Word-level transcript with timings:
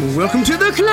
Welcome 0.00 0.44
to 0.44 0.56
the 0.56 0.72
climb. 0.72 0.88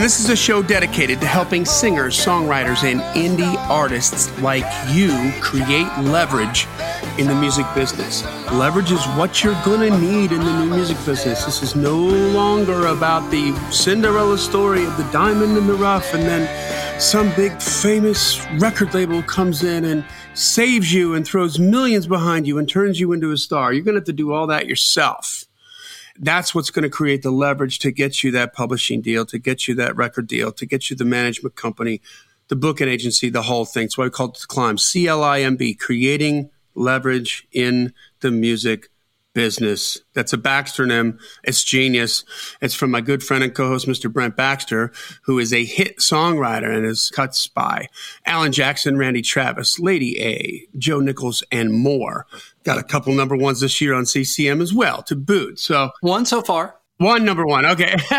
This 0.00 0.18
is 0.18 0.28
a 0.28 0.34
show 0.34 0.60
dedicated 0.60 1.20
to 1.20 1.26
helping 1.28 1.64
singers, 1.64 2.16
songwriters, 2.16 2.82
and 2.82 3.00
indie 3.16 3.56
artists 3.68 4.36
like 4.40 4.64
you 4.90 5.32
create 5.40 5.86
leverage 5.98 6.66
in 7.16 7.28
the 7.28 7.34
music 7.36 7.64
business. 7.76 8.24
Leverage 8.50 8.90
is 8.90 9.04
what 9.10 9.44
you're 9.44 9.54
to 9.62 9.96
need 10.00 10.32
in 10.32 10.40
the 10.40 10.64
new 10.64 10.74
music 10.74 10.96
business. 11.06 11.44
This 11.44 11.62
is 11.62 11.76
no 11.76 11.96
longer 11.96 12.88
about 12.88 13.30
the 13.30 13.56
Cinderella 13.70 14.36
story 14.36 14.84
of 14.84 14.96
the 14.96 15.08
diamond 15.12 15.56
in 15.56 15.68
the 15.68 15.74
rough 15.74 16.12
and 16.12 16.24
then 16.24 17.00
some 17.00 17.32
big 17.36 17.62
famous 17.62 18.44
record 18.58 18.92
label 18.94 19.22
comes 19.22 19.62
in 19.62 19.84
and 19.84 20.04
saves 20.34 20.92
you 20.92 21.14
and 21.14 21.24
throws 21.24 21.60
millions 21.60 22.08
behind 22.08 22.48
you 22.48 22.58
and 22.58 22.68
turns 22.68 22.98
you 22.98 23.12
into 23.12 23.30
a 23.30 23.36
star. 23.36 23.72
You're 23.72 23.84
to 23.94 24.00
have 24.00 24.06
to 24.06 24.12
do 24.12 24.32
all 24.32 24.48
that 24.48 24.66
yourself. 24.66 25.46
That's 26.18 26.54
what's 26.54 26.70
going 26.70 26.82
to 26.84 26.90
create 26.90 27.22
the 27.22 27.30
leverage 27.30 27.78
to 27.80 27.90
get 27.90 28.22
you 28.22 28.30
that 28.32 28.52
publishing 28.52 29.00
deal, 29.00 29.24
to 29.26 29.38
get 29.38 29.66
you 29.66 29.74
that 29.76 29.96
record 29.96 30.26
deal, 30.26 30.52
to 30.52 30.66
get 30.66 30.90
you 30.90 30.96
the 30.96 31.04
management 31.04 31.56
company, 31.56 32.00
the 32.48 32.56
booking 32.56 32.88
agency, 32.88 33.30
the 33.30 33.42
whole 33.42 33.64
thing. 33.64 33.88
So 33.88 34.02
we 34.02 34.10
call 34.10 34.28
it 34.28 34.34
the 34.34 34.46
climb, 34.46 34.78
C 34.78 35.06
L 35.06 35.22
I 35.22 35.40
M 35.40 35.56
B, 35.56 35.74
creating 35.74 36.50
leverage 36.74 37.46
in 37.52 37.92
the 38.20 38.30
music 38.30 38.88
business. 39.34 39.98
That's 40.12 40.34
a 40.34 40.38
Baxternym. 40.38 41.18
It's 41.42 41.64
genius. 41.64 42.24
It's 42.60 42.74
from 42.74 42.90
my 42.90 43.00
good 43.00 43.22
friend 43.22 43.42
and 43.42 43.54
co-host, 43.54 43.86
Mr. 43.86 44.12
Brent 44.12 44.36
Baxter, 44.36 44.92
who 45.22 45.38
is 45.38 45.54
a 45.54 45.64
hit 45.64 45.98
songwriter 45.98 46.74
and 46.76 46.84
is 46.84 47.10
cuts 47.14 47.46
by 47.46 47.86
Alan 48.26 48.52
Jackson, 48.52 48.98
Randy 48.98 49.22
Travis, 49.22 49.78
Lady 49.78 50.20
A, 50.20 50.66
Joe 50.76 51.00
Nichols, 51.00 51.42
and 51.50 51.72
more. 51.72 52.26
Got 52.64 52.78
a 52.78 52.82
couple 52.82 53.12
number 53.14 53.36
ones 53.36 53.60
this 53.60 53.80
year 53.80 53.94
on 53.94 54.06
CCM 54.06 54.60
as 54.60 54.72
well 54.72 55.02
to 55.04 55.16
boot. 55.16 55.58
So 55.58 55.90
one 56.00 56.24
so 56.24 56.42
far. 56.42 56.76
One 57.02 57.24
number 57.24 57.44
one. 57.44 57.66
Okay. 57.66 57.96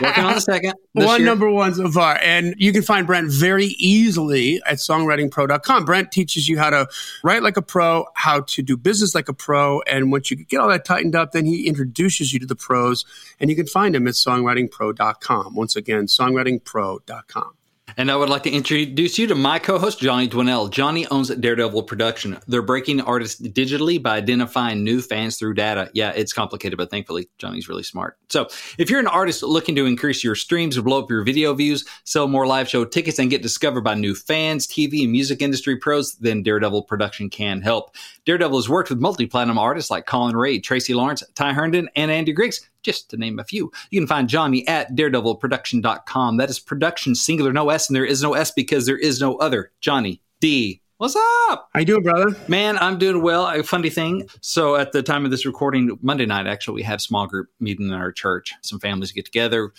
Working 0.00 0.24
on 0.24 0.34
the 0.34 0.40
second. 0.40 0.72
One 0.92 1.20
year. 1.20 1.26
number 1.26 1.50
one 1.50 1.74
so 1.74 1.90
far. 1.90 2.18
And 2.22 2.54
you 2.56 2.72
can 2.72 2.80
find 2.80 3.06
Brent 3.06 3.30
very 3.30 3.66
easily 3.78 4.62
at 4.64 4.76
songwritingpro.com. 4.76 5.84
Brent 5.84 6.10
teaches 6.10 6.48
you 6.48 6.58
how 6.58 6.70
to 6.70 6.88
write 7.22 7.42
like 7.42 7.58
a 7.58 7.62
pro, 7.62 8.06
how 8.14 8.40
to 8.40 8.62
do 8.62 8.78
business 8.78 9.14
like 9.14 9.28
a 9.28 9.34
pro. 9.34 9.82
And 9.82 10.10
once 10.10 10.30
you 10.30 10.38
get 10.38 10.58
all 10.58 10.68
that 10.70 10.86
tightened 10.86 11.14
up, 11.14 11.32
then 11.32 11.44
he 11.44 11.66
introduces 11.66 12.32
you 12.32 12.38
to 12.40 12.46
the 12.46 12.56
pros. 12.56 13.04
And 13.40 13.50
you 13.50 13.56
can 13.56 13.66
find 13.66 13.94
him 13.94 14.06
at 14.06 14.14
songwritingpro.com. 14.14 15.54
Once 15.54 15.76
again, 15.76 16.06
songwritingpro.com. 16.06 17.52
And 17.96 18.10
I 18.10 18.16
would 18.16 18.28
like 18.28 18.42
to 18.44 18.50
introduce 18.50 19.18
you 19.18 19.26
to 19.28 19.34
my 19.34 19.58
co 19.58 19.78
host, 19.78 20.00
Johnny 20.00 20.28
Dwinell. 20.28 20.70
Johnny 20.70 21.06
owns 21.08 21.28
Daredevil 21.28 21.84
Production. 21.84 22.38
They're 22.48 22.62
breaking 22.62 23.00
artists 23.02 23.40
digitally 23.40 24.02
by 24.02 24.16
identifying 24.16 24.82
new 24.82 25.00
fans 25.00 25.36
through 25.36 25.54
data. 25.54 25.90
Yeah, 25.94 26.10
it's 26.10 26.32
complicated, 26.32 26.76
but 26.76 26.90
thankfully, 26.90 27.28
Johnny's 27.38 27.68
really 27.68 27.82
smart. 27.82 28.18
So 28.30 28.48
if 28.78 28.90
you're 28.90 29.00
an 29.00 29.06
artist 29.06 29.42
looking 29.42 29.76
to 29.76 29.86
increase 29.86 30.24
your 30.24 30.34
streams, 30.34 30.78
blow 30.78 31.02
up 31.02 31.10
your 31.10 31.22
video 31.22 31.54
views, 31.54 31.84
sell 32.04 32.26
more 32.26 32.46
live 32.46 32.68
show 32.68 32.84
tickets, 32.84 33.18
and 33.18 33.30
get 33.30 33.42
discovered 33.42 33.82
by 33.82 33.94
new 33.94 34.14
fans, 34.14 34.66
TV, 34.66 35.02
and 35.02 35.12
music 35.12 35.40
industry 35.40 35.76
pros, 35.76 36.16
then 36.16 36.42
Daredevil 36.42 36.84
Production 36.84 37.30
can 37.30 37.62
help. 37.62 37.94
Daredevil 38.24 38.58
has 38.58 38.68
worked 38.68 38.90
with 38.90 38.98
multi 38.98 39.26
platinum 39.26 39.58
artists 39.58 39.90
like 39.90 40.06
Collin 40.06 40.36
Raye, 40.36 40.58
Tracy 40.58 40.94
Lawrence, 40.94 41.22
Ty 41.34 41.52
Herndon, 41.52 41.88
and 41.94 42.10
Andy 42.10 42.32
Griggs 42.32 42.68
just 42.84 43.10
to 43.10 43.16
name 43.16 43.38
a 43.38 43.44
few. 43.44 43.72
You 43.90 44.00
can 44.00 44.06
find 44.06 44.28
Johnny 44.28 44.66
at 44.68 44.94
daredevilproduction.com. 44.94 46.36
That 46.36 46.50
is 46.50 46.60
production 46.60 47.14
singular, 47.14 47.52
no 47.52 47.70
S, 47.70 47.88
and 47.88 47.96
there 47.96 48.04
is 48.04 48.22
no 48.22 48.34
S 48.34 48.50
because 48.50 48.86
there 48.86 48.98
is 48.98 49.20
no 49.20 49.36
other. 49.36 49.72
Johnny 49.80 50.20
D. 50.40 50.80
What's 50.98 51.16
up? 51.48 51.68
How 51.72 51.80
you 51.80 51.86
doing, 51.86 52.04
brother? 52.04 52.36
Man, 52.46 52.78
I'm 52.78 52.98
doing 52.98 53.20
well. 53.20 53.48
A 53.48 53.64
funny 53.64 53.90
thing. 53.90 54.28
So 54.40 54.76
at 54.76 54.92
the 54.92 55.02
time 55.02 55.24
of 55.24 55.32
this 55.32 55.44
recording, 55.44 55.98
Monday 56.02 56.24
night, 56.24 56.46
actually, 56.46 56.76
we 56.76 56.82
have 56.84 57.00
small 57.00 57.26
group 57.26 57.48
meeting 57.58 57.88
in 57.88 57.94
our 57.94 58.12
church. 58.12 58.54
Some 58.62 58.78
families 58.78 59.10
get 59.10 59.24
together 59.24 59.72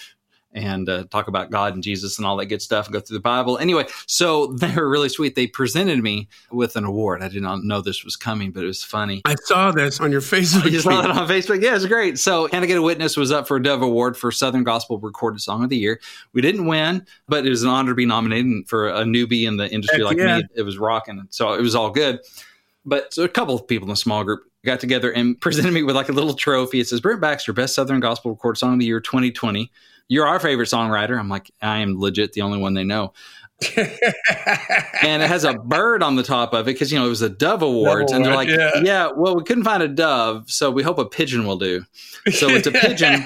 and 0.55 0.87
uh, 0.87 1.03
talk 1.11 1.27
about 1.27 1.51
God 1.51 1.73
and 1.73 1.83
Jesus 1.83 2.17
and 2.17 2.25
all 2.25 2.37
that 2.37 2.45
good 2.45 2.61
stuff 2.61 2.87
and 2.87 2.93
go 2.93 3.01
through 3.01 3.17
the 3.17 3.21
Bible. 3.21 3.57
Anyway, 3.57 3.85
so 4.07 4.47
they 4.53 4.73
were 4.73 4.89
really 4.89 5.09
sweet. 5.09 5.35
They 5.35 5.47
presented 5.47 6.01
me 6.01 6.27
with 6.49 6.75
an 6.77 6.85
award. 6.85 7.21
I 7.21 7.27
did 7.27 7.43
not 7.43 7.63
know 7.63 7.81
this 7.81 8.03
was 8.03 8.15
coming, 8.15 8.51
but 8.51 8.63
it 8.63 8.67
was 8.67 8.83
funny. 8.83 9.21
I 9.25 9.35
saw 9.35 9.71
this 9.71 9.99
on 9.99 10.11
your 10.11 10.21
Facebook. 10.21 10.65
You 10.75 10.81
saw 10.81 11.03
it 11.03 11.11
on 11.11 11.27
Facebook. 11.27 11.61
Yeah, 11.61 11.75
it's 11.75 11.85
great. 11.85 12.17
So, 12.17 12.49
I 12.51 12.65
Get 12.65 12.77
a 12.77 12.81
Witness 12.81 13.15
was 13.15 13.31
up 13.31 13.47
for 13.47 13.57
a 13.57 13.63
Dove 13.63 13.81
Award 13.81 14.17
for 14.17 14.31
Southern 14.31 14.63
Gospel 14.63 14.97
Recorded 14.97 15.39
Song 15.39 15.63
of 15.63 15.69
the 15.69 15.77
Year. 15.77 15.99
We 16.33 16.41
didn't 16.41 16.65
win, 16.65 17.05
but 17.27 17.45
it 17.45 17.49
was 17.49 17.63
an 17.63 17.69
honor 17.69 17.91
to 17.91 17.95
be 17.95 18.05
nominated 18.05 18.67
for 18.67 18.89
a 18.89 19.03
newbie 19.03 19.47
in 19.47 19.57
the 19.57 19.69
industry 19.71 19.99
Heck 19.99 20.05
like 20.05 20.17
yeah. 20.17 20.37
me. 20.39 20.43
It 20.55 20.63
was 20.63 20.77
rocking. 20.77 21.27
So 21.29 21.53
it 21.53 21.61
was 21.61 21.75
all 21.75 21.91
good. 21.91 22.19
But 22.85 23.13
so 23.13 23.23
a 23.23 23.29
couple 23.29 23.55
of 23.55 23.67
people 23.67 23.85
in 23.85 23.89
the 23.89 23.95
small 23.95 24.23
group 24.23 24.43
got 24.65 24.79
together 24.79 25.11
and 25.11 25.39
presented 25.41 25.73
me 25.73 25.83
with 25.83 25.95
like 25.95 26.09
a 26.09 26.13
little 26.13 26.33
trophy. 26.33 26.79
It 26.79 26.87
says 26.87 27.01
Brent 27.01 27.21
Baxter, 27.21 27.53
Best 27.53 27.75
Southern 27.75 27.99
Gospel 27.99 28.31
Recorded 28.31 28.59
Song 28.59 28.73
of 28.73 28.79
the 28.79 28.85
Year 28.85 28.99
2020 28.99 29.71
you're 30.07 30.27
our 30.27 30.39
favorite 30.39 30.69
songwriter. 30.69 31.17
I'm 31.17 31.29
like, 31.29 31.51
I 31.61 31.79
am 31.79 31.99
legit 31.99 32.33
the 32.33 32.41
only 32.41 32.59
one 32.59 32.73
they 32.73 32.83
know. 32.83 33.13
and 35.01 35.21
it 35.23 35.29
has 35.29 35.45
a 35.45 35.53
bird 35.53 36.03
on 36.03 36.17
the 36.17 36.23
top 36.23 36.53
of 36.53 36.67
it 36.67 36.73
because 36.73 36.91
you 36.91 36.99
know 36.99 37.05
it 37.05 37.09
was 37.09 37.21
a 37.21 37.29
Dove 37.29 37.61
Awards, 37.61 38.11
Dove 38.11 38.17
and 38.17 38.25
they're 38.25 38.35
like, 38.35 38.49
yeah. 38.49 38.71
yeah. 38.83 39.09
well, 39.15 39.35
we 39.35 39.43
couldn't 39.43 39.63
find 39.63 39.81
a 39.81 39.87
dove, 39.87 40.51
so 40.51 40.69
we 40.69 40.83
hope 40.83 40.97
a 40.97 41.05
pigeon 41.05 41.47
will 41.47 41.57
do. 41.57 41.85
So 42.31 42.49
it's 42.49 42.67
a 42.67 42.71
pigeon, 42.71 43.25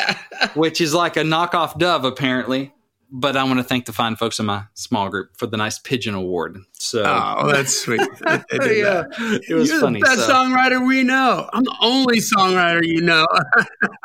which 0.54 0.80
is 0.80 0.94
like 0.94 1.18
a 1.18 1.22
knockoff 1.22 1.78
dove, 1.78 2.04
apparently. 2.04 2.72
But 3.10 3.36
I 3.36 3.44
want 3.44 3.58
to 3.58 3.64
thank 3.64 3.86
the 3.86 3.92
fine 3.92 4.16
folks 4.16 4.38
in 4.38 4.46
my 4.46 4.64
small 4.74 5.08
group 5.08 5.36
for 5.36 5.46
the 5.46 5.56
nice 5.56 5.78
pigeon 5.78 6.14
award. 6.14 6.58
So, 6.72 7.04
oh, 7.06 7.50
that's 7.52 7.80
sweet. 7.80 8.00
yeah, 8.26 8.38
that. 8.50 9.40
it 9.48 9.54
was 9.54 9.70
You're 9.70 9.80
funny. 9.80 10.00
The 10.00 10.06
best 10.06 10.26
so. 10.26 10.32
songwriter 10.32 10.86
we 10.86 11.02
know. 11.02 11.48
I'm 11.52 11.64
the 11.64 11.76
only 11.80 12.18
songwriter 12.18 12.84
you 12.84 13.00
know. 13.00 13.26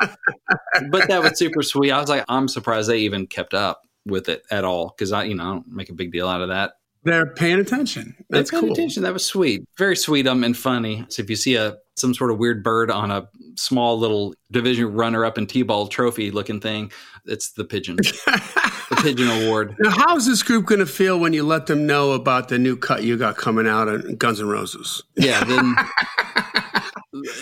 but 0.90 1.08
that 1.08 1.22
was 1.22 1.38
super 1.38 1.62
sweet. 1.62 1.90
I 1.90 2.00
was 2.00 2.08
like, 2.08 2.24
I'm 2.28 2.46
surprised 2.48 2.88
they 2.88 2.98
even 2.98 3.26
kept 3.26 3.54
up 3.54 3.82
with 4.06 4.28
it 4.28 4.42
at 4.50 4.64
all 4.64 4.94
because 4.96 5.12
I, 5.12 5.24
you 5.24 5.34
know, 5.34 5.42
I 5.42 5.46
don't 5.46 5.68
make 5.68 5.90
a 5.90 5.94
big 5.94 6.12
deal 6.12 6.28
out 6.28 6.40
of 6.40 6.48
that. 6.48 6.74
They're 7.04 7.26
paying 7.26 7.58
attention. 7.58 8.14
That's 8.30 8.50
They're 8.50 8.60
paying 8.60 8.68
cool. 8.70 8.78
attention. 8.78 9.02
That 9.02 9.12
was 9.12 9.26
sweet. 9.26 9.64
Very 9.76 9.96
sweet 9.96 10.26
um, 10.28 10.44
and 10.44 10.56
funny. 10.56 11.04
So 11.08 11.22
if 11.22 11.30
you 11.30 11.36
see 11.36 11.56
a 11.56 11.76
some 11.96 12.14
sort 12.14 12.30
of 12.30 12.38
weird 12.38 12.62
bird 12.62 12.90
on 12.90 13.10
a 13.10 13.28
small 13.56 13.98
little 13.98 14.34
division 14.50 14.92
runner 14.92 15.24
up 15.24 15.36
and 15.36 15.48
T-ball 15.48 15.88
trophy 15.88 16.30
looking 16.30 16.60
thing, 16.60 16.90
it's 17.26 17.52
the 17.52 17.64
pigeon. 17.64 17.98
the 18.94 19.02
pigeon 19.02 19.28
award. 19.28 19.76
Now, 19.78 19.90
how's 19.90 20.26
this 20.26 20.42
group 20.42 20.66
going 20.66 20.80
to 20.80 20.86
feel 20.86 21.18
when 21.18 21.32
you 21.32 21.42
let 21.42 21.66
them 21.66 21.86
know 21.86 22.12
about 22.12 22.48
the 22.48 22.58
new 22.58 22.76
cut 22.76 23.02
you 23.02 23.16
got 23.16 23.36
coming 23.36 23.66
out 23.66 23.88
on 23.88 24.16
Guns 24.16 24.40
N' 24.40 24.48
Roses? 24.48 25.02
Yeah, 25.16 25.44
then 25.44 25.74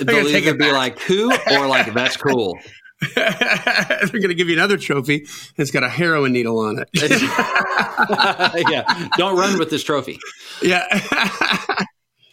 they'll 0.06 0.28
either 0.28 0.55
be 0.55 0.72
like, 0.72 0.99
"Who?" 1.00 1.33
or 1.53 1.66
like, 1.66 1.93
"That's 1.93 2.16
cool." 2.16 2.59
They're 3.15 4.09
going 4.12 4.28
to 4.28 4.34
give 4.34 4.49
you 4.49 4.55
another 4.55 4.77
trophy. 4.77 5.27
It's 5.56 5.71
got 5.71 5.83
a 5.83 5.88
heroin 5.88 6.33
needle 6.33 6.59
on 6.59 6.78
it. 6.78 6.88
yeah. 8.71 9.09
Don't 9.17 9.38
run 9.38 9.59
with 9.59 9.71
this 9.71 9.82
trophy. 9.82 10.19
Yeah. 10.61 10.84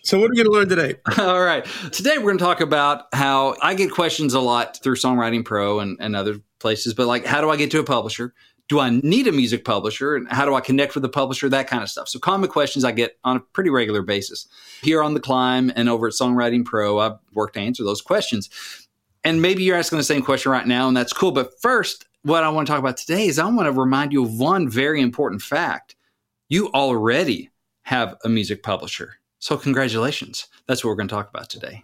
so, 0.03 0.19
what 0.19 0.25
are 0.25 0.31
we 0.31 0.35
going 0.35 0.47
to 0.47 0.51
learn 0.51 0.67
today? 0.67 0.95
All 1.17 1.41
right. 1.41 1.65
Today, 1.93 2.17
we're 2.17 2.25
going 2.25 2.37
to 2.39 2.43
talk 2.43 2.59
about 2.59 3.05
how 3.13 3.55
I 3.61 3.75
get 3.75 3.91
questions 3.91 4.33
a 4.33 4.41
lot 4.41 4.83
through 4.83 4.95
Songwriting 4.95 5.45
Pro 5.45 5.79
and, 5.79 5.97
and 6.01 6.17
other 6.17 6.41
places, 6.59 6.93
but 6.93 7.07
like, 7.07 7.25
how 7.25 7.41
do 7.41 7.49
I 7.49 7.55
get 7.55 7.71
to 7.71 7.79
a 7.79 7.83
publisher? 7.83 8.33
Do 8.67 8.79
I 8.79 8.89
need 8.89 9.27
a 9.27 9.31
music 9.31 9.63
publisher? 9.63 10.15
And 10.15 10.27
how 10.29 10.45
do 10.45 10.53
I 10.53 10.61
connect 10.61 10.93
with 10.93 11.01
the 11.01 11.09
publisher? 11.09 11.47
That 11.47 11.67
kind 11.67 11.83
of 11.83 11.89
stuff. 11.89 12.09
So, 12.09 12.19
common 12.19 12.49
questions 12.49 12.83
I 12.83 12.91
get 12.91 13.17
on 13.23 13.37
a 13.37 13.39
pretty 13.39 13.69
regular 13.69 14.01
basis. 14.01 14.47
Here 14.81 15.01
on 15.01 15.13
The 15.13 15.19
Climb 15.19 15.71
and 15.75 15.87
over 15.87 16.07
at 16.07 16.13
Songwriting 16.13 16.65
Pro, 16.65 16.99
I've 16.99 17.17
worked 17.33 17.53
to 17.53 17.61
answer 17.61 17.83
those 17.83 18.01
questions. 18.01 18.49
And 19.23 19.41
maybe 19.41 19.63
you're 19.63 19.77
asking 19.77 19.97
the 19.97 20.03
same 20.03 20.21
question 20.21 20.51
right 20.51 20.67
now, 20.67 20.87
and 20.87 20.95
that's 20.95 21.13
cool. 21.13 21.31
But 21.31 21.59
first, 21.61 22.05
what 22.23 22.43
I 22.43 22.49
want 22.49 22.67
to 22.67 22.71
talk 22.71 22.79
about 22.79 22.97
today 22.97 23.27
is 23.27 23.39
I 23.39 23.45
want 23.45 23.67
to 23.67 23.71
remind 23.71 24.11
you 24.11 24.23
of 24.23 24.37
one 24.37 24.69
very 24.69 25.01
important 25.01 25.41
fact. 25.41 25.95
You 26.49 26.69
already 26.69 27.49
have 27.83 28.15
a 28.25 28.29
music 28.29 28.63
publisher. 28.63 29.19
So, 29.39 29.55
congratulations. 29.55 30.47
That's 30.67 30.83
what 30.83 30.89
we're 30.89 30.95
going 30.95 31.07
to 31.07 31.15
talk 31.15 31.29
about 31.29 31.49
today. 31.49 31.83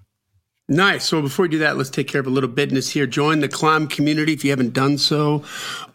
Nice. 0.73 1.05
So 1.05 1.21
before 1.21 1.43
we 1.43 1.49
do 1.49 1.59
that, 1.59 1.77
let's 1.77 1.91
take 1.91 2.07
care 2.07 2.19
of 2.19 2.25
a 2.25 2.31
little 2.31 2.49
business 2.49 2.89
here. 2.89 3.05
Join 3.05 3.41
the 3.41 3.47
Climb 3.47 3.85
community 3.85 4.33
if 4.33 4.43
you 4.43 4.49
haven't 4.49 4.73
done 4.73 4.97
so 4.97 5.43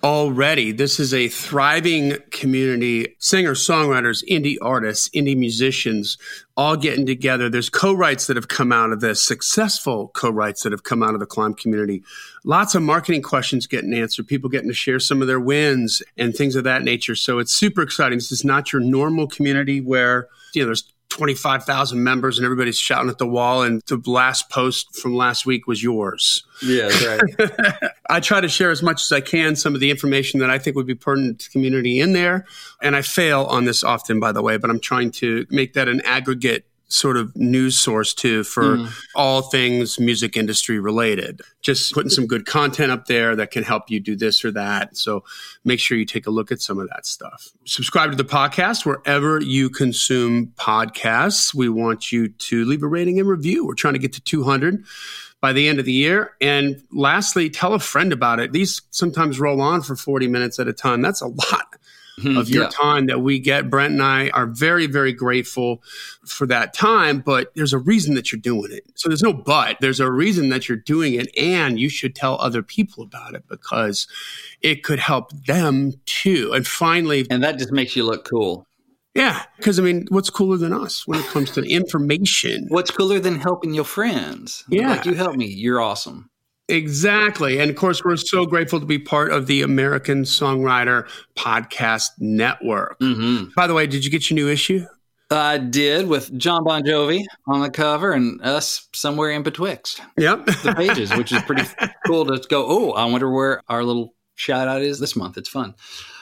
already. 0.05 0.71
This 0.71 1.01
is 1.01 1.13
a 1.13 1.27
thriving 1.27 2.17
community. 2.31 3.17
Singers, 3.19 3.67
songwriters, 3.67 4.25
indie 4.31 4.57
artists, 4.63 5.09
indie 5.09 5.37
musicians, 5.37 6.17
all 6.57 6.77
getting 6.77 7.07
together. 7.07 7.49
There's 7.49 7.69
co-writes 7.69 8.29
that 8.29 8.37
have 8.37 8.47
come 8.47 8.71
out 8.71 8.93
of 8.93 9.01
this, 9.01 9.21
successful 9.21 10.13
co-writes 10.15 10.63
that 10.63 10.71
have 10.71 10.85
come 10.85 11.03
out 11.03 11.15
of 11.15 11.19
the 11.19 11.27
Climb 11.27 11.55
community. 11.55 12.05
Lots 12.45 12.77
of 12.77 12.83
marketing 12.83 13.23
questions 13.23 13.67
getting 13.67 13.93
answered, 13.93 14.29
people 14.29 14.49
getting 14.49 14.69
to 14.69 14.75
share 14.75 15.01
some 15.01 15.21
of 15.21 15.27
their 15.27 15.41
wins 15.41 16.05
and 16.17 16.33
things 16.37 16.55
of 16.55 16.63
that 16.65 16.85
nature. 16.85 17.17
So 17.17 17.41
it's 17.41 17.53
super 17.53 17.83
exciting. 17.83 18.19
This 18.19 18.31
is 18.31 18.45
not 18.45 18.73
your 18.73 18.81
normal 18.81 19.27
community 19.27 19.81
where, 19.81 20.29
you 20.55 20.63
know, 20.63 20.67
there's 20.67 20.85
25,000 21.19 22.03
members 22.03 22.39
and 22.39 22.45
everybody's 22.45 22.79
shouting 22.79 23.11
at 23.11 23.19
the 23.19 23.27
wall. 23.27 23.63
And 23.63 23.83
the 23.89 24.01
last 24.07 24.51
post 24.51 24.97
from 24.97 25.17
last 25.17 25.45
week 25.45 25.67
was 25.67 25.83
yours. 25.83 26.45
Yeah, 26.63 26.91
right. 27.07 27.91
I 28.11 28.21
try 28.21 28.41
to 28.41 28.49
share 28.49 28.71
as 28.71 28.83
much 28.83 29.03
as 29.03 29.11
I 29.11 29.21
can 29.21 29.57
some 29.57 29.75
of 29.75 29.81
the 29.81 29.91
information 29.91 30.39
that 30.41 30.49
I 30.49 30.59
think 30.59 30.77
would 30.77 30.87
be 30.87 30.95
pertinent 30.95 31.41
to 31.41 31.49
the 31.49 31.53
community 31.53 32.01
in 32.01 32.13
there. 32.13 32.47
And 32.81 32.95
I 32.95 33.03
fail 33.03 33.45
on 33.45 33.65
this 33.65 33.83
often, 33.83 34.21
by 34.21 34.31
the 34.31 34.43
way, 34.43 34.59
but 34.59 34.71
I'm 34.71 34.79
trying 34.79 35.11
to 35.13 35.45
make 35.51 35.75
that 35.75 35.89
an 35.89 36.01
aggregate 36.03 36.65
sort 36.89 37.17
of 37.17 37.35
news 37.37 37.79
source 37.79 38.15
too 38.15 38.43
for 38.45 38.79
mm. 38.79 38.93
all 39.15 39.43
things 39.43 40.01
music 40.01 40.37
industry 40.37 40.79
related. 40.79 41.43
Just 41.61 41.93
putting 41.93 42.11
some 42.11 42.27
good 42.27 42.47
content 42.47 42.91
up 42.91 43.07
there 43.07 43.37
that 43.37 43.51
can 43.51 43.63
help 43.63 43.91
you 43.91 44.01
do 44.01 44.17
this 44.17 44.45
or 44.45 44.51
that. 44.53 44.97
So 44.97 45.23
make 45.65 45.81
sure 45.81 45.99
you 45.99 46.07
take 46.07 46.27
a 46.27 46.31
look 46.31 46.51
at 46.51 46.63
some 46.63 46.79
of 46.79 46.89
that 46.89 47.07
stuff. 47.07 47.51
Subscribe 47.67 48.11
to 48.11 48.17
the 48.17 48.25
podcast 48.25 48.87
wherever 48.87 49.41
you 49.41 49.69
consume 49.69 50.49
podcasts. 50.57 51.55
We 51.55 51.69
want 51.69 52.11
you 52.11 52.29
to 52.29 52.65
leave 52.65 52.83
a 52.83 52.89
rating 52.89 53.21
and 53.21 53.29
review. 53.29 53.67
We're 53.67 53.75
trying 53.75 53.95
to 53.95 54.01
get 54.01 54.15
to 54.15 54.21
200 54.23 54.85
by 55.41 55.53
the 55.53 55.69
end 55.69 55.79
of 55.79 55.85
the 55.85 55.93
year. 55.93 56.33
And 56.41 56.83
lastly, 56.91 57.51
tell 57.51 57.75
a 57.75 57.79
friend 57.79 58.13
about 58.13 58.41
it. 58.41 58.53
These 58.53 58.83
sometimes 58.91 59.39
roll 59.39 59.61
on 59.61 59.83
for 59.83 59.95
40 59.95 60.27
minutes 60.27 60.59
at 60.59 60.69
a 60.69 60.73
time. 60.73 61.03
That's 61.03 61.21
a 61.21 61.29
lot. 61.29 61.77
Hmm, 62.21 62.37
of 62.37 62.49
your 62.49 62.65
yeah. 62.65 62.71
time 62.71 63.07
that 63.07 63.21
we 63.21 63.39
get. 63.39 63.71
Brent 63.71 63.93
and 63.93 64.03
I 64.03 64.31
are 64.31 64.47
very, 64.47 64.87
very 64.87 65.13
grateful 65.13 65.83
for 66.25 66.47
that 66.47 66.75
time, 66.75 67.21
but 67.21 67.53
there's 67.55 67.73
a 67.73 67.79
reason 67.79 68.15
that 68.15 68.33
you're 68.33 68.41
doing 68.41 68.73
it. 68.73 68.85
So 68.95 69.09
there's 69.09 69.23
no 69.23 69.33
but. 69.33 69.77
There's 69.81 70.01
a 70.01 70.11
reason 70.11 70.49
that 70.49 70.69
you're 70.69 70.79
doing 70.79 71.15
it, 71.15 71.29
and 71.37 71.79
you 71.79 71.89
should 71.89 72.15
tell 72.15 72.41
other 72.41 72.63
people 72.63 73.05
about 73.05 73.35
it 73.35 73.45
because 73.49 74.07
it 74.61 74.83
could 74.83 74.99
help 74.99 75.33
them 75.47 75.93
too. 76.07 76.53
And 76.53 76.67
finally, 76.67 77.27
and 77.31 77.43
that 77.43 77.59
just 77.59 77.73
makes 77.73 77.97
you 77.97 78.05
look 78.05 78.29
cool. 78.29 78.67
Yeah, 79.15 79.43
because 79.57 79.79
I 79.79 79.83
mean, 79.83 80.07
what's 80.11 80.31
cooler 80.31 80.57
than 80.57 80.73
us 80.73 81.07
when 81.07 81.19
it 81.19 81.27
comes 81.27 81.51
to 81.53 81.63
information? 81.63 82.67
What's 82.69 82.91
cooler 82.91 83.19
than 83.19 83.41
helping 83.41 83.75
your 83.75 83.85
friends? 83.85 84.65
Yeah, 84.69 84.91
like 84.91 85.07
you 85.07 85.15
help 85.15 85.35
me, 85.35 85.47
you're 85.47 85.81
awesome. 85.81 86.31
Exactly. 86.69 87.59
And 87.59 87.71
of 87.71 87.77
course, 87.77 88.05
we're 88.05 88.17
so 88.17 88.45
grateful 88.45 88.79
to 88.79 88.87
be 88.87 88.99
part 88.99 89.33
of 89.33 89.47
the 89.47 89.63
American 89.63 90.25
Songwriter 90.25 91.09
Podcast 91.37 92.11
Network. 92.19 92.99
Mm-hmm. 93.01 93.51
By 93.57 93.67
the 93.67 93.75
way, 93.75 93.87
did 93.87 94.05
you 94.05 94.11
get 94.11 94.29
your 94.29 94.35
new 94.35 94.49
issue? 94.49 94.85
I 95.31 95.59
did 95.59 96.09
with 96.09 96.37
John 96.39 96.65
Bon 96.65 96.83
Jovi 96.83 97.25
on 97.47 97.61
the 97.61 97.71
cover 97.71 98.13
and 98.13 98.41
us 98.43 98.89
somewhere 98.95 99.31
in 99.31 99.43
betwixt. 99.43 100.01
Yep. 100.17 100.47
the 100.47 100.75
pages, 100.75 101.15
which 101.15 101.33
is 101.33 101.43
pretty 101.43 101.65
cool 102.07 102.25
to 102.27 102.43
go, 102.49 102.65
oh, 102.67 102.93
I 102.93 103.05
wonder 103.05 103.31
where 103.31 103.63
our 103.69 103.85
little 103.85 104.15
shout 104.37 104.69
out 104.69 104.81
is 104.81 104.99
this 104.99 105.17
month. 105.17 105.37
It's 105.37 105.49
fun. 105.49 105.75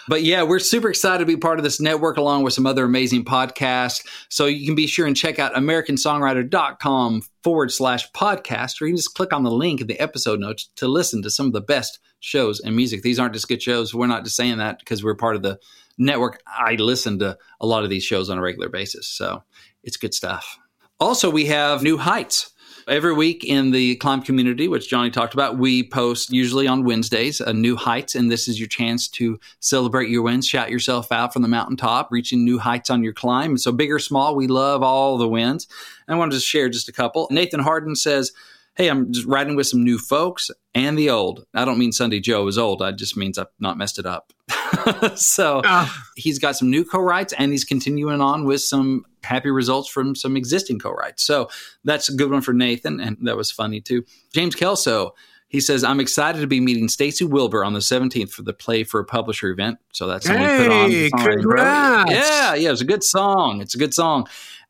But 0.09 0.23
yeah, 0.23 0.43
we're 0.43 0.59
super 0.59 0.89
excited 0.89 1.19
to 1.19 1.27
be 1.27 1.37
part 1.37 1.59
of 1.59 1.65
this 1.65 1.81
network 1.81 2.17
along 2.17 2.43
with 2.43 2.53
some 2.53 2.67
other 2.67 2.85
amazing 2.85 3.25
podcasts. 3.25 4.07
So 4.29 4.47
you 4.47 4.67
can 4.67 4.75
be 4.75 4.87
sure 4.87 5.07
and 5.07 5.17
check 5.17 5.39
out 5.39 5.55
americansongwriter.com 5.55 7.23
forward 7.43 7.73
slash 7.73 8.11
podcast, 8.13 8.81
or 8.81 8.87
you 8.87 8.93
can 8.93 8.97
just 8.97 9.15
click 9.15 9.33
on 9.33 9.43
the 9.43 9.51
link 9.51 9.81
in 9.81 9.87
the 9.87 10.01
episode 10.01 10.41
notes 10.41 10.71
to 10.77 10.89
listen 10.89 11.23
to 11.23 11.31
some 11.31 11.47
of 11.47 11.53
the 11.53 11.61
best 11.61 11.99
shows 12.21 12.61
and 12.61 12.75
music. 12.77 13.03
These 13.03 13.19
aren't 13.19 13.35
just 13.35 13.49
good 13.49 13.63
shows. 13.63 13.95
We're 13.95 14.07
not 14.07 14.25
just 14.25 14.37
saying 14.37 14.59
that 14.59 14.79
because 14.79 15.05
we're 15.05 15.15
part 15.15 15.37
of 15.37 15.43
the 15.43 15.59
network. 15.99 16.43
I 16.47 16.75
listen 16.75 17.19
to 17.21 17.39
a 17.61 17.67
lot 17.67 17.85
of 17.85 17.91
these 17.91 18.05
shows 18.05 18.31
on 18.31 18.39
a 18.39 18.43
regular 18.43 18.69
basis. 18.69 19.09
So 19.09 19.43
it's 19.83 19.97
good 19.97 20.15
stuff. 20.15 20.59
Also, 20.99 21.31
we 21.31 21.47
have 21.47 21.83
New 21.83 21.99
Heights 21.99 22.53
Every 22.89 23.15
week 23.15 23.43
in 23.43 23.73
the 23.73 23.97
climb 23.97 24.23
community, 24.23 24.69
which 24.69 24.89
Johnny 24.89 25.11
talked 25.11 25.35
about, 25.35 25.59
we 25.59 25.83
post 25.83 26.31
usually 26.31 26.69
on 26.69 26.85
Wednesdays 26.85 27.41
a 27.41 27.53
new 27.53 27.75
heights, 27.75 28.15
and 28.15 28.31
this 28.31 28.47
is 28.47 28.61
your 28.61 28.69
chance 28.69 29.09
to 29.09 29.41
celebrate 29.59 30.09
your 30.09 30.23
wins, 30.23 30.47
shout 30.47 30.71
yourself 30.71 31.11
out 31.11 31.33
from 31.33 31.43
the 31.43 31.49
mountaintop, 31.49 32.13
reaching 32.13 32.45
new 32.45 32.61
heights 32.61 32.89
on 32.89 33.03
your 33.03 33.13
climb. 33.13 33.59
So 33.59 33.73
big 33.73 33.91
or 33.91 33.99
small, 33.99 34.37
we 34.37 34.47
love 34.47 34.85
all 34.85 35.19
the 35.19 35.27
wins. 35.27 35.67
I 36.07 36.15
wanted 36.15 36.37
to 36.37 36.41
share 36.41 36.69
just 36.69 36.89
a 36.89 36.93
couple. 36.93 37.27
Nathan 37.29 37.59
Harden 37.59 37.97
says, 37.97 38.31
hey, 38.77 38.89
I'm 38.89 39.11
just 39.13 39.27
riding 39.27 39.57
with 39.57 39.67
some 39.67 39.83
new 39.83 39.99
folks 39.99 40.51
and 40.75 40.99
the 40.99 41.11
old. 41.11 41.47
I 41.55 41.65
don't 41.65 41.79
mean 41.79 41.93
Sunday 41.93 42.21
Joe 42.21 42.47
is 42.47 42.59
old. 42.59 42.83
I 42.83 42.93
just 42.93 43.17
means 43.17 43.39
I've 43.39 43.47
not 43.59 43.79
messed 43.79 43.99
it 43.99 44.07
up. 44.07 44.33
so 45.17 45.63
uh. 45.65 45.89
he's 46.15 46.39
got 46.39 46.57
some 46.57 46.71
new 46.71 46.85
co-writes 46.85 47.33
and 47.39 47.53
he's 47.53 47.65
continuing 47.65 48.21
on 48.21 48.45
with 48.45 48.61
some 48.61 49.05
happy 49.23 49.51
results 49.51 49.89
from 49.89 50.15
some 50.15 50.37
existing 50.37 50.79
co-writes. 50.79 51.25
So 51.25 51.49
that's 51.85 52.11
a 52.11 52.15
good 52.15 52.31
one 52.31 52.43
for 52.43 52.53
Nathan. 52.53 53.01
And 53.01 53.17
that 53.23 53.37
was 53.37 53.51
funny 53.51 53.81
too. 53.81 54.05
James 54.35 54.55
Kelso, 54.55 55.15
he 55.49 55.61
says, 55.61 55.83
I'm 55.83 56.01
excited 56.01 56.41
to 56.41 56.47
be 56.47 56.61
meeting 56.61 56.89
Stacy 56.89 57.25
Wilbur 57.25 57.65
on 57.65 57.73
the 57.73 57.81
17th 57.81 58.31
for 58.31 58.43
the 58.43 58.53
Play 58.53 58.85
for 58.85 59.01
a 59.01 59.05
Publisher 59.05 59.49
event. 59.49 59.79
So 59.93 60.07
that's 60.07 60.27
hey, 60.27 60.59
put 60.59 60.71
on. 60.71 61.31
Congrats. 61.31 62.11
Yeah, 62.11 62.55
yeah, 62.55 62.73
it's 62.73 62.83
a 62.83 62.87
good 62.87 63.03
song. 63.03 63.63
It's 63.63 63.75
a 63.75 63.79
good 63.79 63.95
song. 63.95 64.27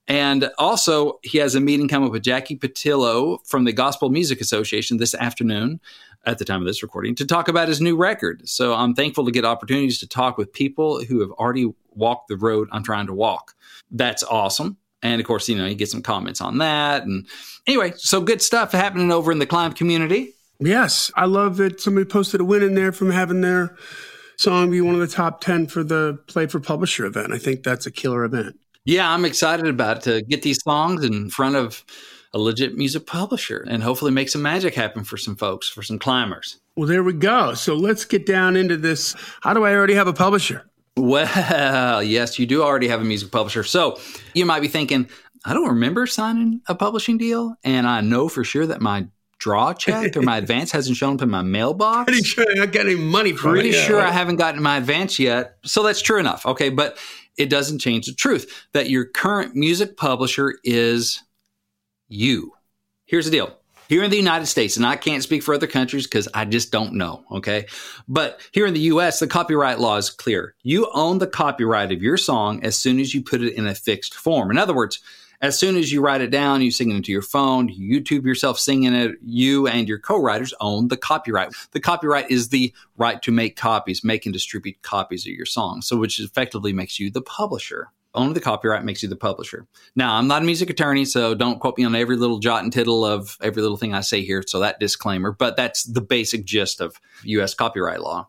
And 0.08 0.50
also, 0.58 1.18
he 1.22 1.38
has 1.38 1.54
a 1.54 1.60
meeting 1.60 1.88
coming 1.88 2.06
up 2.06 2.12
with 2.12 2.22
Jackie 2.22 2.56
Patillo 2.56 3.38
from 3.46 3.64
the 3.64 3.72
Gospel 3.72 4.08
Music 4.08 4.40
Association 4.40 4.98
this 4.98 5.14
afternoon 5.14 5.80
at 6.24 6.38
the 6.38 6.44
time 6.44 6.60
of 6.60 6.66
this 6.66 6.82
recording 6.82 7.14
to 7.14 7.24
talk 7.24 7.48
about 7.48 7.68
his 7.68 7.80
new 7.80 7.96
record. 7.96 8.48
So 8.48 8.74
I'm 8.74 8.94
thankful 8.94 9.24
to 9.24 9.30
get 9.30 9.44
opportunities 9.44 10.00
to 10.00 10.08
talk 10.08 10.36
with 10.36 10.52
people 10.52 11.04
who 11.04 11.20
have 11.20 11.30
already 11.32 11.72
walked 11.94 12.28
the 12.28 12.36
road 12.36 12.68
I'm 12.72 12.82
trying 12.82 13.06
to 13.06 13.14
walk. 13.14 13.54
That's 13.90 14.22
awesome. 14.22 14.76
And 15.02 15.20
of 15.20 15.26
course, 15.26 15.48
you 15.48 15.56
know, 15.56 15.66
you 15.66 15.74
get 15.74 15.88
some 15.88 16.02
comments 16.02 16.40
on 16.40 16.58
that. 16.58 17.04
And 17.04 17.26
anyway, 17.66 17.92
so 17.96 18.20
good 18.20 18.42
stuff 18.42 18.72
happening 18.72 19.12
over 19.12 19.30
in 19.30 19.38
the 19.38 19.46
climb 19.46 19.72
community. 19.72 20.34
Yes. 20.58 21.10
I 21.14 21.26
love 21.26 21.58
that 21.58 21.80
somebody 21.80 22.06
posted 22.06 22.40
a 22.40 22.44
win 22.44 22.62
in 22.62 22.74
there 22.74 22.92
from 22.92 23.10
having 23.10 23.40
their 23.40 23.76
song 24.36 24.70
be 24.70 24.80
one 24.80 24.94
of 24.94 25.00
the 25.00 25.06
top 25.06 25.40
10 25.40 25.66
for 25.66 25.84
the 25.84 26.18
Play 26.26 26.46
for 26.46 26.60
Publisher 26.60 27.04
event. 27.04 27.32
I 27.32 27.38
think 27.38 27.62
that's 27.62 27.86
a 27.86 27.90
killer 27.90 28.24
event. 28.24 28.58
Yeah, 28.86 29.10
I'm 29.12 29.24
excited 29.24 29.66
about 29.66 30.02
to 30.02 30.22
get 30.22 30.42
these 30.42 30.62
songs 30.62 31.04
in 31.04 31.28
front 31.28 31.56
of 31.56 31.84
a 32.32 32.38
legit 32.38 32.76
music 32.76 33.04
publisher 33.04 33.64
and 33.68 33.82
hopefully 33.82 34.12
make 34.12 34.28
some 34.28 34.42
magic 34.42 34.74
happen 34.74 35.02
for 35.02 35.16
some 35.16 35.34
folks, 35.34 35.68
for 35.68 35.82
some 35.82 35.98
climbers. 35.98 36.60
Well, 36.76 36.86
there 36.86 37.02
we 37.02 37.12
go. 37.14 37.54
So 37.54 37.74
let's 37.74 38.04
get 38.04 38.26
down 38.26 38.56
into 38.56 38.76
this. 38.76 39.16
How 39.40 39.54
do 39.54 39.64
I 39.64 39.74
already 39.74 39.94
have 39.94 40.06
a 40.06 40.12
publisher? 40.12 40.70
Well, 40.96 42.02
yes, 42.02 42.38
you 42.38 42.46
do 42.46 42.62
already 42.62 42.86
have 42.86 43.00
a 43.00 43.04
music 43.04 43.32
publisher. 43.32 43.64
So 43.64 43.98
you 44.34 44.46
might 44.46 44.60
be 44.60 44.68
thinking, 44.68 45.08
I 45.44 45.52
don't 45.52 45.68
remember 45.68 46.06
signing 46.06 46.60
a 46.68 46.74
publishing 46.76 47.18
deal. 47.18 47.56
And 47.64 47.88
I 47.88 48.02
know 48.02 48.28
for 48.28 48.44
sure 48.44 48.66
that 48.66 48.80
my 48.80 49.08
draw 49.38 49.74
check 49.74 50.16
or 50.16 50.22
my 50.22 50.36
advance 50.38 50.70
hasn't 50.70 50.96
shown 50.96 51.16
up 51.16 51.22
in 51.22 51.30
my 51.30 51.42
mailbox. 51.42 52.04
Pretty 52.04 52.22
sure 52.22 52.46
I 52.62 52.66
got 52.66 52.86
any 52.86 52.94
money 52.94 53.32
Pretty 53.32 53.70
it. 53.70 53.84
sure 53.84 54.00
I 54.00 54.12
haven't 54.12 54.36
gotten 54.36 54.62
my 54.62 54.76
advance 54.76 55.18
yet. 55.18 55.56
So 55.64 55.82
that's 55.82 56.02
true 56.02 56.20
enough. 56.20 56.46
Okay. 56.46 56.68
But 56.68 56.98
it 57.36 57.50
doesn't 57.50 57.78
change 57.78 58.06
the 58.06 58.14
truth 58.14 58.66
that 58.72 58.90
your 58.90 59.04
current 59.04 59.54
music 59.54 59.96
publisher 59.96 60.58
is 60.64 61.22
you. 62.08 62.52
Here's 63.04 63.24
the 63.24 63.30
deal. 63.30 63.56
Here 63.88 64.02
in 64.02 64.10
the 64.10 64.16
United 64.16 64.46
States, 64.46 64.76
and 64.76 64.84
I 64.84 64.96
can't 64.96 65.22
speak 65.22 65.44
for 65.44 65.54
other 65.54 65.68
countries 65.68 66.06
because 66.08 66.28
I 66.34 66.44
just 66.44 66.72
don't 66.72 66.94
know, 66.94 67.22
okay? 67.30 67.66
But 68.08 68.40
here 68.50 68.66
in 68.66 68.74
the 68.74 68.80
US, 68.80 69.20
the 69.20 69.28
copyright 69.28 69.78
law 69.78 69.96
is 69.96 70.10
clear. 70.10 70.56
You 70.64 70.90
own 70.92 71.18
the 71.18 71.28
copyright 71.28 71.92
of 71.92 72.02
your 72.02 72.16
song 72.16 72.64
as 72.64 72.76
soon 72.76 72.98
as 72.98 73.14
you 73.14 73.22
put 73.22 73.42
it 73.42 73.54
in 73.54 73.66
a 73.66 73.76
fixed 73.76 74.14
form. 74.14 74.50
In 74.50 74.58
other 74.58 74.74
words, 74.74 74.98
as 75.40 75.58
soon 75.58 75.76
as 75.76 75.92
you 75.92 76.00
write 76.00 76.20
it 76.20 76.30
down, 76.30 76.62
you 76.62 76.70
sing 76.70 76.90
it 76.90 76.96
into 76.96 77.12
your 77.12 77.22
phone, 77.22 77.68
you 77.68 78.00
YouTube 78.00 78.24
yourself 78.24 78.58
singing 78.58 78.94
it, 78.94 79.16
you 79.22 79.66
and 79.66 79.88
your 79.88 79.98
co-writers 79.98 80.54
own 80.60 80.88
the 80.88 80.96
copyright. 80.96 81.52
The 81.72 81.80
copyright 81.80 82.30
is 82.30 82.48
the 82.48 82.72
right 82.96 83.20
to 83.22 83.30
make 83.30 83.56
copies, 83.56 84.04
make 84.04 84.26
and 84.26 84.32
distribute 84.32 84.80
copies 84.82 85.26
of 85.26 85.32
your 85.32 85.46
song. 85.46 85.82
So 85.82 85.96
which 85.96 86.18
effectively 86.20 86.72
makes 86.72 86.98
you 86.98 87.10
the 87.10 87.22
publisher. 87.22 87.90
Owning 88.14 88.32
the 88.32 88.40
copyright 88.40 88.82
makes 88.82 89.02
you 89.02 89.10
the 89.10 89.16
publisher. 89.16 89.66
Now, 89.94 90.14
I'm 90.14 90.26
not 90.26 90.40
a 90.40 90.46
music 90.46 90.70
attorney, 90.70 91.04
so 91.04 91.34
don't 91.34 91.60
quote 91.60 91.76
me 91.76 91.84
on 91.84 91.94
every 91.94 92.16
little 92.16 92.38
jot 92.38 92.64
and 92.64 92.72
tittle 92.72 93.04
of 93.04 93.36
every 93.42 93.60
little 93.60 93.76
thing 93.76 93.92
I 93.92 94.00
say 94.00 94.22
here. 94.22 94.42
So 94.46 94.60
that 94.60 94.80
disclaimer, 94.80 95.32
but 95.32 95.58
that's 95.58 95.82
the 95.82 96.00
basic 96.00 96.46
gist 96.46 96.80
of 96.80 96.98
US 97.24 97.52
copyright 97.52 98.00
law 98.00 98.28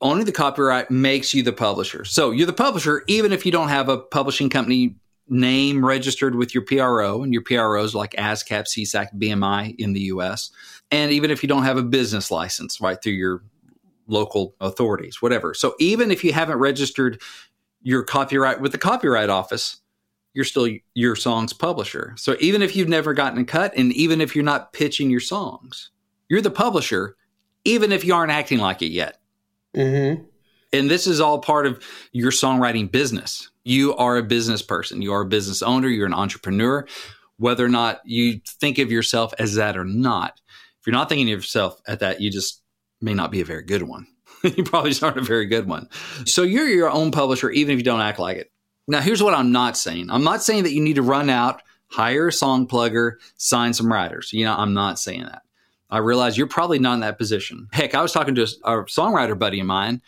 owning 0.00 0.24
the 0.24 0.32
copyright 0.32 0.90
makes 0.90 1.34
you 1.34 1.42
the 1.42 1.52
publisher. 1.52 2.04
So 2.04 2.30
you're 2.30 2.46
the 2.46 2.52
publisher, 2.52 3.02
even 3.06 3.32
if 3.32 3.44
you 3.44 3.52
don't 3.52 3.68
have 3.68 3.88
a 3.88 3.98
publishing 3.98 4.48
company 4.48 4.96
name 5.30 5.84
registered 5.84 6.34
with 6.34 6.54
your 6.54 6.64
PRO, 6.64 7.22
and 7.22 7.32
your 7.32 7.42
PROs 7.42 7.94
like 7.94 8.12
ASCAP, 8.12 8.66
SESAC, 8.66 9.16
BMI 9.18 9.76
in 9.78 9.92
the 9.92 10.00
US. 10.00 10.50
And 10.90 11.12
even 11.12 11.30
if 11.30 11.42
you 11.42 11.48
don't 11.48 11.62
have 11.62 11.78
a 11.78 11.82
business 11.82 12.30
license, 12.30 12.80
right, 12.80 13.00
through 13.00 13.12
your 13.12 13.42
local 14.08 14.54
authorities, 14.60 15.22
whatever. 15.22 15.54
So 15.54 15.74
even 15.78 16.10
if 16.10 16.24
you 16.24 16.32
haven't 16.32 16.58
registered 16.58 17.22
your 17.82 18.02
copyright 18.02 18.60
with 18.60 18.72
the 18.72 18.78
Copyright 18.78 19.30
Office, 19.30 19.76
you're 20.34 20.44
still 20.44 20.68
your 20.94 21.16
song's 21.16 21.52
publisher. 21.52 22.14
So 22.16 22.36
even 22.40 22.60
if 22.60 22.76
you've 22.76 22.88
never 22.88 23.14
gotten 23.14 23.38
a 23.38 23.44
cut, 23.44 23.72
and 23.76 23.92
even 23.92 24.20
if 24.20 24.34
you're 24.34 24.44
not 24.44 24.72
pitching 24.72 25.10
your 25.10 25.20
songs, 25.20 25.90
you're 26.28 26.42
the 26.42 26.50
publisher, 26.50 27.16
even 27.64 27.92
if 27.92 28.04
you 28.04 28.14
aren't 28.14 28.32
acting 28.32 28.58
like 28.58 28.82
it 28.82 28.90
yet. 28.90 29.18
Mm-hmm. 29.74 30.24
And 30.72 30.90
this 30.90 31.06
is 31.06 31.20
all 31.20 31.40
part 31.40 31.66
of 31.66 31.84
your 32.12 32.30
songwriting 32.30 32.90
business. 32.90 33.50
You 33.70 33.94
are 33.94 34.16
a 34.16 34.22
business 34.24 34.62
person, 34.62 35.00
you 35.00 35.12
are 35.12 35.20
a 35.20 35.26
business 35.26 35.62
owner, 35.62 35.86
you're 35.86 36.04
an 36.04 36.12
entrepreneur. 36.12 36.88
Whether 37.36 37.64
or 37.64 37.68
not 37.68 38.00
you 38.04 38.40
think 38.44 38.78
of 38.78 38.90
yourself 38.90 39.32
as 39.38 39.54
that 39.54 39.76
or 39.76 39.84
not, 39.84 40.40
if 40.80 40.88
you're 40.88 40.92
not 40.92 41.08
thinking 41.08 41.30
of 41.30 41.38
yourself 41.38 41.80
at 41.86 42.00
that, 42.00 42.20
you 42.20 42.32
just 42.32 42.64
may 43.00 43.14
not 43.14 43.30
be 43.30 43.40
a 43.40 43.44
very 43.44 43.62
good 43.62 43.84
one. 43.84 44.08
you 44.42 44.64
probably 44.64 44.90
just 44.90 45.04
aren't 45.04 45.18
a 45.18 45.22
very 45.22 45.46
good 45.46 45.68
one. 45.68 45.88
So 46.24 46.42
you're 46.42 46.66
your 46.66 46.90
own 46.90 47.12
publisher, 47.12 47.48
even 47.48 47.74
if 47.74 47.78
you 47.78 47.84
don't 47.84 48.00
act 48.00 48.18
like 48.18 48.38
it. 48.38 48.50
Now, 48.88 49.00
here's 49.00 49.22
what 49.22 49.34
I'm 49.34 49.52
not 49.52 49.76
saying 49.76 50.10
I'm 50.10 50.24
not 50.24 50.42
saying 50.42 50.64
that 50.64 50.72
you 50.72 50.82
need 50.82 50.96
to 50.96 51.02
run 51.02 51.30
out, 51.30 51.62
hire 51.86 52.26
a 52.26 52.32
song 52.32 52.66
plugger, 52.66 53.18
sign 53.36 53.72
some 53.72 53.92
writers. 53.92 54.32
You 54.32 54.46
know, 54.46 54.56
I'm 54.56 54.74
not 54.74 54.98
saying 54.98 55.22
that. 55.22 55.42
I 55.88 55.98
realize 55.98 56.36
you're 56.36 56.48
probably 56.48 56.80
not 56.80 56.94
in 56.94 57.00
that 57.00 57.18
position. 57.18 57.68
Heck, 57.70 57.94
I 57.94 58.02
was 58.02 58.12
talking 58.12 58.34
to 58.34 58.42
a, 58.64 58.80
a 58.80 58.84
songwriter 58.86 59.38
buddy 59.38 59.60
of 59.60 59.66
mine 59.66 60.02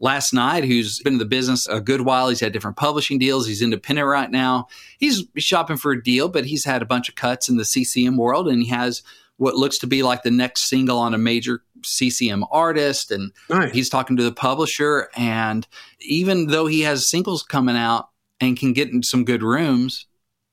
last 0.00 0.32
night 0.32 0.64
who's 0.64 0.98
been 1.00 1.14
in 1.14 1.18
the 1.18 1.24
business 1.24 1.66
a 1.66 1.80
good 1.80 2.02
while. 2.02 2.28
He's 2.28 2.40
had 2.40 2.52
different 2.52 2.76
publishing 2.76 3.18
deals. 3.18 3.46
He's 3.46 3.62
independent 3.62 4.06
right 4.06 4.30
now. 4.30 4.68
He's 4.98 5.24
shopping 5.36 5.76
for 5.76 5.92
a 5.92 6.02
deal, 6.02 6.28
but 6.28 6.44
he's 6.44 6.64
had 6.64 6.82
a 6.82 6.86
bunch 6.86 7.08
of 7.08 7.14
cuts 7.14 7.48
in 7.48 7.56
the 7.56 7.64
CCM 7.64 8.16
world 8.16 8.48
and 8.48 8.62
he 8.62 8.68
has 8.68 9.02
what 9.36 9.56
looks 9.56 9.78
to 9.78 9.86
be 9.86 10.02
like 10.02 10.22
the 10.22 10.30
next 10.30 10.68
single 10.68 10.98
on 10.98 11.14
a 11.14 11.18
major 11.18 11.62
CCM 11.82 12.44
artist. 12.50 13.10
And 13.10 13.32
nice. 13.50 13.72
he's 13.72 13.88
talking 13.88 14.16
to 14.16 14.22
the 14.22 14.32
publisher. 14.32 15.08
And 15.16 15.66
even 16.00 16.46
though 16.48 16.66
he 16.66 16.82
has 16.82 17.06
singles 17.06 17.42
coming 17.42 17.76
out 17.76 18.10
and 18.40 18.58
can 18.58 18.72
get 18.72 18.90
in 18.90 19.02
some 19.02 19.24
good 19.24 19.42
rooms, 19.42 20.06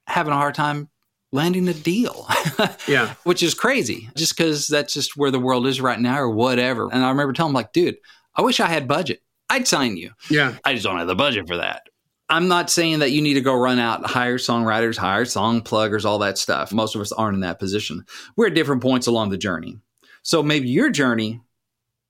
having 0.08 0.34
a 0.34 0.38
hard 0.38 0.56
time 0.56 0.90
landing 1.32 1.68
a 1.68 1.74
deal. 1.74 2.28
yeah. 2.88 3.14
Which 3.24 3.44
is 3.44 3.54
crazy 3.54 4.10
just 4.16 4.36
because 4.36 4.68
that's 4.68 4.94
just 4.94 5.16
where 5.16 5.32
the 5.32 5.40
world 5.40 5.68
is 5.68 5.80
right 5.80 6.00
now 6.00 6.20
or 6.20 6.30
whatever. 6.30 6.92
And 6.92 7.04
I 7.06 7.10
remember 7.10 7.34
telling 7.34 7.52
him, 7.52 7.56
like, 7.56 7.74
dude, 7.74 7.98
I 8.36 8.42
wish 8.42 8.60
I 8.60 8.68
had 8.68 8.88
budget. 8.88 9.22
I'd 9.52 9.68
sign 9.68 9.98
you. 9.98 10.12
Yeah. 10.30 10.56
I 10.64 10.74
just 10.74 10.86
don't 10.86 10.98
have 10.98 11.08
the 11.08 11.16
budget 11.16 11.46
for 11.46 11.58
that. 11.58 11.84
I'm 12.30 12.48
not 12.48 12.70
saying 12.70 13.00
that 13.00 13.12
you 13.12 13.22
need 13.22 13.34
to 13.34 13.42
go 13.42 13.54
run 13.54 13.80
out, 13.80 14.06
hire 14.06 14.38
songwriters, 14.38 14.96
hire 14.96 15.26
song 15.26 15.62
pluggers, 15.62 16.06
all 16.06 16.20
that 16.20 16.38
stuff. 16.38 16.72
Most 16.72 16.96
of 16.96 17.02
us 17.02 17.12
aren't 17.12 17.36
in 17.36 17.42
that 17.42 17.60
position. 17.60 18.06
We're 18.38 18.48
at 18.48 18.54
different 18.54 18.82
points 18.82 19.08
along 19.08 19.30
the 19.30 19.38
journey. 19.38 19.78
So 20.24 20.42
maybe 20.42 20.70
your 20.70 20.90
journey 20.90 21.42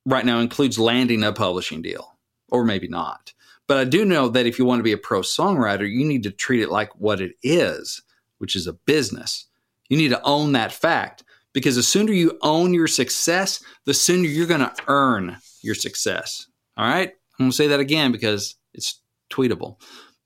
right 0.06 0.24
now 0.24 0.38
includes 0.38 0.78
landing 0.78 1.24
a 1.24 1.34
publishing 1.34 1.82
deal, 1.82 2.16
or 2.50 2.64
maybe 2.64 2.88
not. 2.88 3.34
But 3.68 3.78
I 3.78 3.86
do 3.86 4.06
know 4.06 4.30
that 4.30 4.46
if 4.46 4.60
you 4.60 4.66
want 4.66 4.78
to 4.78 4.84
be 4.84 4.92
a 4.92 4.98
pro 4.98 5.22
songwriter, 5.22 5.92
you 5.92 6.06
need 6.06 6.22
to 6.24 6.32
treat 6.32 6.62
it 6.62 6.70
like 6.70 6.92
what 7.00 7.22
it 7.22 7.34
is, 7.42 8.04
which 8.38 8.56
is 8.56 8.68
a 8.68 8.74
business. 8.74 9.48
You 9.90 9.98
need 9.98 10.10
to 10.10 10.22
own 10.24 10.52
that 10.52 10.72
fact 10.72 11.24
because 11.54 11.76
the 11.76 11.84
sooner 11.84 12.14
you 12.14 12.38
own 12.44 12.76
your 12.76 12.88
success, 12.88 13.64
the 13.86 13.96
sooner 13.96 14.28
you're 14.28 14.46
going 14.46 14.60
to 14.60 14.76
earn 14.88 15.38
your 15.64 15.76
success. 15.76 16.46
All 16.78 16.86
right. 16.86 17.14
I'm 17.42 17.46
going 17.46 17.52
to 17.52 17.58
say 17.58 17.68
that 17.68 17.80
again 17.80 18.12
because 18.12 18.56
it's 18.74 19.02
tweetable 19.32 19.78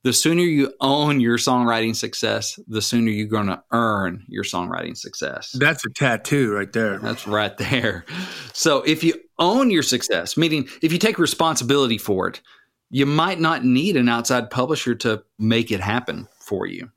the 0.05 0.13
sooner 0.13 0.43
you 0.43 0.72
own 0.81 1.19
your 1.19 1.39
songwriting 1.39 1.95
success, 1.95 2.60
the 2.67 2.79
sooner 2.79 3.10
you're 3.10 3.25
going 3.25 3.48
to 3.48 3.63
earn 3.72 4.24
your 4.27 4.43
songwriting 4.43 4.95
success. 4.95 5.55
That's 5.57 5.84
a 5.84 5.89
tattoo 5.89 6.53
right 6.53 6.72
there. 6.72 7.00
That's 7.00 7.25
right 7.25 7.57
there. 7.57 8.05
So 8.53 8.84
if 8.84 9.03
you 9.03 9.15
own 9.39 9.72
your 9.72 9.81
success, 9.81 10.38
meaning 10.38 10.69
if 10.84 10.93
you 10.93 11.00
take 11.00 11.17
responsibility 11.17 11.98
for 11.98 12.27
it, 12.27 12.41
you 12.91 13.07
might 13.07 13.39
not 13.39 13.65
need 13.65 13.98
an 13.98 14.07
outside 14.07 14.51
publisher 14.51 14.93
to 14.93 15.24
make 15.39 15.72
it 15.72 15.79
happen 15.79 16.27
for 16.39 16.67
you. 16.67 16.91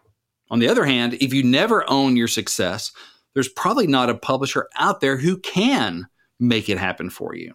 On 0.51 0.59
the 0.59 0.69
other 0.69 0.85
hand, 0.85 1.15
if 1.15 1.33
you 1.33 1.43
never 1.43 1.91
own 1.91 2.15
your 2.15 2.29
success, 2.29 2.93
there's 3.33 3.49
probably 3.49 3.87
not 3.87 4.11
a 4.11 4.15
publisher 4.15 4.69
out 4.77 5.01
there 5.01 5.17
who 5.17 5.39
can 5.39 6.07
make 6.39 6.69
it 6.69 6.77
happen 6.77 7.09
for 7.09 7.35
you. 7.35 7.55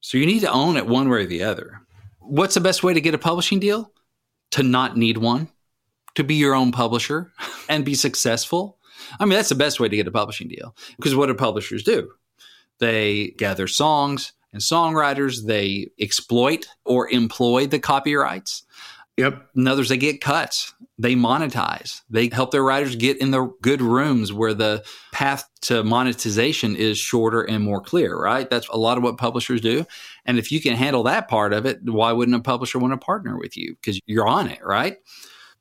So 0.00 0.18
you 0.18 0.26
need 0.26 0.40
to 0.40 0.52
own 0.52 0.76
it 0.76 0.86
one 0.86 1.08
way 1.08 1.22
or 1.22 1.26
the 1.26 1.42
other. 1.42 1.80
What's 2.26 2.54
the 2.54 2.60
best 2.60 2.82
way 2.82 2.94
to 2.94 3.00
get 3.00 3.14
a 3.14 3.18
publishing 3.18 3.60
deal? 3.60 3.92
to 4.54 4.62
not 4.62 4.96
need 4.96 5.18
one, 5.18 5.48
to 6.14 6.22
be 6.22 6.36
your 6.36 6.54
own 6.54 6.70
publisher 6.70 7.32
and 7.68 7.84
be 7.84 7.94
successful. 7.94 8.78
I 9.18 9.24
mean, 9.24 9.34
that's 9.34 9.48
the 9.48 9.56
best 9.56 9.80
way 9.80 9.88
to 9.88 9.96
get 9.96 10.06
a 10.06 10.12
publishing 10.12 10.46
deal 10.46 10.76
because 10.96 11.16
what 11.16 11.26
do 11.26 11.34
publishers 11.34 11.82
do? 11.82 12.12
They 12.78 13.34
gather 13.36 13.66
songs 13.66 14.32
and 14.52 14.62
songwriters, 14.62 15.46
they 15.46 15.88
exploit 15.98 16.68
or 16.84 17.10
employ 17.10 17.66
the 17.66 17.80
copyrights. 17.80 18.62
Yep. 19.16 19.50
And 19.54 19.68
others, 19.68 19.88
they 19.88 19.96
get 19.96 20.20
cuts. 20.20 20.74
They 20.98 21.14
monetize. 21.14 22.02
They 22.10 22.28
help 22.28 22.50
their 22.50 22.64
writers 22.64 22.96
get 22.96 23.20
in 23.20 23.30
the 23.30 23.46
good 23.62 23.80
rooms 23.80 24.32
where 24.32 24.54
the 24.54 24.84
path 25.12 25.48
to 25.62 25.84
monetization 25.84 26.74
is 26.74 26.98
shorter 26.98 27.42
and 27.42 27.62
more 27.62 27.80
clear, 27.80 28.16
right? 28.16 28.48
That's 28.50 28.68
a 28.68 28.76
lot 28.76 28.96
of 28.98 29.04
what 29.04 29.16
publishers 29.16 29.60
do. 29.60 29.86
And 30.24 30.38
if 30.38 30.50
you 30.50 30.60
can 30.60 30.74
handle 30.74 31.04
that 31.04 31.28
part 31.28 31.52
of 31.52 31.64
it, 31.64 31.78
why 31.84 32.10
wouldn't 32.12 32.36
a 32.36 32.40
publisher 32.40 32.78
want 32.80 32.92
to 32.92 33.04
partner 33.04 33.38
with 33.38 33.56
you? 33.56 33.76
Because 33.80 34.00
you're 34.06 34.26
on 34.26 34.48
it, 34.48 34.64
right? 34.64 34.96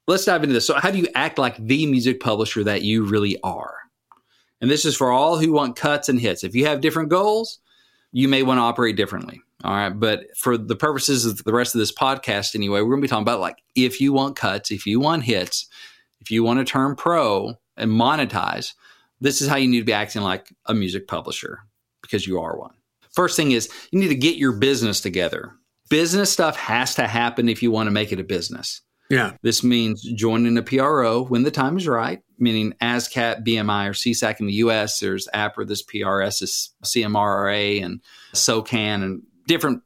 Let's 0.07 0.25
dive 0.25 0.43
into 0.43 0.53
this. 0.53 0.67
So, 0.67 0.75
how 0.75 0.91
do 0.91 0.98
you 0.98 1.07
act 1.15 1.38
like 1.38 1.55
the 1.57 1.86
music 1.86 2.19
publisher 2.19 2.63
that 2.63 2.81
you 2.81 3.03
really 3.03 3.39
are? 3.43 3.75
And 4.62 4.69
this 4.69 4.83
is 4.83 4.95
for 4.95 5.12
all 5.12 5.38
who 5.38 5.53
want 5.53 5.75
cuts 5.75 6.10
and 6.10 6.19
hits. 6.19 6.43
If 6.43 6.55
you 6.55 6.65
have 6.65 6.81
different 6.81 7.10
goals, 7.10 7.60
you 8.12 8.27
may 8.27 8.43
want 8.43 8.57
to 8.57 8.63
operate 8.63 8.95
differently. 8.95 9.41
All 9.63 9.74
right. 9.74 9.89
But 9.89 10.25
for 10.38 10.58
the 10.58 10.75
purposes 10.75 11.25
of 11.25 11.43
the 11.43 11.53
rest 11.53 11.74
of 11.74 11.79
this 11.79 11.93
podcast, 11.93 12.55
anyway, 12.55 12.82
we're 12.82 12.89
going 12.89 13.01
to 13.01 13.05
be 13.05 13.08
talking 13.08 13.24
about 13.24 13.39
like 13.39 13.58
if 13.75 14.01
you 14.01 14.13
want 14.13 14.36
cuts, 14.36 14.72
if 14.72 14.86
you 14.86 15.00
want 15.00 15.24
hits, 15.24 15.67
if 16.20 16.32
you 16.32 16.43
want 16.43 16.60
to 16.60 16.65
turn 16.65 16.96
pro 16.96 17.55
and 17.77 17.91
monetize, 17.91 18.74
this 19.22 19.41
is 19.41 19.48
how 19.48 19.55
you 19.55 19.67
need 19.67 19.79
to 19.79 19.86
be 19.86 19.93
acting 19.93 20.22
like 20.22 20.53
a 20.65 20.74
music 20.74 21.08
publisher 21.08 21.60
because 22.01 22.27
you 22.27 22.39
are 22.41 22.58
one. 22.58 22.74
First 23.13 23.38
thing 23.38 23.51
is 23.51 23.70
you 23.91 24.00
need 24.00 24.10
to 24.10 24.15
get 24.15 24.36
your 24.36 24.51
business 24.51 25.00
together. 25.00 25.53
Business 25.89 26.32
stuff 26.32 26.58
has 26.58 26.96
to 26.96 27.08
happen 27.08 27.48
if 27.48 27.62
you 27.63 27.72
want 27.72 27.88
to 27.88 27.91
make 27.91 28.12
it 28.12 28.20
a 28.20 28.24
business. 28.24 28.82
Yeah. 29.10 29.34
This 29.43 29.63
means 29.63 30.01
joining 30.15 30.58
a 30.58 30.63
PRO 30.63 31.24
when 31.25 31.43
the 31.43 31.51
time 31.51 31.77
is 31.77 31.88
right, 31.88 32.22
meaning 32.39 32.74
ASCAP, 32.82 33.46
BMI, 33.46 33.89
or 33.89 33.93
SESAC 33.93 34.39
in 34.39 34.48
the 34.48 34.53
US. 34.53 35.00
There's 35.00 35.27
APRA, 35.34 35.67
this 35.67 35.84
PRS 35.84 36.41
is 36.41 36.74
CMRRA, 36.84 37.84
and 37.84 38.01
SOCAN, 38.34 39.03
and 39.03 39.22
different 39.47 39.83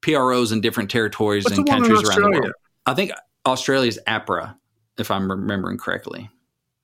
PROs 0.00 0.52
in 0.52 0.60
different 0.60 0.90
territories 0.90 1.44
What's 1.44 1.58
and 1.58 1.68
countries 1.68 2.02
around 2.02 2.22
the 2.22 2.40
world. 2.40 2.52
I 2.86 2.94
think 2.94 3.12
Australia's 3.46 3.98
APRA, 4.06 4.56
if 4.98 5.10
I'm 5.10 5.30
remembering 5.30 5.78
correctly. 5.78 6.30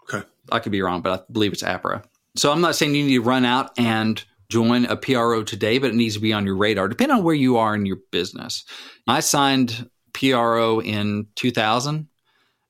Okay. 0.02 0.26
I 0.50 0.58
could 0.58 0.72
be 0.72 0.82
wrong, 0.82 1.02
but 1.02 1.20
I 1.20 1.32
believe 1.32 1.52
it's 1.52 1.62
APRA. 1.62 2.04
So 2.36 2.52
I'm 2.52 2.60
not 2.60 2.76
saying 2.76 2.94
you 2.94 3.04
need 3.04 3.14
to 3.14 3.22
run 3.22 3.44
out 3.44 3.70
and 3.78 4.22
join 4.48 4.84
a 4.84 4.96
PRO 4.96 5.42
today, 5.42 5.78
but 5.78 5.90
it 5.90 5.96
needs 5.96 6.14
to 6.14 6.20
be 6.20 6.32
on 6.32 6.46
your 6.46 6.56
radar, 6.56 6.88
depending 6.88 7.18
on 7.18 7.24
where 7.24 7.34
you 7.34 7.56
are 7.56 7.74
in 7.74 7.86
your 7.86 7.98
business. 8.10 8.64
I 9.08 9.20
signed 9.20 9.88
PRO 10.12 10.80
in 10.80 11.26
2000 11.34 12.08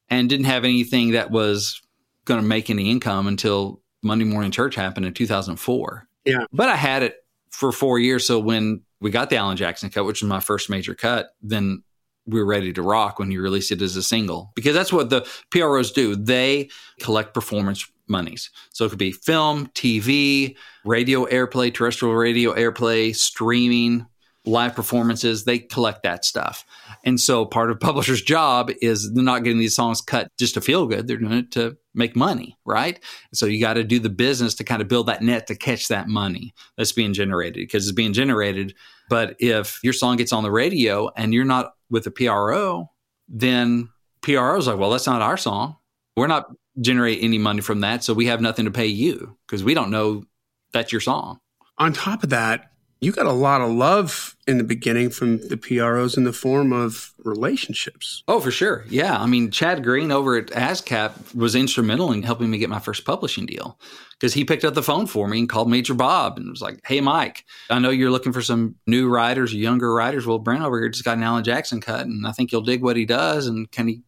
and 0.09 0.29
didn't 0.29 0.47
have 0.47 0.65
anything 0.65 1.13
that 1.13 1.31
was 1.31 1.83
going 2.25 2.41
to 2.41 2.47
make 2.47 2.71
any 2.71 2.91
income 2.91 3.27
until 3.27 3.83
Monday 4.03 4.25
Morning 4.25 4.51
Church 4.51 4.75
happened 4.75 5.07
in 5.07 5.13
2004. 5.13 6.09
Yeah. 6.25 6.45
But 6.53 6.69
I 6.69 6.77
had 6.77 7.03
it 7.03 7.17
for 7.51 7.73
four 7.73 7.99
years. 7.99 8.27
So 8.27 8.39
when 8.39 8.83
we 9.01 9.11
got 9.11 9.31
the 9.31 9.37
Alan 9.37 9.57
Jackson 9.57 9.91
cut, 9.91 10.05
which 10.05 10.23
was 10.23 10.29
my 10.29 10.41
first 10.41 10.71
major 10.71 10.95
cut, 10.95 11.31
then 11.43 11.83
we 12.27 12.41
were 12.41 12.47
ready 12.47 12.73
to 12.73 12.83
rock 12.83 13.19
when 13.19 13.31
you 13.31 13.41
release 13.41 13.71
it 13.71 13.83
as 13.83 13.97
a 13.97 14.03
single 14.03 14.53
because 14.55 14.75
that's 14.75 14.93
what 14.93 15.11
the 15.11 15.27
PROs 15.51 15.93
do. 15.93 16.17
They 16.17 16.71
collect 17.01 17.35
performance 17.35 17.89
monies. 18.09 18.51
So 18.71 18.85
it 18.85 18.91
could 18.91 18.99
be 18.99 19.13
film, 19.13 19.69
TV, 19.69 20.57
radio 20.85 21.25
airplay, 21.27 21.73
terrestrial 21.73 22.15
radio 22.15 22.55
airplay, 22.55 23.15
streaming, 23.15 24.07
live 24.47 24.75
performances. 24.75 25.45
They 25.45 25.59
collect 25.59 26.03
that 26.05 26.25
stuff. 26.25 26.65
And 27.05 27.21
so 27.21 27.45
part 27.45 27.71
of 27.71 27.81
publisher's 27.81 28.23
job 28.23 28.71
is 28.81 29.13
they're 29.13 29.25
not 29.25 29.45
getting 29.45 29.59
these 29.59 29.75
songs 29.75 30.01
cut 30.01 30.31
just 30.39 30.55
to 30.55 30.61
feel 30.61 30.87
good. 30.87 31.07
They're 31.07 31.17
doing 31.17 31.33
it 31.33 31.51
to 31.53 31.77
make 31.95 32.15
money, 32.17 32.57
right? 32.65 33.03
So 33.35 33.47
you 33.47 33.61
got 33.61 33.75
to 33.75 33.85
do 33.85 33.99
the 33.99 34.11
business 34.11 34.55
to 34.55 34.65
kind 34.65 34.83
of 34.83 34.89
build 34.89 35.07
that 35.09 35.23
net 35.23 35.47
to 35.49 35.57
catch 35.57 35.89
that 35.89 36.09
money 36.09 36.55
that's 36.77 36.93
being 36.93 37.13
generated 37.13 37.55
because 37.55 37.87
it's 37.87 37.95
being 37.95 38.13
generated. 38.13 38.75
But 39.09 39.37
if 39.39 39.81
your 39.83 39.93
song 39.93 40.17
gets 40.17 40.33
on 40.33 40.43
the 40.43 40.51
radio 40.51 41.11
and 41.17 41.33
you're 41.33 41.45
not 41.45 41.75
with 41.91 42.07
a 42.07 42.11
PRO, 42.11 42.91
then 43.29 43.89
PRO 44.23 44.57
is 44.57 44.67
like, 44.67 44.79
well, 44.79 44.91
that's 44.91 45.07
not 45.07 45.23
our 45.23 45.37
song. 45.37 45.77
We're 46.17 46.27
not 46.27 46.47
generating 46.81 47.25
any 47.25 47.39
money 47.39 47.61
from 47.61 47.81
that. 47.81 48.05
So 48.05 48.15
we 48.15 48.27
have 48.27 48.41
nothing 48.41 48.65
to 48.65 48.71
pay 48.71 48.87
you 48.87 49.37
because 49.47 49.65
we 49.65 49.75
don't 49.75 49.91
know 49.91 50.25
that's 50.73 50.93
your 50.93 51.01
song. 51.01 51.39
On 51.79 51.93
top 51.93 52.23
of 52.23 52.31
that, 52.31 52.71
you 53.01 53.13
got 53.13 53.27
a 53.27 53.33
lot 53.33 53.61
of 53.61 53.71
love 53.71 54.37
in 54.47 54.59
the 54.59 54.65
beginning 54.65 55.11
from 55.11 55.39
the 55.49 55.57
PROs 55.57 56.17
in 56.17 56.25
the 56.25 56.33
form 56.33 56.73
of 56.73 57.13
relationships. 57.19 58.23
Oh, 58.27 58.41
for 58.41 58.51
sure. 58.51 58.85
Yeah. 58.89 59.21
I 59.21 59.27
mean, 59.27 59.51
Chad 59.51 59.85
Green 59.85 60.11
over 60.11 60.37
at 60.37 60.47
ASCAP 60.47 61.35
was 61.35 61.55
instrumental 61.55 62.13
in 62.13 62.23
helping 62.23 62.51
me 62.51 62.59
get 62.59 62.71
my 62.71 62.79
first 62.79 63.05
publishing 63.05 63.45
deal 63.45 63.79
because 64.13 64.33
he 64.33 64.45
picked 64.45 64.65
up 64.65 64.75
the 64.75 64.83
phone 64.83 65.07
for 65.07 65.29
me 65.29 65.41
and 65.41 65.49
called 65.49 65.69
Major 65.71 65.93
Bob 65.93 66.39
and 66.39 66.49
was 66.49 66.63
like, 66.63 66.81
Hey, 66.87 67.01
Mike, 67.01 67.45
I 67.69 67.79
know 67.79 67.91
you're 67.91 68.11
looking 68.11 68.33
for 68.33 68.43
some 68.43 68.77
new 68.87 69.09
writers, 69.09 69.53
younger 69.53 69.93
writers. 69.93 70.27
Well, 70.27 70.39
Brent 70.39 70.63
over 70.63 70.81
here 70.81 70.89
just 70.89 71.05
got 71.05 71.19
an 71.19 71.23
Alan 71.23 71.45
Jackson 71.45 71.81
cut 71.83 72.07
and 72.07 72.27
I 72.27 72.33
think 72.33 72.51
you'll 72.51 72.63
dig 72.63 72.83
what 72.83 72.97
he 72.97 73.05
does. 73.05 73.47
And 73.47 73.71
can 73.71 73.89
he 73.89 74.03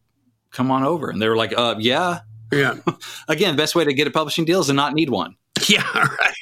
come 0.51 0.71
on 0.71 0.83
over? 0.83 1.09
And 1.09 1.21
they 1.21 1.29
were 1.29 1.37
like, 1.37 1.53
uh, 1.55 1.75
yeah. 1.77 2.21
Yeah. 2.51 2.77
Again, 3.27 3.55
best 3.55 3.75
way 3.75 3.85
to 3.85 3.93
get 3.93 4.07
a 4.07 4.11
publishing 4.11 4.45
deal 4.45 4.61
is 4.61 4.67
to 4.67 4.73
not 4.73 4.93
need 4.93 5.09
one. 5.11 5.35
Yeah, 5.67 5.85
right. 5.93 6.33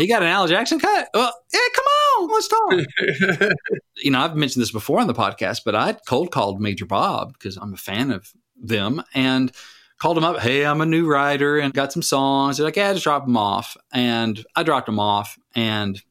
He 0.00 0.06
got 0.06 0.22
an 0.22 0.28
Al 0.28 0.46
Jackson 0.46 0.80
cut. 0.80 1.08
Well, 1.14 1.32
yeah, 1.52 1.60
come 1.74 1.84
on, 1.84 2.28
let's 2.32 2.48
talk. 2.48 3.50
you 3.96 4.10
know, 4.10 4.20
I've 4.20 4.36
mentioned 4.36 4.62
this 4.62 4.72
before 4.72 5.00
on 5.00 5.06
the 5.06 5.14
podcast, 5.14 5.60
but 5.64 5.74
I 5.74 5.92
cold 6.06 6.30
called 6.30 6.60
Major 6.60 6.86
Bob 6.86 7.34
because 7.34 7.56
I'm 7.56 7.74
a 7.74 7.78
fan 7.78 8.10
of 8.10 8.32
them 8.56 9.02
and 9.14 9.52
called 9.98 10.16
him 10.16 10.24
up. 10.24 10.40
Hey, 10.40 10.64
I'm 10.64 10.80
a 10.80 10.86
new 10.86 11.06
writer 11.06 11.58
and 11.58 11.72
got 11.74 11.92
some 11.92 12.02
songs. 12.02 12.56
They're 12.56 12.64
like, 12.64 12.76
yeah, 12.76 12.92
just 12.92 13.04
drop 13.04 13.26
them 13.26 13.36
off. 13.36 13.76
And 13.92 14.44
I 14.56 14.62
dropped 14.62 14.86
them 14.86 14.98
off 14.98 15.38
and 15.54 16.02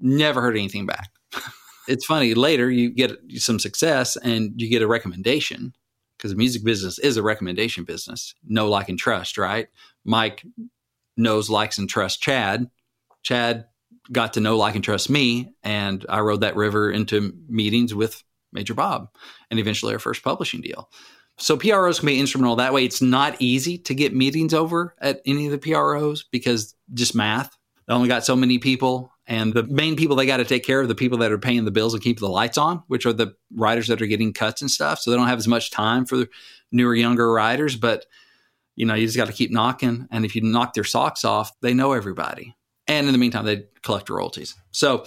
never 0.00 0.40
heard 0.40 0.56
anything 0.56 0.86
back. 0.86 1.10
it's 1.88 2.06
funny. 2.06 2.34
Later, 2.34 2.70
you 2.70 2.90
get 2.90 3.12
some 3.36 3.58
success 3.58 4.16
and 4.16 4.52
you 4.56 4.68
get 4.68 4.82
a 4.82 4.86
recommendation 4.86 5.74
because 6.16 6.30
the 6.30 6.36
music 6.36 6.64
business 6.64 6.98
is 6.98 7.16
a 7.16 7.22
recommendation 7.22 7.84
business. 7.84 8.34
Know, 8.46 8.68
like, 8.68 8.88
and 8.88 8.98
trust, 8.98 9.38
right? 9.38 9.68
Mike 10.04 10.44
knows, 11.16 11.50
likes, 11.50 11.78
and 11.78 11.88
trusts 11.88 12.18
Chad. 12.18 12.70
Chad 13.22 13.66
got 14.10 14.34
to 14.34 14.40
know, 14.40 14.56
like, 14.56 14.74
and 14.74 14.84
trust 14.84 15.10
me. 15.10 15.54
And 15.62 16.04
I 16.08 16.20
rode 16.20 16.40
that 16.40 16.56
river 16.56 16.90
into 16.90 17.34
meetings 17.48 17.94
with 17.94 18.22
Major 18.52 18.74
Bob 18.74 19.08
and 19.50 19.60
eventually 19.60 19.92
our 19.92 19.98
first 19.98 20.22
publishing 20.22 20.60
deal. 20.60 20.90
So 21.38 21.56
PROs 21.56 22.00
can 22.00 22.06
be 22.06 22.18
instrumental 22.18 22.56
that 22.56 22.72
way. 22.72 22.84
It's 22.84 23.02
not 23.02 23.36
easy 23.38 23.78
to 23.78 23.94
get 23.94 24.14
meetings 24.14 24.52
over 24.52 24.94
at 25.00 25.20
any 25.24 25.46
of 25.46 25.52
the 25.52 25.58
PROs 25.58 26.24
because 26.24 26.74
just 26.94 27.14
math. 27.14 27.56
They 27.86 27.94
only 27.94 28.08
got 28.08 28.24
so 28.24 28.34
many 28.34 28.58
people. 28.58 29.12
And 29.26 29.52
the 29.52 29.62
main 29.62 29.94
people 29.94 30.16
they 30.16 30.26
got 30.26 30.38
to 30.38 30.44
take 30.44 30.64
care 30.64 30.80
of 30.80 30.88
the 30.88 30.94
people 30.94 31.18
that 31.18 31.30
are 31.30 31.38
paying 31.38 31.64
the 31.64 31.70
bills 31.70 31.94
and 31.94 32.02
keep 32.02 32.18
the 32.18 32.28
lights 32.28 32.58
on, 32.58 32.82
which 32.88 33.06
are 33.06 33.12
the 33.12 33.34
writers 33.54 33.86
that 33.88 34.02
are 34.02 34.06
getting 34.06 34.32
cuts 34.32 34.62
and 34.62 34.70
stuff. 34.70 34.98
So 34.98 35.10
they 35.10 35.16
don't 35.16 35.28
have 35.28 35.38
as 35.38 35.46
much 35.46 35.70
time 35.70 36.06
for 36.06 36.26
newer, 36.72 36.94
younger 36.94 37.30
writers. 37.30 37.76
But 37.76 38.06
you 38.74 38.86
know, 38.86 38.94
you 38.94 39.06
just 39.06 39.16
got 39.16 39.26
to 39.26 39.32
keep 39.32 39.50
knocking. 39.50 40.08
And 40.10 40.24
if 40.24 40.34
you 40.34 40.42
knock 40.42 40.72
their 40.72 40.84
socks 40.84 41.24
off, 41.24 41.52
they 41.60 41.74
know 41.74 41.92
everybody. 41.92 42.56
And 42.88 43.06
in 43.06 43.12
the 43.12 43.18
meantime, 43.18 43.44
they 43.44 43.64
collect 43.82 44.10
royalties. 44.10 44.54
So 44.72 45.04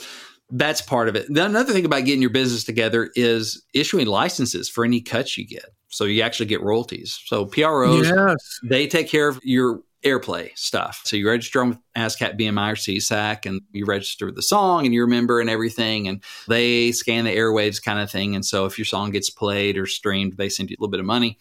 that's 0.52 0.82
part 0.82 1.10
of 1.10 1.16
it. 1.16 1.34
The, 1.34 1.46
another 1.46 1.74
thing 1.74 1.86
about 1.86 2.06
getting 2.06 2.22
your 2.22 2.30
business 2.30 2.64
together 2.64 3.10
is 3.16 3.64
issuing 3.74 4.08
licenses 4.08 4.70
for 4.70 4.86
any 4.86 5.02
cuts 5.02 5.38
you 5.38 5.46
get. 5.48 5.66
So 5.90 6.06
you 6.06 6.22
actually 6.22 6.46
get 6.46 6.62
royalties. 6.62 7.20
So 7.26 7.46
PROs, 7.46 8.08
yes. 8.08 8.60
they 8.64 8.88
take 8.88 9.10
care 9.10 9.28
of 9.28 9.40
your 9.44 9.82
airplay 10.04 10.58
stuff. 10.58 11.02
So 11.04 11.16
you 11.16 11.28
register 11.28 11.64
with 11.64 11.78
ASCAP, 11.96 12.40
BMI, 12.40 12.72
or 12.72 12.76
SESAC, 12.76 13.46
and 13.46 13.62
you 13.72 13.86
register 13.86 14.32
the 14.32 14.42
song 14.42 14.86
and 14.86 14.94
you 14.94 15.02
remember 15.02 15.40
and 15.40 15.50
everything. 15.50 16.08
And 16.08 16.24
they 16.48 16.92
scan 16.92 17.26
the 17.26 17.36
airwaves 17.36 17.82
kind 17.82 18.00
of 18.00 18.10
thing. 18.10 18.36
And 18.36 18.46
so 18.46 18.66
if 18.66 18.78
your 18.78 18.86
song 18.86 19.12
gets 19.12 19.30
played 19.30 19.78
or 19.78 19.86
streamed, 19.86 20.38
they 20.38 20.50
send 20.50 20.70
you 20.70 20.76
a 20.80 20.82
little 20.82 20.92
bit 20.92 21.00
of 21.00 21.06
money. 21.06 21.38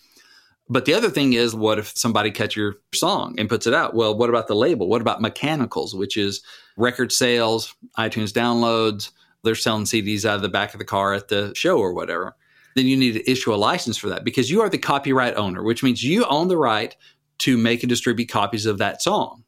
But 0.72 0.84
the 0.84 0.94
other 0.94 1.10
thing 1.10 1.32
is, 1.32 1.52
what 1.52 1.80
if 1.80 1.88
somebody 1.98 2.30
cuts 2.30 2.54
your 2.54 2.76
song 2.94 3.34
and 3.38 3.48
puts 3.48 3.66
it 3.66 3.74
out? 3.74 3.94
Well, 3.94 4.16
what 4.16 4.30
about 4.30 4.46
the 4.46 4.54
label? 4.54 4.88
What 4.88 5.00
about 5.00 5.20
mechanicals, 5.20 5.96
which 5.96 6.16
is 6.16 6.42
record 6.76 7.10
sales, 7.10 7.74
iTunes 7.98 8.30
downloads? 8.30 9.10
They're 9.42 9.56
selling 9.56 9.84
CDs 9.84 10.24
out 10.24 10.36
of 10.36 10.42
the 10.42 10.48
back 10.48 10.72
of 10.72 10.78
the 10.78 10.84
car 10.84 11.12
at 11.12 11.26
the 11.26 11.52
show 11.56 11.78
or 11.78 11.92
whatever. 11.92 12.36
Then 12.76 12.86
you 12.86 12.96
need 12.96 13.14
to 13.14 13.30
issue 13.30 13.52
a 13.52 13.56
license 13.56 13.96
for 13.96 14.08
that 14.10 14.22
because 14.22 14.48
you 14.48 14.60
are 14.60 14.68
the 14.68 14.78
copyright 14.78 15.36
owner, 15.36 15.64
which 15.64 15.82
means 15.82 16.04
you 16.04 16.24
own 16.26 16.46
the 16.46 16.56
right 16.56 16.94
to 17.38 17.56
make 17.56 17.82
and 17.82 17.90
distribute 17.90 18.28
copies 18.28 18.64
of 18.64 18.78
that 18.78 19.02
song 19.02 19.42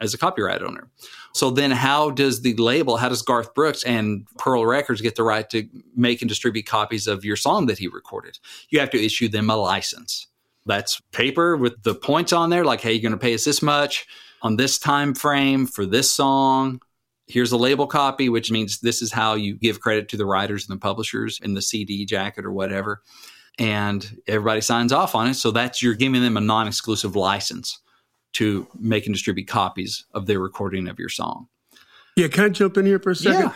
as 0.00 0.14
a 0.14 0.18
copyright 0.18 0.62
owner. 0.62 0.88
So 1.34 1.50
then 1.50 1.72
how 1.72 2.10
does 2.10 2.40
the 2.40 2.54
label, 2.54 2.96
how 2.96 3.10
does 3.10 3.20
Garth 3.20 3.54
Brooks 3.54 3.82
and 3.84 4.26
Pearl 4.38 4.64
Records 4.64 5.02
get 5.02 5.16
the 5.16 5.24
right 5.24 5.48
to 5.50 5.68
make 5.94 6.22
and 6.22 6.28
distribute 6.28 6.64
copies 6.64 7.06
of 7.06 7.24
your 7.24 7.36
song 7.36 7.66
that 7.66 7.78
he 7.78 7.88
recorded? 7.88 8.38
You 8.70 8.80
have 8.80 8.90
to 8.90 9.04
issue 9.04 9.28
them 9.28 9.50
a 9.50 9.56
license. 9.56 10.28
That's 10.66 11.00
paper 11.12 11.56
with 11.56 11.82
the 11.82 11.94
points 11.94 12.32
on 12.32 12.50
there, 12.50 12.64
like, 12.64 12.80
hey, 12.80 12.92
you're 12.92 13.02
going 13.02 13.12
to 13.12 13.18
pay 13.18 13.34
us 13.34 13.44
this 13.44 13.62
much 13.62 14.06
on 14.42 14.56
this 14.56 14.78
time 14.78 15.14
frame 15.14 15.66
for 15.66 15.84
this 15.84 16.10
song. 16.10 16.80
Here's 17.26 17.52
a 17.52 17.56
label 17.56 17.86
copy, 17.86 18.28
which 18.28 18.50
means 18.50 18.80
this 18.80 19.00
is 19.00 19.10
how 19.10 19.34
you 19.34 19.54
give 19.54 19.80
credit 19.80 20.08
to 20.10 20.16
the 20.16 20.26
writers 20.26 20.68
and 20.68 20.76
the 20.76 20.80
publishers 20.80 21.40
in 21.42 21.54
the 21.54 21.62
CD 21.62 22.04
jacket 22.04 22.44
or 22.44 22.52
whatever. 22.52 23.02
And 23.58 24.20
everybody 24.26 24.60
signs 24.60 24.92
off 24.92 25.14
on 25.14 25.28
it. 25.28 25.34
So 25.34 25.50
that's 25.50 25.82
you're 25.82 25.94
giving 25.94 26.22
them 26.22 26.36
a 26.36 26.40
non 26.40 26.66
exclusive 26.66 27.16
license 27.16 27.78
to 28.34 28.66
make 28.78 29.06
and 29.06 29.14
distribute 29.14 29.46
copies 29.46 30.04
of 30.12 30.26
their 30.26 30.40
recording 30.40 30.88
of 30.88 30.98
your 30.98 31.08
song. 31.08 31.48
Yeah, 32.16 32.28
can 32.28 32.44
I 32.44 32.48
jump 32.50 32.76
in 32.76 32.86
here 32.86 32.98
for 32.98 33.10
a 33.10 33.16
second? 33.16 33.40
Yeah. 33.40 33.52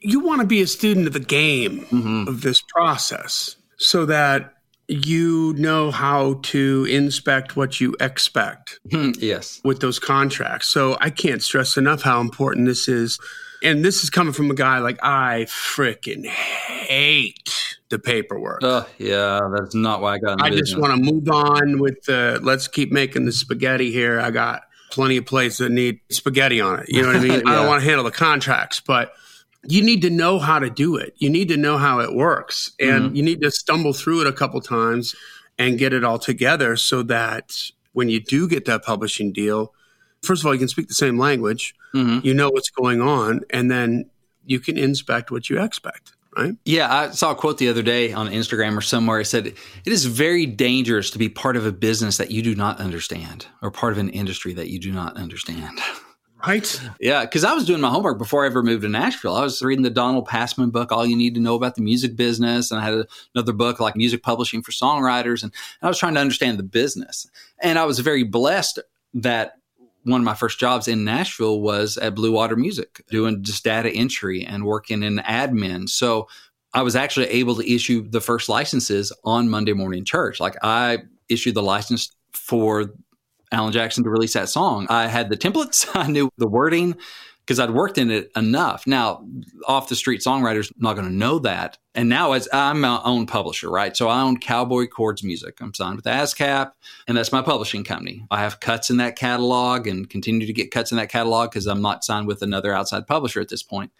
You 0.00 0.20
want 0.20 0.40
to 0.40 0.46
be 0.46 0.60
a 0.62 0.66
student 0.66 1.06
of 1.06 1.12
the 1.12 1.20
game 1.20 1.82
mm-hmm. 1.82 2.28
of 2.28 2.42
this 2.42 2.62
process 2.62 3.56
so 3.76 4.04
that 4.06 4.54
you 4.92 5.54
know 5.56 5.90
how 5.90 6.34
to 6.42 6.86
inspect 6.90 7.56
what 7.56 7.80
you 7.80 7.94
expect. 8.00 8.78
Hmm, 8.90 9.12
yes. 9.18 9.60
With 9.64 9.80
those 9.80 9.98
contracts. 9.98 10.68
So 10.68 10.96
I 11.00 11.10
can't 11.10 11.42
stress 11.42 11.76
enough 11.76 12.02
how 12.02 12.20
important 12.20 12.66
this 12.66 12.88
is. 12.88 13.18
And 13.62 13.84
this 13.84 14.02
is 14.02 14.10
coming 14.10 14.32
from 14.32 14.50
a 14.50 14.54
guy 14.54 14.78
like 14.78 14.98
I 15.02 15.46
freaking 15.48 16.26
hate 16.26 17.76
the 17.90 17.98
paperwork. 17.98 18.60
Oh, 18.62 18.86
yeah, 18.98 19.40
that's 19.56 19.74
not 19.74 20.00
why 20.00 20.14
I 20.14 20.18
got 20.18 20.42
I 20.42 20.50
business. 20.50 20.70
just 20.70 20.80
want 20.80 21.04
to 21.04 21.12
move 21.12 21.28
on 21.28 21.78
with 21.78 22.02
the 22.04 22.40
let's 22.42 22.66
keep 22.68 22.90
making 22.90 23.24
the 23.24 23.32
spaghetti 23.32 23.92
here. 23.92 24.18
I 24.18 24.30
got 24.30 24.62
plenty 24.90 25.16
of 25.16 25.26
plates 25.26 25.58
that 25.58 25.70
need 25.70 26.00
spaghetti 26.10 26.60
on 26.60 26.80
it. 26.80 26.86
You 26.88 27.02
know 27.02 27.08
what 27.08 27.16
I 27.16 27.20
mean? 27.22 27.32
yeah. 27.32 27.42
I 27.52 27.54
don't 27.54 27.66
want 27.68 27.82
to 27.82 27.86
handle 27.88 28.04
the 28.04 28.10
contracts, 28.10 28.80
but 28.80 29.12
you 29.64 29.82
need 29.82 30.02
to 30.02 30.10
know 30.10 30.38
how 30.38 30.58
to 30.58 30.70
do 30.70 30.96
it. 30.96 31.14
You 31.18 31.30
need 31.30 31.48
to 31.48 31.56
know 31.56 31.78
how 31.78 32.00
it 32.00 32.14
works 32.14 32.72
and 32.80 33.06
mm-hmm. 33.06 33.14
you 33.14 33.22
need 33.22 33.40
to 33.42 33.50
stumble 33.50 33.92
through 33.92 34.22
it 34.22 34.26
a 34.26 34.32
couple 34.32 34.60
times 34.60 35.14
and 35.58 35.78
get 35.78 35.92
it 35.92 36.04
all 36.04 36.18
together 36.18 36.76
so 36.76 37.02
that 37.04 37.70
when 37.92 38.08
you 38.08 38.20
do 38.20 38.48
get 38.48 38.64
that 38.64 38.84
publishing 38.84 39.32
deal, 39.32 39.72
first 40.22 40.42
of 40.42 40.46
all, 40.46 40.54
you 40.54 40.58
can 40.58 40.68
speak 40.68 40.88
the 40.88 40.94
same 40.94 41.18
language, 41.18 41.74
mm-hmm. 41.94 42.26
you 42.26 42.34
know 42.34 42.50
what's 42.50 42.70
going 42.70 43.00
on, 43.00 43.42
and 43.50 43.70
then 43.70 44.08
you 44.44 44.58
can 44.58 44.76
inspect 44.78 45.30
what 45.30 45.48
you 45.48 45.62
expect. 45.62 46.12
Right? 46.36 46.54
Yeah, 46.64 46.92
I 46.92 47.10
saw 47.10 47.32
a 47.32 47.34
quote 47.34 47.58
the 47.58 47.68
other 47.68 47.82
day 47.82 48.14
on 48.14 48.26
Instagram 48.28 48.76
or 48.76 48.80
somewhere. 48.80 49.20
It 49.20 49.26
said, 49.26 49.48
It 49.48 49.56
is 49.84 50.06
very 50.06 50.46
dangerous 50.46 51.10
to 51.10 51.18
be 51.18 51.28
part 51.28 51.56
of 51.56 51.66
a 51.66 51.72
business 51.72 52.16
that 52.16 52.30
you 52.30 52.40
do 52.40 52.54
not 52.54 52.80
understand 52.80 53.46
or 53.60 53.70
part 53.70 53.92
of 53.92 53.98
an 53.98 54.08
industry 54.08 54.54
that 54.54 54.68
you 54.68 54.78
do 54.78 54.92
not 54.92 55.16
understand. 55.18 55.78
Right. 56.46 56.80
Yeah, 56.98 57.24
because 57.24 57.44
I 57.44 57.54
was 57.54 57.64
doing 57.64 57.80
my 57.80 57.88
homework 57.88 58.18
before 58.18 58.42
I 58.42 58.46
ever 58.46 58.62
moved 58.62 58.82
to 58.82 58.88
Nashville. 58.88 59.36
I 59.36 59.44
was 59.44 59.62
reading 59.62 59.84
the 59.84 59.90
Donald 59.90 60.26
Passman 60.26 60.70
book, 60.70 60.90
All 60.90 61.06
You 61.06 61.16
Need 61.16 61.34
to 61.34 61.40
Know 61.40 61.54
About 61.54 61.76
the 61.76 61.82
Music 61.82 62.16
Business. 62.16 62.70
And 62.70 62.80
I 62.80 62.84
had 62.84 63.06
another 63.34 63.52
book 63.52 63.78
like 63.78 63.94
Music 63.94 64.22
Publishing 64.22 64.62
for 64.62 64.72
Songwriters. 64.72 65.42
And 65.42 65.52
I 65.82 65.88
was 65.88 65.98
trying 65.98 66.14
to 66.14 66.20
understand 66.20 66.58
the 66.58 66.64
business. 66.64 67.28
And 67.60 67.78
I 67.78 67.84
was 67.84 68.00
very 68.00 68.24
blessed 68.24 68.80
that 69.14 69.58
one 70.04 70.20
of 70.20 70.24
my 70.24 70.34
first 70.34 70.58
jobs 70.58 70.88
in 70.88 71.04
Nashville 71.04 71.60
was 71.60 71.96
at 71.96 72.16
Blue 72.16 72.32
Water 72.32 72.56
Music, 72.56 73.04
doing 73.08 73.44
just 73.44 73.62
data 73.62 73.90
entry 73.90 74.44
and 74.44 74.64
working 74.64 75.04
in 75.04 75.18
admin. 75.18 75.88
So 75.88 76.28
I 76.74 76.82
was 76.82 76.96
actually 76.96 77.26
able 77.26 77.54
to 77.56 77.72
issue 77.72 78.08
the 78.08 78.20
first 78.20 78.48
licenses 78.48 79.12
on 79.24 79.48
Monday 79.48 79.74
Morning 79.74 80.04
Church. 80.04 80.40
Like 80.40 80.56
I 80.62 80.98
issued 81.28 81.54
the 81.54 81.62
license 81.62 82.10
for 82.32 82.92
Alan 83.52 83.72
Jackson 83.72 84.02
to 84.04 84.10
release 84.10 84.32
that 84.32 84.48
song. 84.48 84.86
I 84.90 85.06
had 85.06 85.28
the 85.28 85.36
templates, 85.36 85.86
I 85.94 86.08
knew 86.08 86.30
the 86.38 86.48
wording 86.48 86.96
because 87.44 87.58
I'd 87.58 87.70
worked 87.70 87.98
in 87.98 88.10
it 88.10 88.30
enough. 88.36 88.86
Now, 88.86 89.26
off 89.66 89.88
the 89.88 89.96
street 89.96 90.20
songwriters 90.20 90.72
not 90.78 90.94
going 90.94 91.08
to 91.08 91.12
know 91.12 91.40
that. 91.40 91.76
And 91.94 92.08
now 92.08 92.32
as 92.32 92.48
I'm 92.52 92.80
my 92.80 93.00
own 93.04 93.26
publisher, 93.26 93.68
right? 93.68 93.96
So 93.96 94.08
I 94.08 94.22
own 94.22 94.38
Cowboy 94.38 94.86
Chords 94.86 95.24
Music. 95.24 95.58
I'm 95.60 95.74
signed 95.74 95.96
with 95.96 96.04
ASCAP, 96.04 96.70
and 97.08 97.16
that's 97.16 97.32
my 97.32 97.42
publishing 97.42 97.82
company. 97.82 98.24
I 98.30 98.40
have 98.40 98.60
cuts 98.60 98.90
in 98.90 98.98
that 98.98 99.16
catalog 99.16 99.86
and 99.88 100.08
continue 100.08 100.46
to 100.46 100.52
get 100.52 100.70
cuts 100.70 100.92
in 100.92 100.98
that 100.98 101.08
catalog 101.08 101.50
because 101.50 101.66
I'm 101.66 101.82
not 101.82 102.04
signed 102.04 102.28
with 102.28 102.42
another 102.42 102.72
outside 102.72 103.06
publisher 103.06 103.40
at 103.40 103.48
this 103.48 103.62
point. 103.62 103.90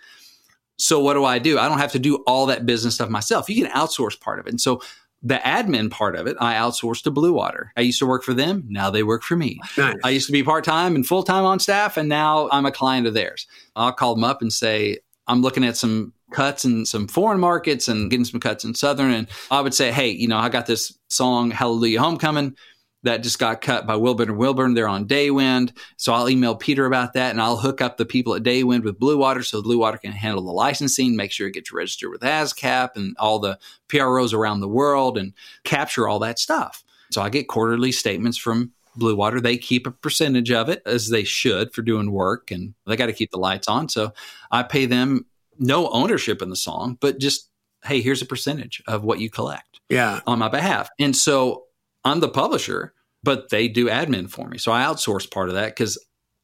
So 0.79 1.01
what 1.01 1.15
do 1.15 1.25
I 1.25 1.39
do? 1.39 1.59
I 1.59 1.69
don't 1.69 1.79
have 1.79 1.93
to 1.93 1.99
do 1.99 2.17
all 2.27 2.47
that 2.47 2.65
business 2.65 2.95
stuff 2.95 3.09
myself. 3.09 3.49
You 3.49 3.63
can 3.63 3.73
outsource 3.73 4.19
part 4.19 4.39
of 4.41 4.47
it. 4.47 4.51
And 4.51 4.61
so 4.61 4.81
the 5.23 5.37
admin 5.37 5.91
part 5.91 6.17
of 6.17 6.27
it, 6.27 6.37
I 6.41 6.55
outsourced 6.55 7.05
to 7.05 7.11
Blue 7.11 7.33
Water. 7.33 7.73
I 7.77 7.83
used 7.83 7.99
to 8.01 8.07
work 8.07 8.25
for 8.25 8.35
them. 8.35 8.65
Now 8.69 8.91
they 8.91 9.03
work 9.03 9.23
for 9.23 9.37
me. 9.37 9.61
Nice. 9.79 9.97
I 10.03 10.11
used 10.11 10.27
to 10.27 10.33
be 10.33 10.43
part 10.43 10.65
time 10.65 10.95
and 10.95 11.07
full 11.07 11.23
time 11.23 11.45
on 11.45 11.61
staff, 11.61 11.97
and 11.97 12.09
now 12.09 12.49
I'm 12.51 12.67
a 12.67 12.73
client 12.73 13.07
of 13.07 13.15
theirs. 13.15 13.47
I'll 13.77 13.93
call 13.93 14.15
them 14.15 14.25
up 14.25 14.43
and 14.43 14.53
say, 14.53 14.99
I'm 15.29 15.41
looking 15.43 15.65
at 15.65 15.77
some 15.77 16.13
cuts 16.33 16.65
in 16.65 16.87
some 16.87 17.07
foreign 17.07 17.39
markets 17.39 17.89
and 17.89 18.11
getting 18.11 18.25
some 18.25 18.41
cuts 18.41 18.65
in 18.65 18.75
Southern. 18.75 19.13
And 19.13 19.29
I 19.51 19.61
would 19.61 19.75
say, 19.75 19.93
hey, 19.93 20.09
you 20.09 20.27
know, 20.27 20.39
I 20.39 20.49
got 20.49 20.67
this 20.67 20.99
song, 21.09 21.51
Hallelujah 21.51 22.01
Homecoming 22.01 22.57
that 23.03 23.23
just 23.23 23.39
got 23.39 23.61
cut 23.61 23.87
by 23.87 23.97
Wilburn 23.97 24.29
and 24.29 24.39
Wilburn. 24.39 24.75
They're 24.75 24.89
on 24.89 25.07
Daywind. 25.07 25.77
So 25.97 26.13
I'll 26.13 26.29
email 26.29 26.55
Peter 26.55 26.87
about 26.87 27.15
that 27.15 27.31
and 27.31 27.41
I'll 27.41 27.57
hook 27.57 27.81
up 27.81 27.97
the 27.97 28.05
people 28.05 28.35
at 28.35 28.43
Daywind 28.43 28.85
with 28.85 28.99
Blue 28.99 29.19
Water 29.19 29.43
so 29.43 29.63
Blue 29.63 29.79
Water 29.79 29.99
can 29.99 30.13
handle 30.13 30.45
the 30.45 30.53
licensing, 30.53 31.17
make 31.17 31.33
sure 31.33 31.49
it 31.49 31.55
gets 31.55 31.73
registered 31.73 32.11
with 32.11 32.21
ASCAP 32.21 32.91
and 32.97 33.17
all 33.19 33.39
the 33.39 33.59
PROs 33.89 34.33
around 34.33 34.61
the 34.61 34.69
world 34.69 35.19
and 35.19 35.33
capture 35.65 36.09
all 36.09 36.21
that 36.21 36.39
stuff. 36.39 36.85
So 37.11 37.21
I 37.21 37.29
get 37.29 37.49
quarterly 37.49 37.93
statements 37.93 38.39
from 38.39 38.73
Blue 38.97 39.17
Water. 39.17 39.41
They 39.41 39.57
keep 39.57 39.87
a 39.87 39.91
percentage 39.91 40.51
of 40.51 40.69
it 40.69 40.83
as 40.87 41.11
they 41.11 41.25
should 41.25 41.75
for 41.75 41.83
doing 41.83 42.13
work 42.13 42.51
and 42.51 42.75
they 42.87 42.97
got 42.97 43.07
to 43.07 43.13
keep 43.13 43.31
the 43.31 43.39
lights 43.39 43.69
on. 43.69 43.89
So 43.89 44.13
I 44.51 44.63
pay 44.63 44.87
them 44.87 45.27
no 45.59 45.91
ownership 45.91 46.41
in 46.41 46.51
the 46.51 46.57
song, 46.57 46.99
but 47.01 47.19
just, 47.19 47.49
hey, 47.85 48.01
here's 48.01 48.23
a 48.23 48.27
percentage 48.27 48.83
of 48.87 49.05
what 49.05 49.19
you 49.19 49.29
collect. 49.29 49.81
Yeah. 49.89 50.21
On 50.27 50.39
my 50.39 50.49
behalf. 50.49 50.89
And 50.99 51.15
so 51.15 51.65
I'm 52.05 52.21
the 52.21 52.29
publisher, 52.29 52.95
but 53.23 53.51
they 53.51 53.69
do 53.69 53.89
admin 53.89 54.31
for 54.31 54.49
me. 54.49 54.59
So 54.59 54.73
I 54.73 54.85
outsource 54.85 55.31
part 55.31 55.49
of 55.49 55.55
that 55.55 55.69
because 55.69 55.99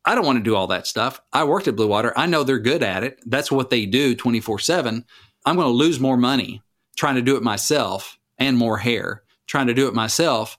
I 0.04 0.14
don't 0.14 0.26
want 0.26 0.38
to 0.38 0.44
do 0.44 0.54
all 0.56 0.68
that 0.68 0.86
stuff. 0.86 1.20
I 1.32 1.44
worked 1.44 1.68
at 1.68 1.76
Blue 1.76 1.88
Water. 1.88 2.12
I 2.16 2.26
know 2.26 2.44
they're 2.44 2.58
good 2.58 2.82
at 2.82 3.04
it. 3.04 3.20
That's 3.26 3.50
what 3.50 3.70
they 3.70 3.86
do 3.86 4.14
24 4.14 4.58
7. 4.58 5.04
I'm 5.44 5.56
going 5.56 5.66
to 5.66 5.72
lose 5.72 6.00
more 6.00 6.16
money 6.16 6.62
trying 6.96 7.16
to 7.16 7.22
do 7.22 7.36
it 7.36 7.42
myself 7.42 8.18
and 8.38 8.56
more 8.56 8.78
hair 8.78 9.22
trying 9.48 9.66
to 9.66 9.74
do 9.74 9.88
it 9.88 9.94
myself 9.94 10.58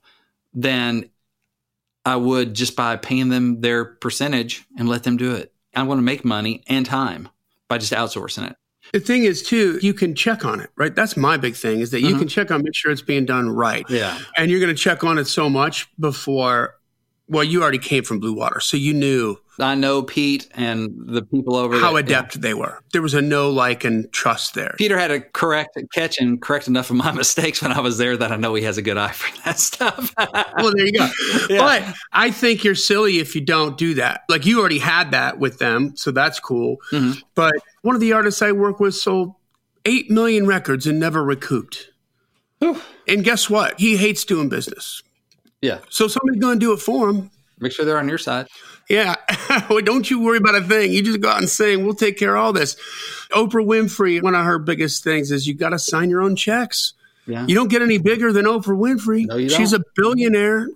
than 0.52 1.08
I 2.04 2.16
would 2.16 2.54
just 2.54 2.76
by 2.76 2.96
paying 2.96 3.30
them 3.30 3.60
their 3.60 3.84
percentage 3.84 4.66
and 4.76 4.88
let 4.88 5.04
them 5.04 5.16
do 5.16 5.34
it. 5.34 5.54
I'm 5.74 5.86
going 5.86 5.98
to 5.98 6.02
make 6.02 6.24
money 6.24 6.62
and 6.66 6.84
time 6.84 7.28
by 7.68 7.78
just 7.78 7.92
outsourcing 7.92 8.50
it. 8.50 8.56
The 8.92 9.00
thing 9.00 9.24
is, 9.24 9.42
too, 9.42 9.78
you 9.82 9.94
can 9.94 10.14
check 10.14 10.44
on 10.44 10.60
it, 10.60 10.70
right? 10.76 10.94
That's 10.94 11.16
my 11.16 11.36
big 11.36 11.54
thing 11.54 11.80
is 11.80 11.90
that 11.92 12.00
you 12.00 12.08
mm-hmm. 12.08 12.18
can 12.20 12.28
check 12.28 12.50
on, 12.50 12.62
make 12.62 12.74
sure 12.74 12.90
it's 12.90 13.02
being 13.02 13.24
done 13.24 13.48
right. 13.48 13.84
Yeah. 13.88 14.18
And 14.36 14.50
you're 14.50 14.60
going 14.60 14.74
to 14.74 14.80
check 14.80 15.04
on 15.04 15.18
it 15.18 15.26
so 15.26 15.48
much 15.48 15.88
before, 15.98 16.74
well, 17.28 17.44
you 17.44 17.62
already 17.62 17.78
came 17.78 18.02
from 18.02 18.18
Blue 18.18 18.34
Water. 18.34 18.58
So 18.60 18.76
you 18.76 18.92
knew 18.92 19.36
I 19.62 19.74
know 19.74 20.02
Pete 20.02 20.48
and 20.54 20.90
the 21.06 21.22
people 21.22 21.56
over 21.56 21.74
there. 21.74 21.84
how 21.84 21.96
adept 21.96 22.36
yeah. 22.36 22.40
they 22.42 22.54
were. 22.54 22.82
There 22.92 23.02
was 23.02 23.14
a 23.14 23.22
no 23.22 23.50
like 23.50 23.84
and 23.84 24.10
trust 24.12 24.54
there. 24.54 24.74
Peter 24.78 24.98
had 24.98 25.10
a 25.10 25.20
correct 25.20 25.78
catch 25.92 26.18
and 26.18 26.40
correct 26.40 26.68
enough 26.68 26.90
of 26.90 26.96
my 26.96 27.12
mistakes 27.16 27.62
when 27.62 27.72
I 27.72 27.80
was 27.80 27.98
there 27.98 28.16
that 28.16 28.32
I 28.32 28.36
know 28.36 28.54
he 28.54 28.64
has 28.64 28.78
a 28.78 28.82
good 28.82 28.96
eye 28.96 29.12
for 29.12 29.42
that 29.44 29.58
stuff. 29.58 30.14
well, 30.16 30.72
there 30.74 30.86
you 30.86 30.92
go. 30.92 31.08
Yeah. 31.50 31.58
But 31.58 31.94
I 32.12 32.30
think 32.30 32.62
you're 32.62 32.74
silly 32.74 33.18
if 33.18 33.34
you 33.34 33.40
don't 33.40 33.76
do 33.76 33.94
that. 33.94 34.22
Like 34.28 34.46
you 34.46 34.60
already 34.60 34.78
had 34.78 35.10
that 35.10 35.38
with 35.38 35.58
them, 35.58 35.96
so 35.96 36.10
that's 36.10 36.38
cool. 36.38 36.76
Mm-hmm. 36.92 37.18
But 37.34 37.54
one 37.82 37.94
of 37.94 38.00
the 38.00 38.12
artists 38.12 38.40
I 38.42 38.52
work 38.52 38.78
with 38.78 38.94
sold 38.94 39.34
eight 39.84 40.10
million 40.10 40.46
records 40.46 40.86
and 40.86 41.00
never 41.00 41.24
recouped. 41.24 41.90
And 42.60 43.24
guess 43.24 43.48
what? 43.48 43.80
He 43.80 43.96
hates 43.96 44.24
doing 44.24 44.48
business. 44.48 45.02
Yeah. 45.62 45.78
So 45.88 46.08
somebody's 46.08 46.40
going 46.40 46.58
to 46.58 46.64
do 46.64 46.72
it 46.72 46.78
for 46.78 47.08
him. 47.08 47.30
Make 47.58 47.72
sure 47.72 47.84
they're 47.84 47.98
on 47.98 48.08
your 48.08 48.18
side. 48.18 48.46
Yeah. 48.90 49.14
Don't 49.84 50.10
you 50.10 50.20
worry 50.20 50.38
about 50.38 50.56
a 50.56 50.60
thing. 50.60 50.92
You 50.92 51.02
just 51.02 51.20
go 51.20 51.30
out 51.30 51.38
and 51.38 51.48
sing. 51.48 51.84
We'll 51.84 51.94
take 51.94 52.18
care 52.18 52.34
of 52.34 52.44
all 52.44 52.52
this. 52.52 52.74
Oprah 53.30 53.64
Winfrey, 53.64 54.20
one 54.20 54.34
of 54.34 54.44
her 54.44 54.58
biggest 54.58 55.04
things 55.04 55.30
is 55.30 55.46
you 55.46 55.54
got 55.54 55.70
to 55.70 55.78
sign 55.78 56.10
your 56.10 56.20
own 56.20 56.34
checks. 56.34 56.94
Yeah. 57.26 57.46
You 57.46 57.54
don't 57.54 57.68
get 57.68 57.82
any 57.82 57.98
bigger 57.98 58.32
than 58.32 58.46
Oprah 58.46 58.76
Winfrey. 58.76 59.26
No, 59.26 59.46
She's 59.46 59.72
a 59.72 59.80
billionaire, 59.94 60.68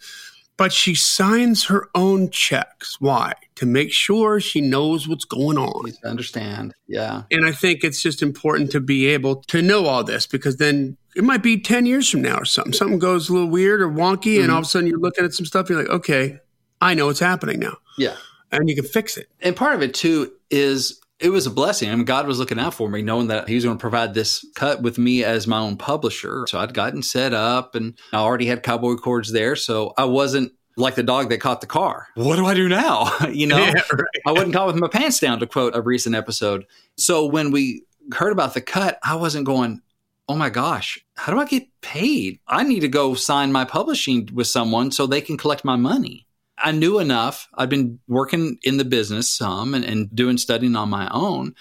but 0.57 0.73
she 0.73 0.95
signs 0.95 1.65
her 1.65 1.89
own 1.97 2.31
checks. 2.31 3.01
Why? 3.01 3.35
To 3.57 3.67
make 3.67 3.93
sure 3.93 4.39
she 4.39 4.61
knows 4.61 5.09
what's 5.09 5.25
going 5.25 5.59
on. 5.59 5.91
To 5.91 6.09
understand. 6.09 6.75
Yeah. 6.87 7.23
And 7.33 7.45
I 7.45 7.51
think 7.51 7.83
it's 7.83 8.01
just 8.01 8.23
important 8.23 8.71
to 8.71 8.81
be 8.81 9.07
able 9.07 9.37
to 9.47 9.61
know 9.61 9.87
all 9.87 10.05
this 10.05 10.29
because 10.29 10.59
then 10.59 10.97
it 11.17 11.25
might 11.25 11.43
be 11.43 11.59
10 11.59 11.87
years 11.87 12.09
from 12.09 12.23
now 12.23 12.39
or 12.39 12.45
something. 12.45 12.73
Something 12.73 13.01
goes 13.01 13.29
a 13.29 13.33
little 13.33 13.49
weird 13.49 13.81
or 13.81 13.89
wonky, 13.89 14.35
mm-hmm. 14.35 14.45
and 14.45 14.53
all 14.53 14.59
of 14.59 14.65
a 14.65 14.69
sudden 14.69 14.89
you're 14.89 15.01
looking 15.01 15.25
at 15.25 15.35
some 15.35 15.47
stuff, 15.47 15.69
you're 15.69 15.83
like, 15.83 15.91
okay, 15.91 16.39
I 16.81 16.95
know 16.95 17.09
it's 17.09 17.21
happening 17.21 17.61
now. 17.61 17.77
Yeah. 17.99 18.17
And 18.53 18.69
you 18.69 18.77
can 18.77 18.85
fix 18.85 19.17
it. 19.17 19.29
And 19.41 19.57
part 19.57 19.75
of 19.75 19.83
it 19.83 19.95
too 19.95 20.33
is 20.51 21.01
it 21.21 21.31
was 21.31 21.47
a 21.47 21.51
blessing. 21.51 21.91
I 21.91 21.95
mean, 21.95 22.05
God 22.05 22.27
was 22.27 22.39
looking 22.39 22.59
out 22.59 22.75
for 22.75 22.89
me, 22.89 23.03
knowing 23.03 23.29
that 23.29 23.49
He 23.49 23.55
was 23.55 23.65
going 23.65 23.77
to 23.77 23.81
provide 23.81 24.15
this 24.15 24.45
cut 24.55 24.83
with 24.83 24.99
me 24.99 25.25
as 25.25 25.47
my 25.47 25.59
own 25.59 25.77
publisher. 25.77 26.47
So 26.49 26.59
I'd 26.59 26.75
gotten 26.75 27.03
set 27.03 27.33
up 27.33 27.75
and 27.75 27.95
I 28.13 28.17
already 28.19 28.47
had 28.47 28.63
cowboy 28.63 28.95
chords 28.97 29.33
there. 29.33 29.57
So 29.57 29.95
I 29.97 30.05
wasn't 30.05 30.53
like 30.77 30.97
the 30.97 31.03
dog 31.03 31.31
that 31.31 31.39
caught 31.39 31.61
the 31.61 31.67
car. 31.67 32.09
What 32.15 32.37
do 32.37 32.47
I 32.47 32.55
do 32.55 32.69
now? 32.69 33.17
you 33.33 33.47
know, 33.47 33.59
yeah, 33.59 33.83
right. 33.93 34.05
I 34.27 34.33
wasn't 34.33 34.55
caught 34.55 34.67
with 34.67 34.77
my 34.77 34.89
pants 34.89 35.21
down, 35.21 35.39
to 35.41 35.47
quote 35.47 35.75
a 35.77 35.81
recent 35.81 36.15
episode. 36.15 36.65
So 36.97 37.27
when 37.27 37.51
we 37.51 37.85
heard 38.13 38.33
about 38.33 38.55
the 38.55 38.61
cut, 38.61 38.99
I 39.03 39.17
wasn't 39.17 39.47
going, 39.47 39.81
oh 40.29 40.37
my 40.37 40.51
gosh, 40.51 40.99
how 41.17 41.33
do 41.33 41.41
I 41.41 41.45
get 41.45 41.69
paid? 41.81 42.41
I 42.49 42.65
need 42.65 42.81
to 42.81 42.89
go 42.89 43.15
sign 43.15 43.53
my 43.53 43.65
publishing 43.65 44.29
with 44.33 44.47
someone 44.47 44.91
so 44.91 45.07
they 45.07 45.21
can 45.21 45.37
collect 45.37 45.65
my 45.65 45.77
money. 45.77 46.24
I 46.59 46.73
knew 46.73 46.99
enough. 46.99 47.49
I've 47.55 47.69
been 47.69 47.99
working 48.07 48.59
in 48.63 48.77
the 48.77 48.85
business 48.85 49.29
some 49.29 49.75
and, 49.75 49.85
and 49.85 50.15
doing 50.15 50.39
studying 50.39 50.77
on 50.77 50.89
my 50.89 51.09
own 51.11 51.55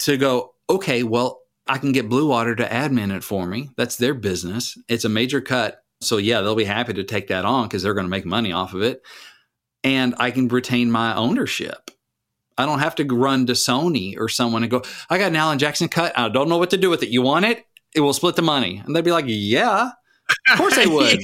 to 0.00 0.16
go, 0.16 0.54
okay, 0.70 1.02
well, 1.02 1.40
I 1.66 1.78
can 1.78 1.92
get 1.92 2.08
Blue 2.08 2.28
Water 2.28 2.54
to 2.54 2.64
admin 2.64 3.14
it 3.14 3.24
for 3.24 3.46
me. 3.46 3.70
That's 3.76 3.96
their 3.96 4.14
business. 4.14 4.78
It's 4.88 5.04
a 5.04 5.08
major 5.08 5.40
cut. 5.40 5.82
So, 6.00 6.18
yeah, 6.18 6.40
they'll 6.40 6.54
be 6.54 6.64
happy 6.64 6.92
to 6.94 7.04
take 7.04 7.28
that 7.28 7.44
on 7.44 7.66
because 7.66 7.82
they're 7.82 7.94
going 7.94 8.06
to 8.06 8.10
make 8.10 8.26
money 8.26 8.52
off 8.52 8.74
of 8.74 8.82
it. 8.82 9.02
And 9.82 10.14
I 10.18 10.30
can 10.30 10.48
retain 10.48 10.90
my 10.90 11.14
ownership. 11.16 11.90
I 12.58 12.66
don't 12.66 12.78
have 12.78 12.94
to 12.96 13.04
run 13.04 13.46
to 13.46 13.52
Sony 13.52 14.18
or 14.18 14.28
someone 14.28 14.62
and 14.62 14.70
go, 14.70 14.82
I 15.10 15.18
got 15.18 15.28
an 15.28 15.36
Alan 15.36 15.58
Jackson 15.58 15.88
cut. 15.88 16.16
I 16.16 16.28
don't 16.28 16.48
know 16.48 16.58
what 16.58 16.70
to 16.70 16.76
do 16.76 16.90
with 16.90 17.02
it. 17.02 17.08
You 17.08 17.22
want 17.22 17.44
it? 17.44 17.64
It 17.94 18.00
will 18.00 18.12
split 18.12 18.36
the 18.36 18.42
money. 18.42 18.82
And 18.84 18.94
they'd 18.94 19.04
be 19.04 19.12
like, 19.12 19.26
yeah, 19.28 19.90
of 20.50 20.58
course 20.58 20.76
they 20.76 20.86
would. 20.86 21.20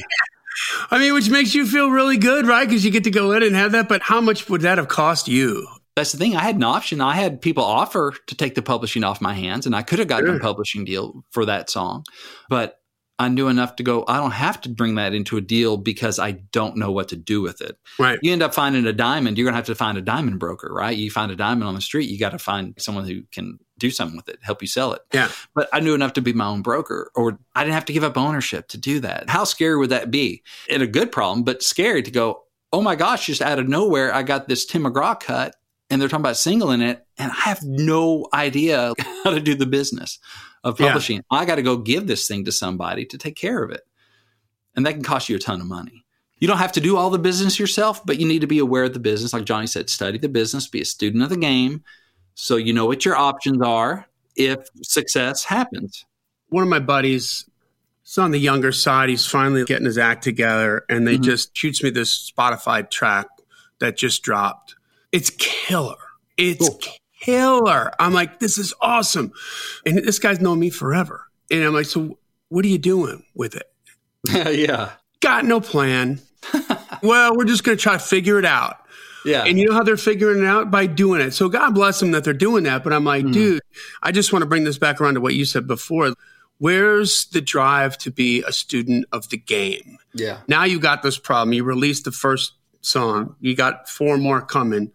I 0.91 0.99
mean, 0.99 1.15
which 1.15 1.31
makes 1.31 1.55
you 1.55 1.67
feel 1.67 1.91
really 1.91 2.17
good, 2.17 2.47
right? 2.47 2.69
Because 2.69 2.85
you 2.85 2.91
get 2.91 3.05
to 3.05 3.11
go 3.11 3.33
in 3.33 3.43
and 3.43 3.55
have 3.57 3.73
that. 3.73 3.89
But 3.89 4.03
how 4.03 4.21
much 4.21 4.49
would 4.49 4.63
that 4.63 4.79
have 4.79 4.89
cost 4.89 5.29
you? 5.29 5.67
That's 5.95 6.13
the 6.13 6.19
thing. 6.19 6.37
I 6.37 6.41
had 6.41 6.57
an 6.57 6.63
option. 6.63 7.01
I 7.01 7.15
had 7.15 7.43
people 7.43 7.65
offer 7.65 8.15
to 8.27 8.35
take 8.35 8.55
the 8.55 8.63
publishing 8.63 9.05
off 9.05 9.21
my 9.21 9.35
hands, 9.35 9.67
and 9.67 9.77
I 9.77 9.83
could 9.83 9.99
have 9.99 10.09
gotten 10.09 10.27
sure. 10.27 10.37
a 10.37 10.41
publishing 10.41 10.85
deal 10.85 11.25
for 11.31 11.45
that 11.45 11.69
song. 11.69 12.05
But 12.49 12.79
I 13.19 13.29
knew 13.29 13.49
enough 13.49 13.77
to 13.77 13.83
go, 13.83 14.05
I 14.09 14.17
don't 14.17 14.33
have 14.33 14.61
to 14.63 14.69
bring 14.69 14.97
that 14.97 15.15
into 15.15 15.37
a 15.37 15.41
deal 15.41 15.77
because 15.77 16.19
I 16.19 16.33
don't 16.33 16.77
know 16.77 16.91
what 16.91 17.09
to 17.11 17.17
do 17.17 17.41
with 17.41 17.61
it. 17.61 17.77
Right. 17.99 18.19
You 18.21 18.33
end 18.33 18.43
up 18.43 18.55
finding 18.55 18.87
a 18.87 18.93
diamond, 18.93 19.39
you're 19.39 19.45
going 19.45 19.53
to 19.53 19.59
have 19.59 19.67
to 19.67 19.75
find 19.75 19.97
a 19.97 20.03
diamond 20.03 20.41
broker, 20.41 20.73
right? 20.73 20.97
You 20.97 21.11
find 21.11 21.31
a 21.31 21.37
diamond 21.37 21.69
on 21.69 21.75
the 21.75 21.81
street, 21.81 22.09
you 22.09 22.19
got 22.19 22.31
to 22.31 22.39
find 22.39 22.75
someone 22.79 23.07
who 23.07 23.23
can 23.31 23.59
do 23.83 23.91
something 23.91 24.17
with 24.17 24.29
it, 24.29 24.39
help 24.41 24.63
you 24.63 24.69
sell 24.69 24.93
it. 24.93 25.03
Yeah. 25.13 25.29
But 25.55 25.69
I 25.73 25.81
knew 25.81 25.95
enough 25.95 26.15
to 26.15 26.23
be 26.23 26.33
my 26.33 26.47
own 26.47 26.63
broker, 26.63 27.11
or 27.15 27.39
I 27.55 27.65
didn't 27.65 27.75
have 27.75 27.85
to 27.87 27.93
give 27.93 28.05
up 28.05 28.17
ownership 28.17 28.69
to 28.69 28.79
do 28.79 29.01
that. 29.01 29.29
How 29.29 29.45
scary 29.45 29.77
would 29.77 29.91
that 29.91 30.11
be? 30.11 30.43
And 30.71 30.83
a 30.83 30.87
good 30.87 31.13
problem, 31.13 31.43
but 31.43 31.63
scary 31.63 32.03
to 32.03 32.11
go, 32.11 32.45
oh 32.73 32.81
my 32.81 32.95
gosh, 32.95 33.27
just 33.27 33.43
out 33.43 33.59
of 33.59 33.69
nowhere, 33.69 34.15
I 34.15 34.23
got 34.23 34.49
this 34.49 34.65
Tim 34.65 34.85
McGraw 34.85 35.19
cut 35.19 35.57
and 35.91 36.01
they're 36.01 36.09
talking 36.09 36.23
about 36.23 36.39
singling 36.39 36.81
it, 36.81 37.05
and 37.19 37.31
I 37.31 37.41
have 37.51 37.63
no 37.63 38.27
idea 38.33 38.95
how 39.25 39.31
to 39.31 39.41
do 39.41 39.55
the 39.55 39.67
business 39.67 40.19
of 40.65 40.79
publishing. 40.79 41.17
Yeah. 41.17 41.39
I 41.39 41.45
got 41.45 41.57
to 41.57 41.63
go 41.63 41.77
give 41.77 42.07
this 42.07 42.27
thing 42.27 42.47
to 42.47 42.53
somebody 42.53 43.05
to 43.07 43.19
take 43.19 43.37
care 43.37 43.63
of 43.63 43.71
it. 43.71 43.83
And 44.75 44.87
that 44.87 44.95
can 44.95 45.03
cost 45.03 45.29
you 45.29 45.37
a 45.37 45.39
ton 45.39 45.61
of 45.61 45.67
money. 45.67 46.07
You 46.39 46.49
don't 46.49 46.59
have 46.59 46.73
to 46.73 46.81
do 46.81 46.97
all 46.97 47.11
the 47.11 47.19
business 47.19 47.59
yourself, 47.59 48.05
but 48.07 48.19
you 48.19 48.27
need 48.27 48.41
to 48.41 48.47
be 48.47 48.59
aware 48.59 48.85
of 48.85 48.95
the 48.95 49.01
business. 49.01 49.35
Like 49.35 49.45
Johnny 49.45 49.67
said, 49.67 49.91
study 49.91 50.17
the 50.17 50.31
business, 50.31 50.67
be 50.67 50.81
a 50.81 50.85
student 50.87 51.23
of 51.23 51.29
the 51.29 51.37
game 51.37 51.85
so 52.35 52.57
you 52.57 52.73
know 52.73 52.87
what 52.87 53.05
your 53.05 53.17
options 53.17 53.63
are 53.63 54.07
if 54.37 54.69
success 54.83 55.45
happens. 55.45 56.05
One 56.49 56.63
of 56.63 56.69
my 56.69 56.81
buddies, 56.81 57.49
he's 58.03 58.19
on 58.19 58.31
the 58.31 58.39
younger 58.39 58.73
side. 58.73 59.09
He's 59.09 59.27
finally 59.27 59.65
getting 59.65 59.87
his 59.87 59.99
act 59.99 60.23
together, 60.23 60.85
and 60.89 61.07
they 61.07 61.15
mm-hmm. 61.15 61.23
just 61.23 61.57
shoots 61.57 61.83
me 61.83 61.91
this 61.91 62.31
Spotify 62.31 62.89
track 62.89 63.27
that 63.81 63.97
just 63.97 64.23
dropped. 64.23 64.75
It's 65.13 65.31
killer. 65.31 65.97
It's 66.37 66.69
cool 66.69 66.79
killer. 67.23 67.93
I'm 67.99 68.13
like, 68.13 68.39
this 68.41 68.59
is 68.59 68.75
awesome. 68.81 69.33
And 69.87 69.99
this 69.99 70.19
guy's 70.19 70.41
known 70.41 70.59
me 70.59 70.71
forever. 70.71 71.27
And 71.51 71.63
I'm 71.63 71.73
like, 71.73 71.87
so 71.87 72.19
what 72.49 72.65
are 72.65 72.69
you 72.69 72.79
doing 72.79 73.25
with 73.35 73.55
it? 73.55 73.71
yeah. 74.59 74.93
Got 75.21 75.45
no 75.45 75.61
plan. 75.61 76.21
well, 77.03 77.37
we're 77.37 77.45
just 77.45 77.65
going 77.65 77.79
to 77.79 77.83
try 77.83 77.95
to 77.95 77.99
figure 77.99 78.39
it 78.39 78.45
out. 78.45 78.79
Yeah. 79.25 79.45
And 79.45 79.59
you 79.59 79.69
know 79.69 79.75
how 79.75 79.83
they're 79.83 79.97
figuring 79.97 80.43
it 80.43 80.47
out? 80.47 80.71
By 80.71 80.87
doing 80.87 81.21
it. 81.21 81.33
So 81.33 81.49
God 81.49 81.75
bless 81.75 82.01
them 82.01 82.11
that 82.13 82.25
they're 82.25 82.33
doing 82.33 82.65
that. 82.65 82.83
But 82.83 82.93
I'm 82.93 83.05
like, 83.05 83.25
mm. 83.25 83.33
dude, 83.33 83.63
I 84.03 84.13
just 84.13 84.33
want 84.33 84.43
to 84.43 84.47
bring 84.47 84.65
this 84.65 84.79
back 84.79 85.01
around 85.01 85.15
to 85.15 85.21
what 85.21 85.35
you 85.35 85.45
said 85.45 85.67
before. 85.67 86.15
Where's 86.59 87.27
the 87.27 87.41
drive 87.41 87.99
to 87.99 88.11
be 88.11 88.43
a 88.43 88.53
student 88.53 89.07
of 89.13 89.29
the 89.31 89.37
game? 89.37 89.99
Yeah. 90.15 90.39
Now 90.49 90.65
you 90.65 90.79
got 90.79 91.03
this 91.03 91.19
problem. 91.19 91.53
You 91.53 91.65
released 91.65 92.05
the 92.05 92.13
first 92.13 92.55
song, 92.81 93.37
you 93.41 93.55
got 93.55 93.89
four 93.89 94.19
more 94.19 94.41
coming 94.41 94.91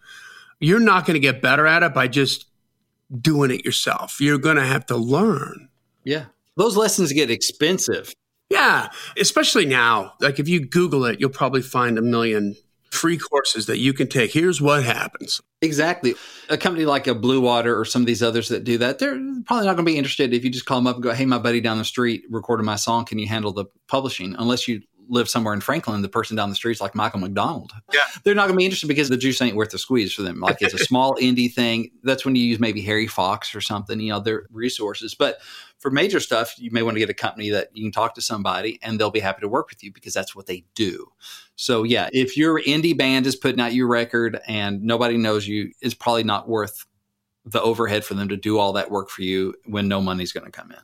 you're 0.60 0.80
not 0.80 1.06
going 1.06 1.16
to 1.16 1.20
get 1.20 1.42
better 1.42 1.68
at 1.68 1.84
it 1.84 1.94
by 1.94 2.08
just 2.08 2.48
doing 3.22 3.52
it 3.52 3.66
yourself. 3.66 4.20
You're 4.20 4.38
going 4.38 4.56
to 4.56 4.66
have 4.66 4.86
to 4.88 4.98
learn. 4.98 5.70
Yeah. 6.04 6.26
Those 6.56 6.76
lessons 6.76 7.14
get 7.14 7.30
expensive. 7.30 8.14
Yeah. 8.50 8.90
Especially 9.20 9.66
now. 9.66 10.14
Like 10.20 10.40
if 10.40 10.48
you 10.48 10.66
Google 10.66 11.06
it, 11.06 11.20
you'll 11.20 11.30
probably 11.30 11.62
find 11.62 11.98
a 11.98 12.02
million 12.02 12.56
free 12.92 13.18
courses 13.18 13.66
that 13.68 13.78
you 13.78 13.94
can 13.94 14.08
take. 14.08 14.32
Here's 14.32 14.62
what 14.62 14.84
happens. 14.84 15.42
Exactly. 15.62 16.16
A 16.50 16.58
company 16.58 16.86
like 16.86 17.08
a 17.08 17.16
Blue 17.16 17.42
Water 17.42 17.78
or 17.78 17.86
some 17.86 18.02
of 18.02 18.06
these 18.06 18.24
others 18.24 18.50
that 18.50 18.64
do 18.64 18.78
that, 18.80 19.00
they're 19.00 19.20
probably 19.46 19.66
not 19.66 19.76
going 19.76 19.86
to 19.86 19.92
be 19.92 19.98
interested 19.98 20.34
if 20.34 20.44
you 20.44 20.50
just 20.50 20.66
call 20.66 20.78
them 20.78 20.88
up 20.88 20.96
and 20.96 21.04
go, 21.04 21.14
Hey, 21.14 21.26
my 21.26 21.40
buddy 21.40 21.62
down 21.62 21.78
the 21.78 21.86
street 21.86 22.24
recorded 22.30 22.64
my 22.64 22.76
song. 22.76 23.06
Can 23.06 23.20
you 23.20 23.28
handle 23.28 23.52
the 23.52 23.66
publishing? 23.88 24.36
Unless 24.38 24.68
you 24.68 24.82
live 25.10 25.30
somewhere 25.30 25.54
in 25.54 25.62
Franklin, 25.62 26.02
the 26.02 26.10
person 26.10 26.36
down 26.36 26.50
the 26.50 26.56
street 26.56 26.74
is 26.74 26.82
like 26.82 26.96
Michael 26.96 27.20
McDonald. 27.20 27.72
Yeah. 27.94 28.02
They're 28.24 28.36
not 28.36 28.44
going 28.44 28.54
to 28.54 28.58
be 28.58 28.66
interested 28.66 28.88
because 28.88 29.10
the 29.10 29.18
juice 29.18 29.42
ain't 29.42 29.56
worth 29.56 29.72
the 29.72 29.78
squeeze 29.78 30.14
for 30.14 30.22
them. 30.22 30.40
Like 30.40 30.62
it's 30.62 30.74
a 30.74 30.80
small 30.80 31.16
indie 31.22 31.52
thing. 31.52 31.92
That's 32.04 32.26
when 32.26 32.36
you 32.36 32.44
use 32.44 32.60
maybe 32.60 32.82
Harry 32.82 33.08
Fox 33.08 33.56
or 33.56 33.62
something, 33.62 34.00
you 34.00 34.12
know, 34.12 34.20
their 34.20 34.48
resources. 34.52 35.16
But 35.16 35.40
for 35.80 35.92
major 35.92 36.20
stuff, 36.20 36.56
you 36.58 36.72
may 36.72 36.84
want 36.84 36.96
to 36.96 37.00
get 37.00 37.10
a 37.10 37.14
company 37.14 37.50
that 37.52 37.70
you 37.74 37.84
can 37.84 37.92
talk 37.92 38.16
to 38.16 38.22
somebody 38.22 38.80
and 38.82 39.00
they'll 39.00 39.12
be 39.12 39.20
happy 39.20 39.42
to 39.42 39.48
work 39.48 39.70
with 39.70 39.84
you 39.84 39.92
because 39.92 40.14
that's 40.14 40.36
what 40.36 40.48
they 40.48 40.66
do. 40.76 41.12
So 41.56 41.84
yeah, 41.84 42.10
if 42.12 42.38
your 42.38 42.62
indie 42.62 42.98
band 42.98 43.28
is 43.28 43.36
putting 43.36 43.62
out 43.62 43.74
your 43.74 43.88
record 43.88 44.40
and 44.48 44.84
nobody 44.84 45.18
knows 45.18 45.48
you, 45.48 45.72
it's 45.82 45.94
probably 45.94 46.24
not 46.24 46.50
worth 46.50 46.86
the 47.46 47.62
overhead 47.62 48.04
for 48.04 48.14
them 48.14 48.28
to 48.30 48.38
do 48.38 48.58
all 48.58 48.74
that 48.74 48.92
work 48.92 49.10
for 49.10 49.22
you 49.22 49.54
when 49.66 49.88
no 49.88 50.02
money's 50.02 50.34
going 50.34 50.46
to 50.46 50.52
come 50.52 50.72
in. 50.72 50.78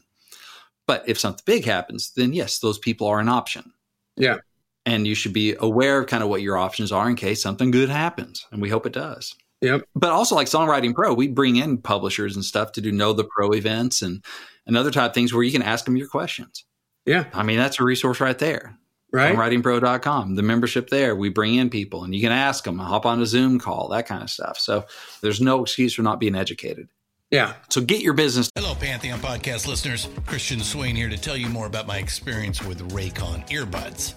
But 0.85 1.07
if 1.07 1.19
something 1.19 1.43
big 1.45 1.65
happens, 1.65 2.11
then 2.11 2.33
yes, 2.33 2.59
those 2.59 2.77
people 2.77 3.07
are 3.07 3.19
an 3.19 3.29
option. 3.29 3.72
Yeah. 4.17 4.37
And 4.85 5.07
you 5.07 5.15
should 5.15 5.33
be 5.33 5.55
aware 5.59 5.99
of 5.99 6.07
kind 6.07 6.23
of 6.23 6.29
what 6.29 6.41
your 6.41 6.57
options 6.57 6.91
are 6.91 7.09
in 7.09 7.15
case 7.15 7.41
something 7.41 7.71
good 7.71 7.89
happens. 7.89 8.45
And 8.51 8.61
we 8.61 8.69
hope 8.69 8.85
it 8.85 8.93
does. 8.93 9.35
Yep. 9.61 9.83
But 9.95 10.11
also 10.11 10.35
like 10.35 10.47
Songwriting 10.47 10.93
Pro, 10.93 11.13
we 11.13 11.29
bring 11.29 11.55
in 11.55 11.77
publishers 11.77 12.35
and 12.35 12.43
stuff 12.43 12.73
to 12.73 12.81
do 12.81 12.91
know 12.91 13.13
the 13.13 13.23
pro 13.23 13.51
events 13.53 14.01
and, 14.01 14.23
and 14.67 14.75
other 14.75 14.91
type 14.91 15.13
things 15.13 15.33
where 15.33 15.43
you 15.43 15.53
can 15.53 15.61
ask 15.61 15.85
them 15.85 15.95
your 15.95 16.07
questions. 16.07 16.65
Yeah. 17.05 17.25
I 17.33 17.43
mean, 17.43 17.57
that's 17.57 17.79
a 17.79 17.83
resource 17.83 18.19
right 18.19 18.37
there. 18.37 18.77
Right. 19.13 19.35
Songwritingpro.com, 19.35 20.35
the 20.35 20.41
membership 20.41 20.89
there, 20.89 21.15
we 21.15 21.29
bring 21.29 21.55
in 21.55 21.69
people 21.69 22.03
and 22.03 22.15
you 22.15 22.21
can 22.21 22.31
ask 22.31 22.63
them, 22.63 22.79
hop 22.79 23.05
on 23.05 23.21
a 23.21 23.25
Zoom 23.25 23.59
call, 23.59 23.89
that 23.89 24.07
kind 24.07 24.23
of 24.23 24.29
stuff. 24.29 24.57
So 24.57 24.85
there's 25.21 25.39
no 25.39 25.61
excuse 25.61 25.93
for 25.93 26.01
not 26.01 26.19
being 26.19 26.35
educated. 26.35 26.89
Yeah. 27.33 27.53
So 27.69 27.81
get 27.81 28.01
your 28.01 28.13
business. 28.13 28.51
Hello, 28.53 28.75
Pantheon 28.75 29.17
podcast 29.17 29.65
listeners. 29.65 30.07
Christian 30.27 30.59
Swain 30.59 30.95
here 30.95 31.09
to 31.09 31.17
tell 31.17 31.35
you 31.35 31.49
more 31.49 31.65
about 31.65 31.87
my 31.87 31.97
experience 31.97 32.61
with 32.61 32.87
Raycon 32.91 33.49
earbuds. 33.49 34.13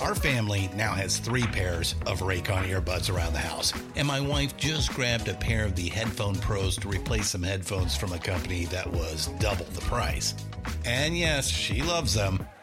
Our 0.00 0.14
family 0.14 0.70
now 0.76 0.92
has 0.92 1.18
three 1.18 1.42
pairs 1.42 1.96
of 2.06 2.20
Raycon 2.20 2.68
earbuds 2.68 3.12
around 3.12 3.32
the 3.32 3.40
house, 3.40 3.72
and 3.96 4.06
my 4.06 4.20
wife 4.20 4.56
just 4.56 4.94
grabbed 4.94 5.26
a 5.26 5.34
pair 5.34 5.64
of 5.64 5.74
the 5.74 5.88
Headphone 5.88 6.36
Pros 6.36 6.76
to 6.76 6.88
replace 6.88 7.30
some 7.30 7.42
headphones 7.42 7.96
from 7.96 8.12
a 8.12 8.18
company 8.20 8.66
that 8.66 8.86
was 8.86 9.26
double 9.40 9.64
the 9.64 9.80
price. 9.80 10.36
And 10.84 11.18
yes, 11.18 11.48
she 11.48 11.82
loves 11.82 12.14
them. 12.14 12.46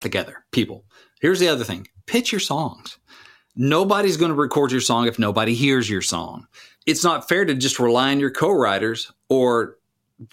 Together, 0.00 0.44
people. 0.50 0.84
Here's 1.20 1.40
the 1.40 1.48
other 1.48 1.64
thing 1.64 1.86
pitch 2.06 2.32
your 2.32 2.40
songs. 2.40 2.98
Nobody's 3.56 4.16
going 4.16 4.30
to 4.30 4.36
record 4.36 4.72
your 4.72 4.80
song 4.80 5.06
if 5.06 5.18
nobody 5.18 5.54
hears 5.54 5.90
your 5.90 6.02
song. 6.02 6.46
It's 6.86 7.04
not 7.04 7.28
fair 7.28 7.44
to 7.44 7.54
just 7.54 7.78
rely 7.78 8.10
on 8.10 8.20
your 8.20 8.30
co 8.30 8.50
writers 8.50 9.12
or 9.28 9.78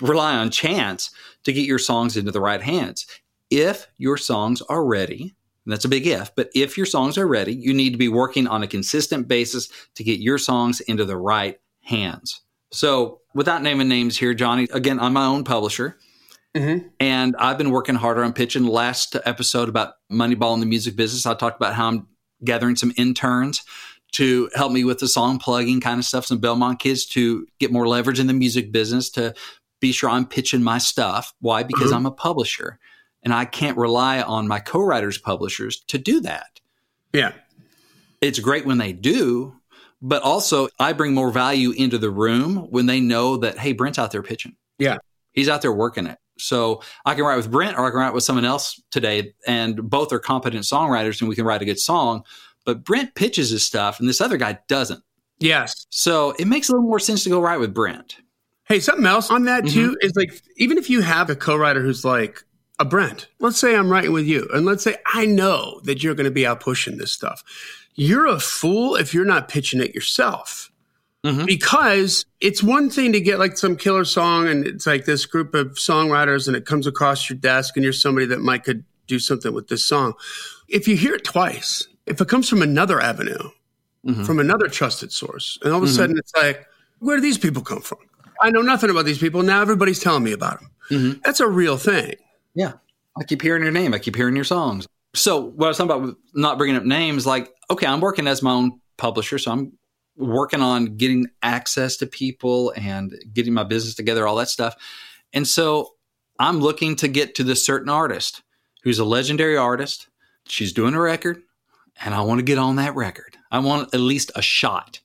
rely 0.01 0.35
on 0.35 0.51
chance 0.51 1.11
to 1.43 1.53
get 1.53 1.65
your 1.65 1.79
songs 1.79 2.17
into 2.17 2.31
the 2.31 2.41
right 2.41 2.61
hands. 2.61 3.05
If 3.49 3.87
your 3.97 4.17
songs 4.17 4.61
are 4.63 4.85
ready, 4.85 5.35
and 5.65 5.73
that's 5.73 5.85
a 5.85 5.89
big 5.89 6.07
if, 6.07 6.33
but 6.35 6.49
if 6.55 6.77
your 6.77 6.85
songs 6.85 7.17
are 7.17 7.27
ready, 7.27 7.53
you 7.53 7.73
need 7.73 7.91
to 7.91 7.97
be 7.97 8.07
working 8.07 8.47
on 8.47 8.63
a 8.63 8.67
consistent 8.67 9.27
basis 9.27 9.69
to 9.95 10.03
get 10.03 10.19
your 10.19 10.37
songs 10.37 10.79
into 10.81 11.05
the 11.05 11.17
right 11.17 11.59
hands. 11.81 12.41
So, 12.71 13.21
without 13.33 13.61
naming 13.61 13.87
names 13.87 14.17
here, 14.17 14.33
Johnny, 14.33 14.67
again, 14.71 14.99
I'm 14.99 15.13
my 15.13 15.25
own 15.25 15.43
publisher. 15.43 15.97
Mm-hmm. 16.57 16.87
And 16.99 17.35
I've 17.37 17.57
been 17.57 17.69
working 17.69 17.95
harder 17.95 18.23
on 18.23 18.33
pitching. 18.33 18.65
Last 18.65 19.15
episode 19.25 19.69
about 19.69 19.93
Moneyball 20.11 20.53
in 20.55 20.59
the 20.59 20.65
music 20.65 20.95
business, 20.95 21.25
I 21.25 21.33
talked 21.33 21.57
about 21.57 21.75
how 21.75 21.87
I'm 21.87 22.07
gathering 22.43 22.75
some 22.75 22.93
interns 22.97 23.63
to 24.13 24.49
help 24.55 24.71
me 24.71 24.83
with 24.83 24.99
the 24.99 25.07
song 25.07 25.37
plugging 25.37 25.81
kind 25.81 25.99
of 25.99 26.05
stuff, 26.05 26.25
some 26.25 26.39
Belmont 26.39 26.79
kids 26.79 27.05
to 27.07 27.45
get 27.59 27.71
more 27.71 27.87
leverage 27.87 28.19
in 28.19 28.27
the 28.27 28.33
music 28.33 28.71
business 28.71 29.09
to 29.11 29.33
be 29.79 29.91
sure 29.91 30.09
I'm 30.09 30.25
pitching 30.25 30.63
my 30.63 30.77
stuff. 30.79 31.33
Why? 31.39 31.63
Because 31.63 31.87
mm-hmm. 31.87 31.97
I'm 31.97 32.05
a 32.07 32.11
publisher 32.11 32.79
and 33.21 33.33
I 33.33 33.45
can't 33.45 33.77
rely 33.77 34.21
on 34.21 34.47
my 34.47 34.59
co 34.59 34.81
writers, 34.81 35.17
publishers 35.17 35.79
to 35.87 35.97
do 35.97 36.21
that. 36.21 36.59
Yeah. 37.13 37.33
It's 38.21 38.39
great 38.39 38.65
when 38.65 38.79
they 38.79 38.93
do, 38.93 39.55
but 40.01 40.23
also 40.23 40.69
I 40.79 40.93
bring 40.93 41.13
more 41.13 41.31
value 41.31 41.71
into 41.71 41.97
the 41.97 42.09
room 42.09 42.67
when 42.71 42.85
they 42.87 42.99
know 42.99 43.37
that, 43.37 43.59
hey, 43.59 43.73
Brent's 43.73 43.99
out 43.99 44.11
there 44.11 44.23
pitching. 44.23 44.55
Yeah. 44.79 44.97
He's 45.33 45.49
out 45.49 45.61
there 45.61 45.73
working 45.73 46.07
it. 46.07 46.17
So 46.39 46.81
I 47.05 47.15
can 47.15 47.23
write 47.23 47.37
with 47.37 47.51
Brent 47.51 47.77
or 47.77 47.85
I 47.85 47.89
can 47.89 47.99
write 47.99 48.13
with 48.13 48.23
someone 48.23 48.45
else 48.45 48.81
today, 48.91 49.33
and 49.45 49.89
both 49.89 50.11
are 50.11 50.19
competent 50.19 50.63
songwriters 50.63 51.19
and 51.19 51.29
we 51.29 51.35
can 51.35 51.45
write 51.45 51.61
a 51.61 51.65
good 51.65 51.79
song. 51.79 52.23
But 52.65 52.83
Brent 52.83 53.15
pitches 53.15 53.49
his 53.49 53.63
stuff 53.63 53.99
and 53.99 54.09
this 54.09 54.21
other 54.21 54.37
guy 54.37 54.59
doesn't. 54.67 55.01
Yes. 55.39 55.85
So 55.89 56.31
it 56.39 56.47
makes 56.47 56.69
a 56.69 56.73
little 56.73 56.87
more 56.87 56.99
sense 56.99 57.23
to 57.23 57.29
go 57.29 57.39
write 57.39 57.59
with 57.59 57.73
Brent. 57.73 58.17
Hey, 58.65 58.79
something 58.79 59.05
else 59.05 59.29
on 59.31 59.45
that 59.45 59.65
too 59.65 59.91
mm-hmm. 59.91 60.05
is 60.05 60.15
like, 60.15 60.41
even 60.57 60.77
if 60.77 60.89
you 60.89 61.01
have 61.01 61.29
a 61.29 61.35
co 61.35 61.55
writer 61.55 61.81
who's 61.81 62.03
like 62.03 62.43
a 62.79 62.85
Brent, 62.85 63.27
let's 63.39 63.57
say 63.57 63.75
I'm 63.75 63.89
writing 63.89 64.11
with 64.11 64.25
you, 64.25 64.47
and 64.53 64.65
let's 64.65 64.83
say 64.83 64.97
I 65.13 65.25
know 65.25 65.79
that 65.85 66.03
you're 66.03 66.15
going 66.15 66.25
to 66.25 66.31
be 66.31 66.45
out 66.45 66.59
pushing 66.59 66.97
this 66.97 67.11
stuff. 67.11 67.43
You're 67.95 68.27
a 68.27 68.39
fool 68.39 68.95
if 68.95 69.13
you're 69.13 69.25
not 69.25 69.47
pitching 69.47 69.81
it 69.81 69.95
yourself. 69.95 70.71
Mm-hmm. 71.25 71.45
Because 71.45 72.25
it's 72.39 72.61
one 72.61 72.89
thing 72.89 73.11
to 73.13 73.19
get 73.19 73.39
like 73.39 73.57
some 73.57 73.75
killer 73.75 74.05
song 74.05 74.47
and 74.47 74.65
it's 74.65 74.85
like 74.85 75.05
this 75.05 75.25
group 75.25 75.53
of 75.55 75.73
songwriters 75.73 76.47
and 76.47 76.55
it 76.55 76.65
comes 76.65 76.87
across 76.87 77.29
your 77.29 77.37
desk 77.37 77.75
and 77.75 77.83
you're 77.83 77.91
somebody 77.91 78.27
that 78.27 78.39
might 78.39 78.63
could 78.63 78.85
do 79.07 79.19
something 79.19 79.53
with 79.53 79.67
this 79.67 79.83
song. 79.83 80.13
If 80.67 80.87
you 80.87 80.95
hear 80.95 81.15
it 81.15 81.23
twice, 81.23 81.87
if 82.05 82.21
it 82.21 82.27
comes 82.27 82.47
from 82.47 82.61
another 82.61 83.01
avenue, 83.01 83.49
mm-hmm. 84.05 84.23
from 84.23 84.39
another 84.39 84.67
trusted 84.67 85.11
source, 85.11 85.57
and 85.63 85.73
all 85.73 85.77
of 85.77 85.83
a 85.83 85.87
mm-hmm. 85.87 85.95
sudden 85.95 86.17
it's 86.17 86.33
like, 86.35 86.65
where 86.99 87.17
do 87.17 87.21
these 87.21 87.37
people 87.37 87.61
come 87.61 87.81
from? 87.81 87.99
I 88.41 88.51
know 88.51 88.61
nothing 88.61 88.89
about 88.89 89.05
these 89.05 89.17
people. 89.17 89.41
Now 89.43 89.61
everybody's 89.61 89.99
telling 89.99 90.23
me 90.23 90.31
about 90.31 90.59
them. 90.59 90.71
Mm-hmm. 90.91 91.19
That's 91.23 91.39
a 91.39 91.47
real 91.47 91.77
thing. 91.77 92.15
Yeah. 92.53 92.73
I 93.19 93.23
keep 93.23 93.41
hearing 93.41 93.63
your 93.63 93.71
name. 93.71 93.93
I 93.93 93.99
keep 93.99 94.15
hearing 94.15 94.35
your 94.35 94.45
songs. 94.45 94.87
So 95.15 95.41
what 95.41 95.65
I 95.65 95.69
was 95.69 95.77
talking 95.77 95.91
about 95.91 96.17
not 96.33 96.57
bringing 96.57 96.75
up 96.75 96.83
names, 96.83 97.25
like, 97.25 97.51
okay, 97.71 97.87
I'm 97.87 98.01
working 98.01 98.27
as 98.27 98.43
my 98.43 98.51
own 98.51 98.79
publisher, 98.97 99.39
so 99.39 99.51
I'm 99.51 99.73
working 100.17 100.61
on 100.61 100.97
getting 100.97 101.27
access 101.43 101.97
to 101.97 102.07
people 102.07 102.73
and 102.75 103.15
getting 103.33 103.53
my 103.53 103.63
business 103.63 103.95
together, 103.95 104.27
all 104.27 104.35
that 104.35 104.49
stuff. 104.49 104.75
And 105.33 105.47
so 105.47 105.93
I'm 106.39 106.59
looking 106.59 106.95
to 106.97 107.07
get 107.07 107.35
to 107.35 107.43
this 107.43 107.65
certain 107.65 107.89
artist 107.89 108.41
who's 108.83 108.99
a 108.99 109.05
legendary 109.05 109.57
artist. 109.57 110.07
She's 110.47 110.73
doing 110.73 110.93
a 110.93 110.99
record, 110.99 111.41
and 112.03 112.13
I 112.13 112.21
want 112.21 112.39
to 112.39 112.43
get 112.43 112.57
on 112.57 112.77
that 112.77 112.95
record. 112.95 113.37
I 113.51 113.59
want 113.59 113.93
at 113.93 113.99
least 113.99 114.31
a 114.35 114.41
shot 114.41 114.99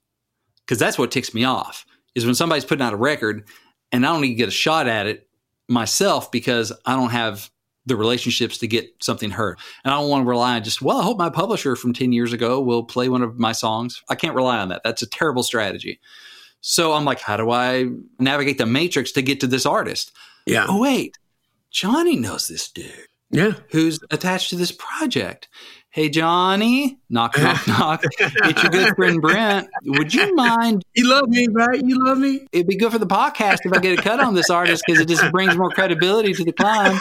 because 0.65 0.79
that's 0.79 0.99
what 0.99 1.11
ticks 1.11 1.35
me 1.35 1.45
off 1.45 1.85
is 2.15 2.25
when 2.25 2.35
somebody's 2.35 2.65
putting 2.65 2.85
out 2.85 2.93
a 2.93 2.97
record 2.97 3.47
and 3.91 4.07
I 4.07 4.13
don't 4.13 4.25
even 4.25 4.37
get 4.37 4.49
a 4.49 4.53
shot 4.53 4.87
at 4.89 5.07
it 5.07 5.29
myself 5.69 6.31
because 6.31 6.73
I 6.85 6.97
don't 6.97 7.11
have 7.11 7.51
the 7.87 7.97
relationships 7.97 8.59
to 8.59 8.69
get 8.69 8.89
something 9.01 9.31
heard. 9.31 9.59
And 9.85 9.93
I 9.93 9.99
don't 9.99 10.09
want 10.09 10.25
to 10.25 10.29
rely 10.29 10.57
on 10.57 10.65
just, 10.65 10.83
well, 10.83 10.99
I 10.99 11.03
hope 11.03 11.19
my 11.19 11.31
publisher 11.31 11.75
from 11.77 11.93
10 11.93 12.13
years 12.13 12.33
ago 12.33 12.61
will 12.61 12.85
play 12.85 13.09
one 13.09 13.23
of 13.23 13.39
my 13.39 13.53
songs. 13.53 14.03
I 14.09 14.15
can't 14.15 14.37
rely 14.37 14.59
on 14.59 14.69
that. 14.69 14.83
That's 14.85 15.03
a 15.03 15.09
terrible 15.09 15.43
strategy. 15.43 16.01
So 16.61 16.93
I'm 16.93 17.05
like, 17.05 17.19
how 17.19 17.37
do 17.37 17.51
I 17.51 17.89
navigate 18.21 18.59
the 18.59 18.67
matrix 18.67 19.11
to 19.13 19.23
get 19.23 19.41
to 19.41 19.49
this 19.49 19.67
artist? 19.67 20.13
Yeah. 20.47 20.67
Oh, 20.69 20.81
wait, 20.81 21.19
Johnny 21.71 22.17
knows 22.17 22.47
this 22.47 22.71
dude. 22.71 23.09
Yeah. 23.31 23.55
Who's 23.71 23.99
attached 24.11 24.51
to 24.51 24.57
this 24.57 24.73
project. 24.73 25.49
Hey, 25.95 26.09
Johnny, 26.09 26.97
knock, 27.11 27.39
knock, 27.39 27.67
knock. 27.69 28.03
It's 28.19 28.63
your 28.63 28.73
good 28.73 28.97
friend 28.97 29.21
Brent. 29.21 29.69
Would 29.85 30.15
you 30.15 30.35
mind? 30.35 30.83
You 30.95 31.09
love 31.09 31.29
me, 31.29 31.49
right? 31.51 31.85
You 31.85 32.03
love 32.03 32.17
me? 32.17 32.47
It'd 32.51 32.67
be 32.67 32.77
good 32.77 32.93
for 32.93 32.99
the 32.99 33.07
podcast 33.07 33.59
if 33.65 33.73
I 33.75 33.79
get 33.79 33.99
a 33.99 34.03
cut 34.03 34.21
on 34.21 34.35
this 34.35 34.49
artist 34.49 34.85
because 34.87 35.03
it 35.03 35.09
just 35.09 35.31
brings 35.33 35.55
more 35.57 35.69
credibility 35.71 36.33
to 36.33 36.45
the 36.45 36.53
climb. 36.53 36.99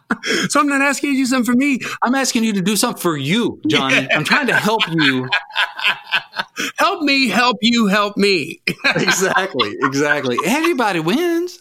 so 0.48 0.60
I'm 0.60 0.68
not 0.68 0.80
asking 0.80 1.10
you 1.10 1.16
to 1.16 1.22
do 1.22 1.26
something 1.26 1.52
for 1.52 1.58
me. 1.58 1.80
I'm 2.02 2.14
asking 2.14 2.44
you 2.44 2.52
to 2.54 2.62
do 2.62 2.76
something 2.76 3.00
for 3.00 3.16
you, 3.16 3.60
Johnny. 3.66 4.08
I'm 4.10 4.24
trying 4.24 4.46
to 4.48 4.54
help 4.54 4.82
you. 4.88 5.28
help 6.78 7.02
me, 7.02 7.28
help 7.28 7.58
you, 7.60 7.86
help 7.86 8.16
me. 8.16 8.60
exactly, 8.84 9.76
exactly. 9.80 10.38
Everybody 10.44 11.00
wins. 11.00 11.58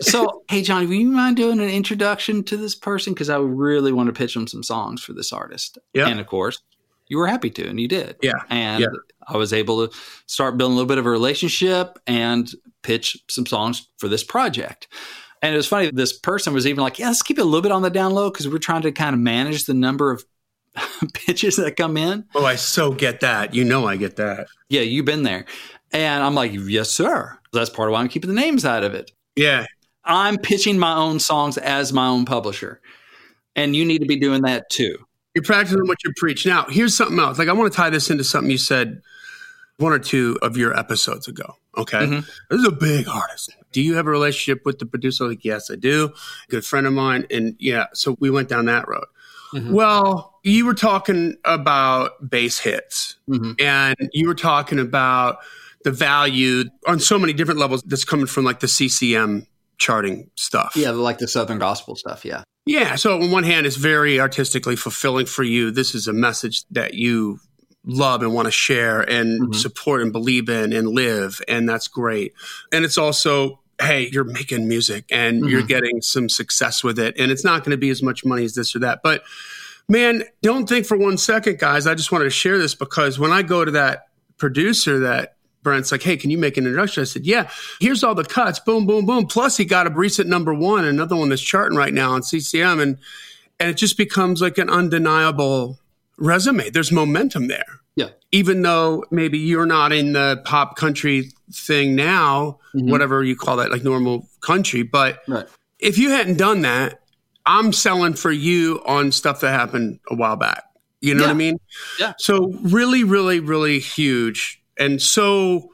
So, 0.00 0.42
hey, 0.48 0.62
Johnny, 0.62 0.86
would 0.86 0.96
you 0.96 1.08
mind 1.08 1.36
doing 1.36 1.60
an 1.60 1.68
introduction 1.68 2.44
to 2.44 2.56
this 2.56 2.74
person? 2.74 3.14
Because 3.14 3.30
I 3.30 3.38
really 3.38 3.92
want 3.92 4.08
to 4.08 4.12
pitch 4.12 4.34
them 4.34 4.46
some 4.46 4.62
songs 4.62 5.02
for 5.02 5.12
this 5.12 5.32
artist. 5.32 5.78
Yeah. 5.94 6.08
And 6.08 6.20
of 6.20 6.26
course, 6.26 6.60
you 7.08 7.18
were 7.18 7.26
happy 7.26 7.50
to, 7.50 7.68
and 7.68 7.80
you 7.80 7.88
did. 7.88 8.16
Yeah. 8.22 8.42
And 8.48 8.80
yeah. 8.80 8.88
I 9.26 9.36
was 9.36 9.52
able 9.52 9.86
to 9.86 9.96
start 10.26 10.56
building 10.56 10.74
a 10.74 10.76
little 10.76 10.88
bit 10.88 10.98
of 10.98 11.06
a 11.06 11.10
relationship 11.10 11.98
and 12.06 12.50
pitch 12.82 13.18
some 13.28 13.46
songs 13.46 13.88
for 13.98 14.08
this 14.08 14.24
project. 14.24 14.88
And 15.42 15.54
it 15.54 15.56
was 15.56 15.66
funny, 15.66 15.90
this 15.90 16.12
person 16.12 16.52
was 16.52 16.66
even 16.66 16.82
like, 16.82 16.98
yeah, 16.98 17.08
let's 17.08 17.22
keep 17.22 17.38
it 17.38 17.42
a 17.42 17.44
little 17.44 17.62
bit 17.62 17.72
on 17.72 17.82
the 17.82 17.90
down 17.90 18.12
low 18.12 18.30
because 18.30 18.46
we're 18.48 18.58
trying 18.58 18.82
to 18.82 18.92
kind 18.92 19.14
of 19.14 19.20
manage 19.20 19.64
the 19.64 19.74
number 19.74 20.10
of 20.10 20.24
pitches 21.14 21.56
that 21.56 21.76
come 21.76 21.96
in. 21.96 22.24
Oh, 22.34 22.44
I 22.44 22.56
so 22.56 22.92
get 22.92 23.20
that. 23.20 23.54
You 23.54 23.64
know, 23.64 23.86
I 23.86 23.96
get 23.96 24.16
that. 24.16 24.48
Yeah, 24.68 24.82
you've 24.82 25.06
been 25.06 25.22
there. 25.22 25.46
And 25.92 26.22
I'm 26.22 26.34
like, 26.34 26.52
yes, 26.52 26.90
sir. 26.90 27.38
That's 27.52 27.70
part 27.70 27.88
of 27.88 27.94
why 27.94 28.00
I'm 28.00 28.08
keeping 28.08 28.28
the 28.28 28.40
names 28.40 28.64
out 28.64 28.84
of 28.84 28.94
it. 28.94 29.10
Yeah. 29.34 29.66
I'm 30.04 30.38
pitching 30.38 30.78
my 30.78 30.94
own 30.94 31.20
songs 31.20 31.58
as 31.58 31.92
my 31.92 32.06
own 32.06 32.24
publisher. 32.24 32.80
And 33.56 33.74
you 33.74 33.84
need 33.84 34.00
to 34.00 34.06
be 34.06 34.16
doing 34.16 34.42
that 34.42 34.70
too. 34.70 34.96
You're 35.34 35.44
practicing 35.44 35.86
what 35.86 36.02
you 36.04 36.12
preach. 36.16 36.46
Now, 36.46 36.66
here's 36.68 36.96
something 36.96 37.18
else. 37.18 37.38
Like, 37.38 37.48
I 37.48 37.52
want 37.52 37.72
to 37.72 37.76
tie 37.76 37.90
this 37.90 38.10
into 38.10 38.24
something 38.24 38.50
you 38.50 38.58
said 38.58 39.00
one 39.78 39.92
or 39.92 39.98
two 39.98 40.38
of 40.42 40.56
your 40.56 40.76
episodes 40.78 41.28
ago. 41.28 41.56
Okay. 41.76 41.98
Mm-hmm. 41.98 42.20
This 42.50 42.60
is 42.60 42.66
a 42.66 42.72
big 42.72 43.08
artist. 43.08 43.54
Do 43.72 43.80
you 43.80 43.94
have 43.94 44.06
a 44.06 44.10
relationship 44.10 44.64
with 44.64 44.78
the 44.78 44.86
producer? 44.86 45.28
Like, 45.28 45.44
yes, 45.44 45.70
I 45.70 45.76
do. 45.76 46.12
Good 46.48 46.64
friend 46.64 46.86
of 46.86 46.92
mine. 46.92 47.26
And 47.30 47.56
yeah, 47.58 47.86
so 47.92 48.16
we 48.20 48.30
went 48.30 48.48
down 48.48 48.66
that 48.66 48.88
road. 48.88 49.06
Mm-hmm. 49.52 49.72
Well, 49.72 50.38
you 50.42 50.64
were 50.64 50.74
talking 50.74 51.36
about 51.44 52.30
bass 52.30 52.58
hits 52.58 53.16
mm-hmm. 53.28 53.52
and 53.58 53.96
you 54.12 54.28
were 54.28 54.34
talking 54.34 54.78
about 54.78 55.38
the 55.82 55.90
value 55.90 56.64
on 56.86 57.00
so 57.00 57.18
many 57.18 57.32
different 57.32 57.58
levels 57.58 57.82
that's 57.82 58.04
coming 58.04 58.26
from 58.26 58.44
like 58.44 58.60
the 58.60 58.68
CCM 58.68 59.46
charting 59.78 60.30
stuff. 60.36 60.74
Yeah, 60.76 60.90
like 60.90 61.18
the 61.18 61.28
Southern 61.28 61.58
gospel 61.58 61.96
stuff. 61.96 62.24
Yeah. 62.24 62.44
Yeah. 62.66 62.94
So, 62.96 63.20
on 63.20 63.30
one 63.30 63.44
hand, 63.44 63.66
it's 63.66 63.76
very 63.76 64.20
artistically 64.20 64.76
fulfilling 64.76 65.26
for 65.26 65.42
you. 65.42 65.70
This 65.70 65.94
is 65.94 66.06
a 66.06 66.12
message 66.12 66.64
that 66.70 66.94
you 66.94 67.40
love 67.84 68.22
and 68.22 68.34
want 68.34 68.46
to 68.46 68.52
share 68.52 69.00
and 69.00 69.40
mm-hmm. 69.40 69.52
support 69.52 70.02
and 70.02 70.12
believe 70.12 70.48
in 70.48 70.72
and 70.72 70.88
live. 70.88 71.40
And 71.48 71.68
that's 71.68 71.88
great. 71.88 72.34
And 72.70 72.84
it's 72.84 72.98
also, 72.98 73.59
hey, 73.80 74.08
you're 74.12 74.24
making 74.24 74.68
music 74.68 75.04
and 75.10 75.40
mm-hmm. 75.40 75.48
you're 75.48 75.62
getting 75.62 76.02
some 76.02 76.28
success 76.28 76.84
with 76.84 76.98
it. 76.98 77.14
And 77.18 77.30
it's 77.30 77.44
not 77.44 77.64
going 77.64 77.72
to 77.72 77.78
be 77.78 77.90
as 77.90 78.02
much 78.02 78.24
money 78.24 78.44
as 78.44 78.54
this 78.54 78.76
or 78.76 78.80
that. 78.80 79.00
But 79.02 79.22
man, 79.88 80.24
don't 80.42 80.68
think 80.68 80.86
for 80.86 80.96
one 80.96 81.18
second, 81.18 81.58
guys. 81.58 81.86
I 81.86 81.94
just 81.94 82.12
wanted 82.12 82.24
to 82.24 82.30
share 82.30 82.58
this 82.58 82.74
because 82.74 83.18
when 83.18 83.32
I 83.32 83.42
go 83.42 83.64
to 83.64 83.70
that 83.72 84.08
producer 84.38 85.00
that 85.00 85.36
Brent's 85.62 85.92
like, 85.92 86.02
hey, 86.02 86.16
can 86.16 86.30
you 86.30 86.38
make 86.38 86.56
an 86.56 86.64
introduction? 86.64 87.02
I 87.02 87.04
said, 87.04 87.26
yeah, 87.26 87.50
here's 87.80 88.02
all 88.02 88.14
the 88.14 88.24
cuts. 88.24 88.58
Boom, 88.58 88.86
boom, 88.86 89.04
boom. 89.04 89.26
Plus, 89.26 89.56
he 89.56 89.64
got 89.64 89.86
a 89.86 89.90
recent 89.90 90.28
number 90.28 90.54
one, 90.54 90.84
another 90.84 91.16
one 91.16 91.28
that's 91.28 91.42
charting 91.42 91.76
right 91.76 91.92
now 91.92 92.12
on 92.12 92.22
CCM. 92.22 92.80
And, 92.80 92.98
and 93.58 93.70
it 93.70 93.76
just 93.76 93.98
becomes 93.98 94.40
like 94.40 94.56
an 94.56 94.70
undeniable 94.70 95.78
resume. 96.16 96.70
There's 96.70 96.90
momentum 96.90 97.48
there. 97.48 97.80
Yeah. 97.94 98.10
Even 98.32 98.62
though 98.62 99.04
maybe 99.10 99.38
you're 99.38 99.66
not 99.66 99.92
in 99.92 100.14
the 100.14 100.40
pop 100.46 100.76
country 100.76 101.32
thing 101.52 101.94
now, 101.94 102.58
mm-hmm. 102.74 102.90
whatever 102.90 103.22
you 103.22 103.36
call 103.36 103.56
that, 103.56 103.70
like 103.70 103.84
normal 103.84 104.28
country. 104.40 104.82
But 104.82 105.20
right. 105.28 105.46
if 105.78 105.98
you 105.98 106.10
hadn't 106.10 106.38
done 106.38 106.62
that, 106.62 107.00
I'm 107.46 107.72
selling 107.72 108.14
for 108.14 108.30
you 108.30 108.82
on 108.86 109.12
stuff 109.12 109.40
that 109.40 109.52
happened 109.52 110.00
a 110.10 110.14
while 110.14 110.36
back. 110.36 110.64
You 111.00 111.14
know 111.14 111.22
yeah. 111.22 111.28
what 111.28 111.34
I 111.34 111.36
mean? 111.36 111.60
Yeah. 111.98 112.12
So 112.18 112.52
really, 112.62 113.04
really, 113.04 113.40
really 113.40 113.78
huge 113.78 114.62
and 114.78 115.00
so 115.00 115.70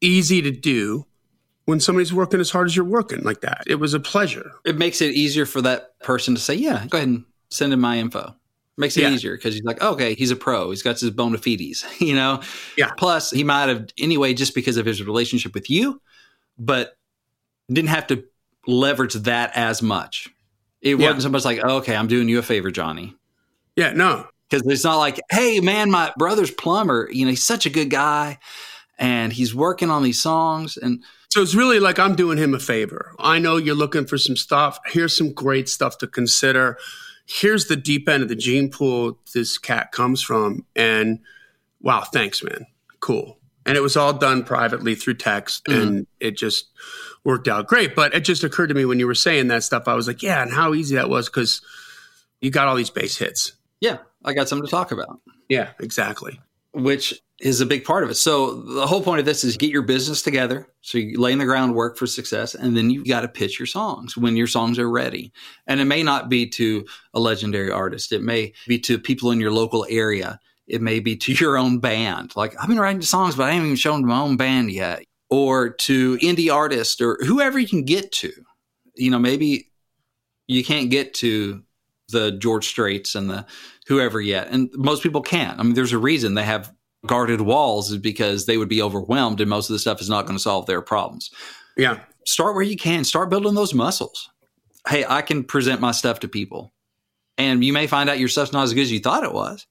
easy 0.00 0.42
to 0.42 0.50
do 0.50 1.06
when 1.64 1.80
somebody's 1.80 2.12
working 2.12 2.40
as 2.40 2.50
hard 2.50 2.66
as 2.66 2.76
you're 2.76 2.84
working 2.84 3.22
like 3.22 3.40
that. 3.40 3.62
It 3.66 3.76
was 3.76 3.94
a 3.94 4.00
pleasure. 4.00 4.52
It 4.64 4.76
makes 4.76 5.00
it 5.00 5.14
easier 5.14 5.46
for 5.46 5.60
that 5.62 5.98
person 6.00 6.34
to 6.34 6.40
say, 6.40 6.54
yeah, 6.54 6.86
go 6.88 6.98
ahead 6.98 7.08
and 7.08 7.24
send 7.50 7.72
in 7.72 7.80
my 7.80 7.98
info. 7.98 8.34
Makes 8.78 8.96
it 8.96 9.02
yeah. 9.02 9.10
easier 9.10 9.36
because 9.36 9.54
he's 9.54 9.64
like, 9.64 9.82
okay, 9.82 10.14
he's 10.14 10.30
a 10.30 10.36
pro. 10.36 10.70
He's 10.70 10.84
got 10.84 11.00
his 11.00 11.10
bona 11.10 11.36
fides, 11.36 11.84
you 11.98 12.14
know? 12.14 12.40
Yeah. 12.76 12.92
Plus, 12.96 13.30
he 13.32 13.42
might 13.42 13.68
have, 13.68 13.88
anyway, 13.98 14.34
just 14.34 14.54
because 14.54 14.76
of 14.76 14.86
his 14.86 15.02
relationship 15.02 15.52
with 15.52 15.68
you, 15.68 16.00
but 16.56 16.96
didn't 17.68 17.88
have 17.88 18.06
to 18.06 18.24
leverage 18.68 19.14
that 19.14 19.50
as 19.56 19.82
much. 19.82 20.28
It 20.80 20.98
yeah. 20.98 21.06
wasn't 21.06 21.22
so 21.22 21.28
much 21.30 21.44
like, 21.44 21.58
oh, 21.64 21.78
okay, 21.78 21.96
I'm 21.96 22.06
doing 22.06 22.28
you 22.28 22.38
a 22.38 22.42
favor, 22.42 22.70
Johnny. 22.70 23.16
Yeah, 23.74 23.92
no. 23.94 24.26
Because 24.48 24.64
it's 24.66 24.84
not 24.84 24.96
like, 24.96 25.20
hey, 25.28 25.58
man, 25.58 25.90
my 25.90 26.12
brother's 26.16 26.52
plumber. 26.52 27.08
You 27.10 27.24
know, 27.24 27.30
he's 27.30 27.42
such 27.42 27.66
a 27.66 27.70
good 27.70 27.90
guy 27.90 28.38
and 28.96 29.32
he's 29.32 29.54
working 29.54 29.90
on 29.90 30.04
these 30.04 30.22
songs. 30.22 30.76
And 30.76 31.02
so 31.30 31.42
it's 31.42 31.54
really 31.54 31.80
like 31.80 31.98
I'm 31.98 32.14
doing 32.14 32.38
him 32.38 32.54
a 32.54 32.60
favor. 32.60 33.12
I 33.18 33.40
know 33.40 33.56
you're 33.56 33.74
looking 33.74 34.06
for 34.06 34.18
some 34.18 34.36
stuff. 34.36 34.78
Here's 34.86 35.16
some 35.16 35.32
great 35.32 35.68
stuff 35.68 35.98
to 35.98 36.06
consider 36.06 36.78
here's 37.28 37.66
the 37.66 37.76
deep 37.76 38.08
end 38.08 38.22
of 38.22 38.28
the 38.28 38.34
gene 38.34 38.70
pool 38.70 39.18
this 39.34 39.58
cat 39.58 39.92
comes 39.92 40.22
from. 40.22 40.64
And 40.74 41.20
wow, 41.80 42.00
thanks, 42.00 42.42
man. 42.42 42.66
Cool. 43.00 43.38
And 43.66 43.76
it 43.76 43.82
was 43.82 43.98
all 43.98 44.14
done 44.14 44.44
privately 44.44 44.94
through 44.94 45.14
text 45.14 45.66
mm-hmm. 45.66 45.80
and 45.80 46.06
it 46.20 46.38
just 46.38 46.70
worked 47.24 47.46
out 47.46 47.66
great. 47.66 47.94
But 47.94 48.14
it 48.14 48.20
just 48.20 48.44
occurred 48.44 48.68
to 48.68 48.74
me 48.74 48.86
when 48.86 48.98
you 48.98 49.06
were 49.06 49.14
saying 49.14 49.48
that 49.48 49.62
stuff, 49.62 49.86
I 49.86 49.94
was 49.94 50.06
like, 50.06 50.22
yeah, 50.22 50.42
and 50.42 50.50
how 50.50 50.72
easy 50.72 50.94
that 50.96 51.10
was 51.10 51.28
because 51.28 51.60
you 52.40 52.50
got 52.50 52.66
all 52.66 52.76
these 52.76 52.90
base 52.90 53.18
hits. 53.18 53.52
Yeah, 53.80 53.98
I 54.24 54.32
got 54.32 54.48
something 54.48 54.66
to 54.66 54.70
talk 54.70 54.90
about. 54.90 55.20
Yeah, 55.50 55.70
exactly. 55.78 56.40
Which 56.72 57.20
is 57.40 57.60
a 57.60 57.66
big 57.66 57.84
part 57.84 58.02
of 58.02 58.10
it. 58.10 58.16
So 58.16 58.62
the 58.62 58.86
whole 58.86 59.02
point 59.02 59.20
of 59.20 59.24
this 59.24 59.44
is 59.44 59.56
get 59.56 59.70
your 59.70 59.82
business 59.82 60.22
together. 60.22 60.68
So 60.80 60.98
you 60.98 61.20
laying 61.20 61.38
the 61.38 61.44
groundwork 61.44 61.96
for 61.96 62.06
success, 62.06 62.54
and 62.54 62.76
then 62.76 62.90
you've 62.90 63.06
got 63.06 63.20
to 63.20 63.28
pitch 63.28 63.60
your 63.60 63.66
songs 63.66 64.16
when 64.16 64.36
your 64.36 64.48
songs 64.48 64.78
are 64.78 64.90
ready. 64.90 65.32
And 65.66 65.80
it 65.80 65.84
may 65.84 66.02
not 66.02 66.28
be 66.28 66.48
to 66.50 66.84
a 67.14 67.20
legendary 67.20 67.70
artist. 67.70 68.12
It 68.12 68.22
may 68.22 68.52
be 68.66 68.78
to 68.80 68.98
people 68.98 69.30
in 69.30 69.40
your 69.40 69.52
local 69.52 69.86
area. 69.88 70.40
It 70.66 70.82
may 70.82 70.98
be 70.98 71.16
to 71.16 71.32
your 71.32 71.56
own 71.56 71.78
band. 71.78 72.34
Like 72.34 72.54
I've 72.60 72.68
been 72.68 72.80
writing 72.80 73.02
songs, 73.02 73.36
but 73.36 73.44
I 73.44 73.52
haven't 73.52 73.66
even 73.66 73.76
shown 73.76 74.04
my 74.04 74.20
own 74.20 74.36
band 74.36 74.72
yet. 74.72 75.04
Or 75.30 75.70
to 75.70 76.16
indie 76.18 76.52
artists 76.52 77.00
or 77.00 77.18
whoever 77.20 77.58
you 77.58 77.68
can 77.68 77.84
get 77.84 78.10
to. 78.12 78.32
You 78.96 79.10
know, 79.10 79.18
maybe 79.18 79.70
you 80.46 80.64
can't 80.64 80.90
get 80.90 81.14
to 81.14 81.62
the 82.08 82.32
George 82.32 82.66
Straits 82.66 83.14
and 83.14 83.30
the 83.30 83.46
whoever 83.86 84.20
yet. 84.20 84.48
And 84.50 84.70
most 84.74 85.02
people 85.02 85.20
can't. 85.20 85.60
I 85.60 85.62
mean, 85.62 85.74
there's 85.74 85.92
a 85.92 85.98
reason 85.98 86.34
they 86.34 86.44
have 86.44 86.72
guarded 87.06 87.40
walls 87.40 87.90
is 87.90 87.98
because 87.98 88.46
they 88.46 88.56
would 88.56 88.68
be 88.68 88.82
overwhelmed 88.82 89.40
and 89.40 89.48
most 89.48 89.70
of 89.70 89.74
the 89.74 89.78
stuff 89.78 90.00
is 90.00 90.08
not 90.08 90.26
going 90.26 90.36
to 90.36 90.42
solve 90.42 90.66
their 90.66 90.82
problems. 90.82 91.30
Yeah. 91.76 92.00
Start 92.26 92.54
where 92.54 92.64
you 92.64 92.76
can, 92.76 93.04
start 93.04 93.30
building 93.30 93.54
those 93.54 93.74
muscles. 93.74 94.28
Hey, 94.86 95.04
I 95.08 95.22
can 95.22 95.44
present 95.44 95.80
my 95.80 95.92
stuff 95.92 96.20
to 96.20 96.28
people. 96.28 96.72
And 97.36 97.64
you 97.64 97.72
may 97.72 97.86
find 97.86 98.10
out 98.10 98.18
your 98.18 98.28
stuff's 98.28 98.52
not 98.52 98.64
as 98.64 98.74
good 98.74 98.82
as 98.82 98.92
you 98.92 98.98
thought 98.98 99.22
it 99.22 99.32
was, 99.32 99.66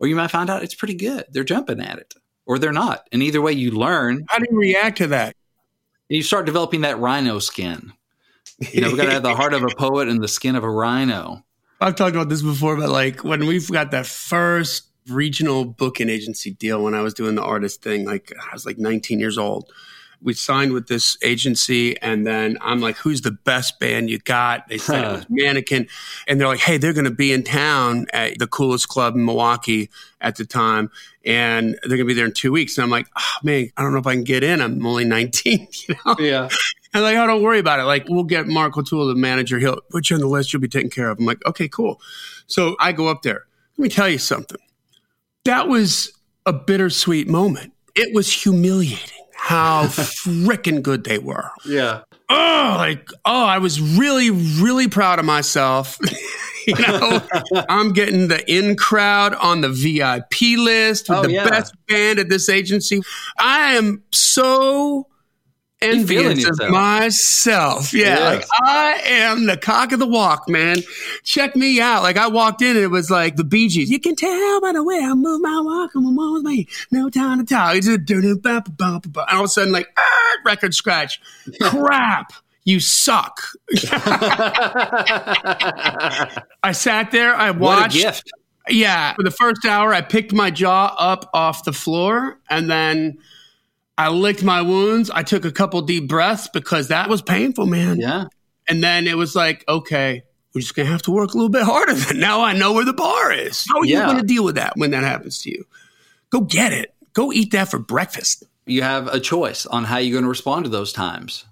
or 0.00 0.08
you 0.08 0.16
might 0.16 0.30
find 0.30 0.48
out 0.48 0.62
it's 0.62 0.74
pretty 0.74 0.94
good. 0.94 1.24
They're 1.30 1.44
jumping 1.44 1.80
at 1.80 1.98
it, 1.98 2.14
or 2.46 2.58
they're 2.58 2.72
not. 2.72 3.06
And 3.12 3.22
either 3.22 3.42
way, 3.42 3.52
you 3.52 3.70
learn. 3.70 4.24
How 4.28 4.38
do 4.38 4.46
you 4.50 4.58
react 4.58 4.98
to 4.98 5.08
that? 5.08 5.36
You 6.08 6.22
start 6.22 6.46
developing 6.46 6.80
that 6.82 6.98
rhino 6.98 7.38
skin. 7.38 7.92
You 8.72 8.80
know, 8.80 8.90
we 8.90 8.96
got 8.96 9.04
to 9.04 9.12
have 9.12 9.22
the 9.22 9.34
heart 9.34 9.52
of 9.52 9.62
a 9.62 9.74
poet 9.76 10.08
and 10.08 10.22
the 10.22 10.28
skin 10.28 10.56
of 10.56 10.64
a 10.64 10.70
rhino. 10.70 11.44
I've 11.80 11.96
talked 11.96 12.14
about 12.14 12.28
this 12.28 12.42
before, 12.42 12.76
but 12.76 12.88
like 12.88 13.24
when 13.24 13.46
we've 13.46 13.70
got 13.70 13.90
that 13.90 14.06
first 14.06 14.84
regional 15.08 15.64
booking 15.64 16.08
agency 16.08 16.52
deal 16.52 16.82
when 16.82 16.94
I 16.94 17.00
was 17.00 17.14
doing 17.14 17.34
the 17.34 17.42
artist 17.42 17.82
thing. 17.82 18.04
Like 18.04 18.32
I 18.38 18.52
was 18.52 18.66
like 18.66 18.78
19 18.78 19.20
years 19.20 19.38
old. 19.38 19.70
We 20.24 20.34
signed 20.34 20.72
with 20.72 20.86
this 20.86 21.16
agency, 21.24 22.00
and 22.00 22.24
then 22.24 22.56
I'm 22.60 22.80
like, 22.80 22.96
"Who's 22.96 23.22
the 23.22 23.32
best 23.32 23.80
band 23.80 24.08
you 24.08 24.20
got?" 24.20 24.68
They 24.68 24.78
said 24.78 25.04
huh. 25.04 25.10
it 25.10 25.12
was 25.14 25.26
Mannequin, 25.28 25.88
and 26.28 26.40
they're 26.40 26.46
like, 26.46 26.60
"Hey, 26.60 26.78
they're 26.78 26.92
going 26.92 27.06
to 27.06 27.10
be 27.10 27.32
in 27.32 27.42
town 27.42 28.06
at 28.12 28.38
the 28.38 28.46
coolest 28.46 28.86
club 28.86 29.16
in 29.16 29.24
Milwaukee 29.24 29.90
at 30.20 30.36
the 30.36 30.44
time, 30.44 30.92
and 31.24 31.76
they're 31.82 31.96
going 31.96 31.98
to 31.98 32.04
be 32.04 32.14
there 32.14 32.26
in 32.26 32.32
two 32.32 32.52
weeks." 32.52 32.78
And 32.78 32.84
I'm 32.84 32.90
like, 32.90 33.08
"Oh 33.18 33.36
man, 33.42 33.72
I 33.76 33.82
don't 33.82 33.92
know 33.92 33.98
if 33.98 34.06
I 34.06 34.14
can 34.14 34.22
get 34.22 34.44
in. 34.44 34.60
I'm 34.60 34.86
only 34.86 35.04
19." 35.04 35.66
You 35.88 35.96
know? 36.06 36.16
Yeah. 36.20 36.48
And 36.94 37.02
like, 37.02 37.16
oh, 37.16 37.26
don't 37.26 37.42
worry 37.42 37.58
about 37.58 37.80
it. 37.80 37.84
Like, 37.84 38.06
we'll 38.08 38.22
get 38.22 38.46
Mark 38.46 38.76
O'Toole, 38.76 39.06
the 39.08 39.14
manager. 39.16 39.58
He'll 39.58 39.80
put 39.90 40.10
you 40.10 40.14
on 40.14 40.20
the 40.20 40.28
list. 40.28 40.52
You'll 40.52 40.62
be 40.62 40.68
taken 40.68 40.90
care 40.90 41.08
of. 41.08 41.18
I'm 41.18 41.24
like, 41.24 41.44
okay, 41.46 41.66
cool. 41.66 42.00
So 42.46 42.76
I 42.78 42.92
go 42.92 43.08
up 43.08 43.22
there. 43.22 43.46
Let 43.78 43.82
me 43.82 43.88
tell 43.88 44.08
you 44.08 44.18
something 44.18 44.58
that 45.44 45.68
was 45.68 46.12
a 46.46 46.52
bittersweet 46.52 47.28
moment. 47.28 47.72
It 47.94 48.14
was 48.14 48.32
humiliating 48.32 49.18
how 49.34 49.84
freaking 49.86 50.82
good 50.82 51.04
they 51.04 51.18
were. 51.18 51.50
Yeah. 51.64 52.02
Oh, 52.30 52.74
like, 52.78 53.08
oh, 53.24 53.44
I 53.44 53.58
was 53.58 53.80
really, 53.80 54.30
really 54.30 54.88
proud 54.88 55.18
of 55.18 55.24
myself. 55.24 55.98
you 56.66 56.74
know, 56.74 57.20
I'm 57.68 57.92
getting 57.92 58.28
the 58.28 58.42
in 58.50 58.76
crowd 58.76 59.34
on 59.34 59.60
the 59.60 59.68
VIP 59.68 60.58
list 60.58 61.08
with 61.08 61.18
oh, 61.18 61.22
the 61.22 61.32
yeah. 61.32 61.48
best 61.48 61.74
band 61.88 62.18
at 62.18 62.28
this 62.28 62.48
agency. 62.48 63.02
I 63.38 63.74
am 63.74 64.02
so 64.12 65.08
envious 65.82 66.48
of 66.48 66.70
myself. 66.70 67.92
Yeah, 67.92 68.06
yes. 68.06 68.20
like 68.20 68.46
I 68.62 69.00
am 69.04 69.46
the 69.46 69.56
cock 69.56 69.92
of 69.92 69.98
the 69.98 70.06
walk, 70.06 70.48
man. 70.48 70.78
Check 71.24 71.56
me 71.56 71.80
out. 71.80 72.02
Like 72.02 72.16
I 72.16 72.28
walked 72.28 72.62
in 72.62 72.76
and 72.76 72.78
it 72.78 72.88
was 72.88 73.10
like 73.10 73.36
the 73.36 73.44
Bee 73.44 73.68
Gees. 73.68 73.90
You 73.90 74.00
can 74.00 74.16
tell 74.16 74.60
by 74.60 74.72
the 74.72 74.82
way 74.82 74.98
I 74.98 75.14
move 75.14 75.40
my 75.40 75.60
walk. 75.60 75.90
I'm 75.94 76.18
on 76.18 76.34
with 76.34 76.44
me. 76.44 76.68
No 76.90 77.10
time 77.10 77.38
to 77.38 77.44
talk. 77.44 77.76
It's 77.76 77.86
a 77.88 77.94
and 77.94 79.16
all 79.16 79.40
of 79.40 79.44
a 79.44 79.48
sudden, 79.48 79.72
like 79.72 79.88
ah, 79.96 80.36
record 80.44 80.74
scratch. 80.74 81.20
Crap. 81.60 82.32
You 82.64 82.78
suck. 82.78 83.40
I 86.62 86.70
sat 86.72 87.10
there. 87.10 87.34
I 87.34 87.50
watched. 87.50 87.96
What 87.96 88.04
a 88.04 88.12
gift. 88.12 88.30
Yeah. 88.68 89.14
For 89.14 89.24
the 89.24 89.32
first 89.32 89.64
hour, 89.64 89.92
I 89.92 90.00
picked 90.00 90.32
my 90.32 90.50
jaw 90.50 90.94
up 90.96 91.28
off 91.34 91.64
the 91.64 91.72
floor 91.72 92.38
and 92.48 92.70
then 92.70 93.18
I 93.98 94.08
licked 94.08 94.42
my 94.42 94.62
wounds. 94.62 95.10
I 95.10 95.22
took 95.22 95.44
a 95.44 95.52
couple 95.52 95.82
deep 95.82 96.08
breaths 96.08 96.48
because 96.52 96.88
that 96.88 97.08
was 97.08 97.22
painful, 97.22 97.66
man. 97.66 98.00
Yeah. 98.00 98.24
And 98.68 98.82
then 98.82 99.06
it 99.06 99.16
was 99.16 99.34
like, 99.34 99.64
okay, 99.68 100.22
we're 100.54 100.60
just 100.60 100.74
gonna 100.74 100.88
have 100.88 101.02
to 101.02 101.10
work 101.10 101.34
a 101.34 101.36
little 101.36 101.50
bit 101.50 101.62
harder. 101.62 101.94
Now 102.14 102.42
I 102.42 102.52
know 102.52 102.72
where 102.72 102.84
the 102.84 102.92
bar 102.92 103.32
is. 103.32 103.64
How 103.68 103.80
are 103.80 103.86
yeah. 103.86 104.06
you 104.06 104.12
gonna 104.14 104.26
deal 104.26 104.44
with 104.44 104.54
that 104.54 104.74
when 104.76 104.90
that 104.92 105.02
happens 105.02 105.38
to 105.40 105.50
you? 105.50 105.64
Go 106.30 106.40
get 106.40 106.72
it. 106.72 106.94
Go 107.12 107.32
eat 107.32 107.50
that 107.52 107.70
for 107.70 107.78
breakfast. 107.78 108.44
You 108.64 108.82
have 108.82 109.08
a 109.08 109.20
choice 109.20 109.66
on 109.66 109.84
how 109.84 109.98
you're 109.98 110.12
going 110.12 110.24
to 110.24 110.30
respond 110.30 110.64
to 110.64 110.70
those 110.70 110.92
times. 110.92 111.44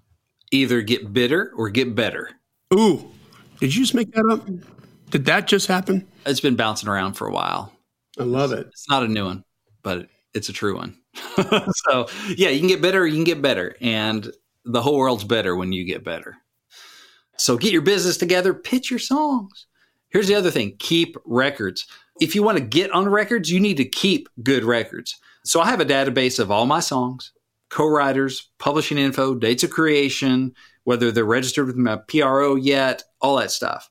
Either 0.53 0.81
get 0.81 1.13
bitter 1.13 1.53
or 1.55 1.69
get 1.69 1.95
better. 1.95 2.31
Ooh, 2.73 3.11
did 3.59 3.75
you 3.75 3.83
just 3.83 3.95
make 3.95 4.13
that 4.13 4.27
up? 4.31 4.49
Did 5.11 5.27
that 5.27 5.47
just 5.47 5.67
happen? 5.67 6.07
It's 6.25 6.41
been 6.41 6.57
bouncing 6.57 6.89
around 6.89 7.15
for 7.15 7.27
a 7.27 7.33
while. 7.33 7.73
I 8.19 8.23
love 8.23 8.53
it. 8.53 8.69
It's 8.69 8.89
not 8.89 9.03
a 9.03 9.09
new 9.09 9.25
one, 9.27 9.45
but 9.83 10.09
it's 10.35 10.49
a 10.49 10.53
true 10.53 10.77
one. 10.77 10.97
so, 11.89 12.07
yeah, 12.29 12.51
you 12.51 12.59
can 12.59 12.69
get 12.69 12.83
better, 12.83 13.07
you 13.07 13.15
can 13.15 13.25
get 13.25 13.43
better. 13.43 13.77
And 13.81 14.31
the 14.65 14.83
whole 14.83 14.99
world's 14.99 15.25
better 15.25 15.57
when 15.57 15.73
you 15.73 15.85
get 15.85 16.05
better. 16.05 16.37
So, 17.37 17.57
get 17.57 17.73
your 17.73 17.83
business 17.83 18.17
together, 18.17 18.55
pitch 18.55 18.91
your 18.91 18.99
songs. 18.99 19.67
Here's 20.11 20.29
the 20.29 20.35
other 20.35 20.51
thing 20.51 20.77
keep 20.79 21.17
records. 21.25 21.87
If 22.21 22.35
you 22.35 22.43
want 22.43 22.59
to 22.59 22.65
get 22.65 22.91
on 22.91 23.09
records, 23.09 23.51
you 23.51 23.61
need 23.61 23.79
to 23.79 23.85
keep 23.85 24.29
good 24.43 24.65
records. 24.65 25.17
So, 25.45 25.61
I 25.61 25.67
have 25.67 25.81
a 25.81 25.87
database 25.87 26.39
of 26.39 26.51
all 26.51 26.67
my 26.67 26.81
songs, 26.81 27.33
co 27.71 27.87
writers, 27.87 28.51
publishing 28.59 28.99
info, 28.99 29.35
dates 29.35 29.65
of 29.65 29.71
creation, 29.71 30.55
whether 30.85 31.11
they're 31.11 31.25
registered 31.25 31.67
with 31.67 31.77
my 31.77 31.97
PRO 31.97 32.57
yet, 32.57 33.03
all 33.21 33.37
that 33.37 33.51
stuff. 33.51 33.91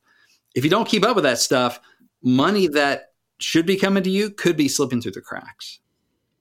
If 0.55 0.63
you 0.63 0.69
don't 0.69 0.87
keep 0.87 1.05
up 1.05 1.15
with 1.15 1.23
that 1.23 1.39
stuff, 1.39 1.79
money 2.23 2.67
that 2.67 3.13
should 3.39 3.65
be 3.65 3.77
coming 3.77 4.03
to 4.03 4.09
you 4.09 4.29
could 4.29 4.57
be 4.57 4.67
slipping 4.67 5.01
through 5.01 5.13
the 5.13 5.21
cracks. 5.21 5.79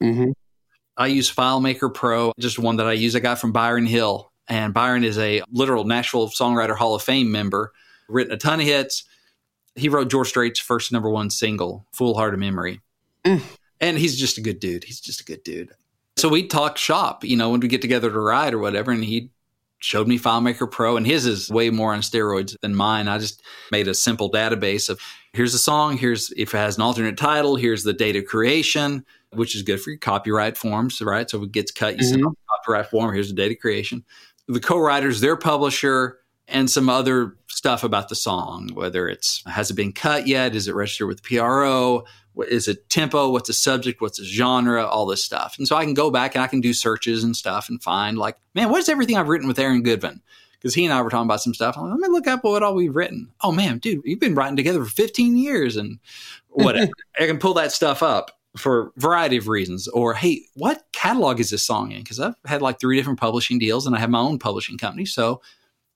Mm-hmm. 0.02 0.30
I 0.96 1.06
use 1.06 1.32
FileMaker 1.32 1.92
Pro, 1.92 2.32
just 2.38 2.58
one 2.58 2.76
that 2.76 2.86
I 2.86 2.92
use. 2.92 3.14
I 3.14 3.20
got 3.20 3.38
from 3.38 3.52
Byron 3.52 3.86
Hill. 3.86 4.32
And 4.48 4.72
Byron 4.72 5.04
is 5.04 5.18
a 5.18 5.42
literal 5.52 5.84
Nashville 5.84 6.28
Songwriter 6.28 6.76
Hall 6.76 6.94
of 6.94 7.02
Fame 7.02 7.30
member, 7.30 7.72
written 8.08 8.32
a 8.32 8.36
ton 8.36 8.60
of 8.60 8.66
hits. 8.66 9.04
He 9.76 9.88
wrote 9.88 10.10
George 10.10 10.28
Strait's 10.28 10.58
first 10.58 10.90
number 10.90 11.10
one 11.10 11.30
single, 11.30 11.86
Heart 11.96 12.34
of 12.34 12.40
Memory. 12.40 12.80
Mm. 13.24 13.42
And 13.80 13.98
he's 13.98 14.18
just 14.18 14.38
a 14.38 14.40
good 14.40 14.58
dude. 14.58 14.84
He's 14.84 15.00
just 15.00 15.20
a 15.20 15.24
good 15.24 15.44
dude. 15.44 15.70
So 16.16 16.28
we 16.28 16.46
talk 16.46 16.78
shop, 16.78 17.24
you 17.24 17.36
know, 17.36 17.50
when 17.50 17.60
we 17.60 17.68
get 17.68 17.82
together 17.82 18.10
to 18.10 18.18
ride 18.18 18.54
or 18.54 18.58
whatever. 18.58 18.90
And 18.90 19.04
he 19.04 19.30
showed 19.78 20.08
me 20.08 20.18
FileMaker 20.18 20.68
Pro, 20.70 20.96
and 20.96 21.06
his 21.06 21.26
is 21.26 21.50
way 21.50 21.70
more 21.70 21.94
on 21.94 22.00
steroids 22.00 22.56
than 22.60 22.74
mine. 22.74 23.06
I 23.06 23.18
just 23.18 23.42
made 23.70 23.86
a 23.86 23.94
simple 23.94 24.30
database 24.30 24.88
of 24.88 25.00
here's 25.32 25.54
a 25.54 25.58
song, 25.58 25.96
here's 25.96 26.32
if 26.32 26.54
it 26.54 26.58
has 26.58 26.76
an 26.76 26.82
alternate 26.82 27.16
title, 27.16 27.56
here's 27.56 27.84
the 27.84 27.92
date 27.92 28.16
of 28.16 28.24
creation, 28.24 29.04
which 29.32 29.54
is 29.54 29.62
good 29.62 29.80
for 29.80 29.90
your 29.90 29.98
copyright 29.98 30.56
forms, 30.56 31.00
right? 31.00 31.28
So 31.28 31.38
if 31.38 31.44
it 31.44 31.52
gets 31.52 31.70
cut, 31.70 31.98
you 31.98 32.04
send 32.04 32.22
Mhm. 32.22 32.26
off 32.28 32.32
the 32.32 32.56
copyright 32.56 32.90
form, 32.90 33.14
here's 33.14 33.28
the 33.28 33.34
date 33.34 33.52
of 33.52 33.58
creation. 33.58 34.04
The 34.46 34.60
co-writers, 34.60 35.20
their 35.20 35.36
publisher, 35.36 36.18
and 36.48 36.70
some 36.70 36.88
other 36.88 37.36
stuff 37.48 37.84
about 37.84 38.08
the 38.08 38.14
song, 38.14 38.70
whether 38.72 39.08
it's 39.08 39.42
has 39.46 39.70
it 39.70 39.74
been 39.74 39.92
cut 39.92 40.26
yet? 40.26 40.56
Is 40.56 40.66
it 40.66 40.74
registered 40.74 41.08
with 41.08 41.22
PRO? 41.22 42.04
What 42.32 42.48
is 42.48 42.68
it 42.68 42.88
tempo? 42.88 43.28
What's 43.28 43.48
the 43.48 43.52
subject? 43.52 44.00
What's 44.00 44.18
the 44.18 44.24
genre? 44.24 44.86
All 44.86 45.04
this 45.06 45.22
stuff. 45.22 45.56
And 45.58 45.68
so 45.68 45.76
I 45.76 45.84
can 45.84 45.92
go 45.92 46.10
back 46.10 46.34
and 46.34 46.42
I 46.42 46.46
can 46.46 46.60
do 46.60 46.72
searches 46.72 47.24
and 47.24 47.36
stuff 47.36 47.68
and 47.68 47.82
find 47.82 48.16
like, 48.16 48.36
man, 48.54 48.70
what 48.70 48.78
is 48.78 48.88
everything 48.88 49.16
I've 49.16 49.28
written 49.28 49.48
with 49.48 49.58
Aaron 49.58 49.82
Goodvin? 49.82 50.20
Because 50.52 50.72
he 50.74 50.84
and 50.84 50.94
I 50.94 51.02
were 51.02 51.10
talking 51.10 51.26
about 51.26 51.42
some 51.42 51.52
stuff. 51.52 51.76
I'm 51.76 51.84
like, 51.84 52.00
let 52.00 52.08
me 52.08 52.08
look 52.08 52.26
up 52.26 52.44
what 52.44 52.62
all 52.62 52.74
we've 52.74 52.94
written. 52.94 53.30
Oh 53.42 53.52
man, 53.52 53.78
dude, 53.78 54.02
you've 54.04 54.20
been 54.20 54.34
writing 54.34 54.56
together 54.56 54.82
for 54.84 54.90
15 54.90 55.36
years 55.36 55.76
and 55.76 55.98
whatever. 56.48 56.90
I 57.20 57.26
can 57.26 57.38
pull 57.38 57.54
that 57.54 57.72
stuff 57.72 58.02
up 58.02 58.37
for 58.58 58.88
a 58.96 59.00
variety 59.00 59.36
of 59.36 59.48
reasons. 59.48 59.88
Or 59.88 60.14
hey, 60.14 60.42
what 60.54 60.84
catalog 60.92 61.40
is 61.40 61.50
this 61.50 61.66
song 61.66 61.92
in? 61.92 62.02
Because 62.02 62.20
I've 62.20 62.34
had 62.44 62.62
like 62.62 62.80
three 62.80 62.96
different 62.96 63.20
publishing 63.20 63.58
deals 63.58 63.86
and 63.86 63.96
I 63.96 64.00
have 64.00 64.10
my 64.10 64.20
own 64.20 64.38
publishing 64.38 64.78
company. 64.78 65.04
So 65.04 65.40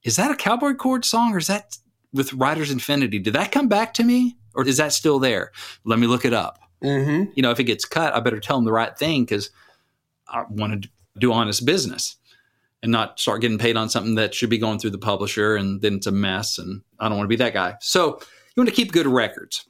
is 0.02 0.16
that 0.16 0.30
a 0.30 0.36
cowboy 0.36 0.74
chord 0.74 1.04
song 1.04 1.34
or 1.34 1.38
is 1.38 1.46
that 1.46 1.78
with 2.12 2.32
Writer's 2.32 2.70
Infinity? 2.70 3.18
Did 3.18 3.34
that 3.34 3.52
come 3.52 3.68
back 3.68 3.94
to 3.94 4.04
me? 4.04 4.36
Or 4.54 4.66
is 4.66 4.76
that 4.76 4.92
still 4.92 5.18
there? 5.18 5.50
Let 5.84 5.98
me 5.98 6.06
look 6.06 6.24
it 6.24 6.34
up. 6.34 6.58
Mm-hmm. 6.82 7.30
You 7.34 7.42
know, 7.42 7.50
if 7.50 7.60
it 7.60 7.64
gets 7.64 7.84
cut, 7.84 8.14
I 8.14 8.20
better 8.20 8.40
tell 8.40 8.56
them 8.56 8.64
the 8.64 8.72
right 8.72 8.96
thing 8.96 9.24
because 9.24 9.50
I 10.28 10.44
want 10.48 10.82
to 10.82 10.90
do 11.18 11.32
honest 11.32 11.64
business 11.64 12.16
and 12.82 12.90
not 12.90 13.18
start 13.20 13.40
getting 13.40 13.58
paid 13.58 13.76
on 13.76 13.88
something 13.88 14.16
that 14.16 14.34
should 14.34 14.50
be 14.50 14.58
going 14.58 14.78
through 14.78 14.90
the 14.90 14.98
publisher 14.98 15.56
and 15.56 15.80
then 15.80 15.94
it's 15.94 16.06
a 16.06 16.12
mess. 16.12 16.58
And 16.58 16.82
I 16.98 17.08
don't 17.08 17.16
want 17.16 17.26
to 17.26 17.36
be 17.36 17.42
that 17.42 17.54
guy. 17.54 17.76
So 17.80 18.20
you 18.54 18.60
want 18.60 18.68
to 18.68 18.74
keep 18.74 18.92
good 18.92 19.06
records. 19.06 19.64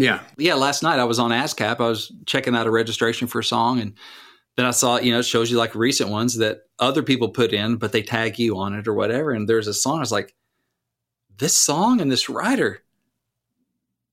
Yeah. 0.00 0.20
Yeah, 0.36 0.54
last 0.54 0.82
night 0.82 0.98
I 0.98 1.04
was 1.04 1.18
on 1.18 1.30
ASCAP. 1.30 1.80
I 1.80 1.88
was 1.88 2.12
checking 2.26 2.54
out 2.54 2.66
a 2.66 2.70
registration 2.70 3.28
for 3.28 3.40
a 3.40 3.44
song, 3.44 3.80
and 3.80 3.94
then 4.56 4.66
I 4.66 4.70
saw, 4.72 4.98
you 4.98 5.12
know, 5.12 5.20
it 5.20 5.24
shows 5.26 5.50
you 5.50 5.58
like 5.58 5.74
recent 5.74 6.10
ones 6.10 6.36
that 6.38 6.62
other 6.78 7.02
people 7.02 7.28
put 7.28 7.52
in, 7.52 7.76
but 7.76 7.92
they 7.92 8.02
tag 8.02 8.38
you 8.38 8.58
on 8.58 8.74
it 8.74 8.88
or 8.88 8.94
whatever. 8.94 9.30
And 9.30 9.48
there's 9.48 9.68
a 9.68 9.74
song. 9.74 9.98
I 9.98 10.00
was 10.00 10.12
like, 10.12 10.34
this 11.38 11.56
song 11.56 12.00
and 12.00 12.10
this 12.10 12.28
writer. 12.28 12.82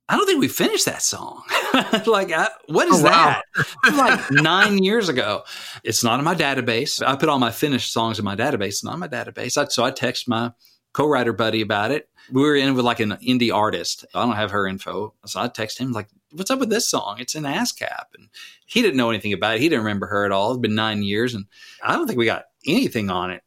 I 0.10 0.16
don't 0.16 0.26
think 0.26 0.40
we 0.40 0.48
finished 0.48 0.86
that 0.86 1.02
song. 1.02 1.44
like, 2.06 2.32
I, 2.32 2.48
what 2.68 2.88
is 2.88 3.02
Oh, 3.02 3.06
wow. 3.06 3.42
that? 3.84 3.94
like 3.94 4.32
nine 4.32 4.82
years 4.82 5.10
ago. 5.10 5.44
It's 5.84 6.02
not 6.02 6.20
in 6.20 6.24
my 6.24 6.36
database. 6.36 7.06
I 7.06 7.18
put 7.18 7.28
all 7.28 7.40
my 7.40 7.52
finished 7.52 7.92
songs 7.92 8.18
in 8.18 8.24
my 8.24 8.36
database. 8.36 8.68
It's 8.68 8.84
not 8.86 8.94
in 8.94 9.00
my 9.02 9.10
database. 9.10 9.58
I, 9.62 9.66
so 9.68 9.84
I 9.84 9.92
text 9.92 10.30
my 10.30 10.54
co-writer 10.94 11.34
buddy 11.34 11.62
about 11.62 11.92
it. 11.92 12.08
We 12.32 12.42
were 12.42 12.56
in 12.56 12.74
with 12.76 12.86
like 12.86 13.00
an 13.00 13.12
indie 13.26 13.54
artist. 13.54 14.06
I 14.14 14.26
don't 14.26 14.36
have 14.36 14.52
her 14.52 14.68
info. 14.68 15.14
So 15.26 15.40
I 15.40 15.48
text 15.48 15.78
him 15.78 15.94
like, 15.94 16.08
what's 16.32 16.52
up 16.52 16.60
with 16.60 16.70
this 16.70 16.88
song? 16.88 17.18
It's 17.20 17.36
in 17.36 17.44
ASCAP. 17.44 18.06
And 18.18 18.30
he 18.66 18.82
didn't 18.82 18.98
know 18.98 19.10
anything 19.10 19.34
about 19.34 19.56
it. 19.56 19.62
He 19.62 19.70
didn't 19.70 19.86
remember 19.86 20.08
her 20.08 20.26
at 20.26 20.32
all. 20.32 20.52
It's 20.52 20.60
been 20.60 20.76
nine 20.76 21.04
years. 21.04 21.34
And 21.34 21.46
I 21.84 21.94
don't 21.94 22.06
think 22.08 22.20
we 22.20 22.26
got 22.26 22.46
anything 22.66 23.10
on 23.10 23.32
it. 23.32 23.44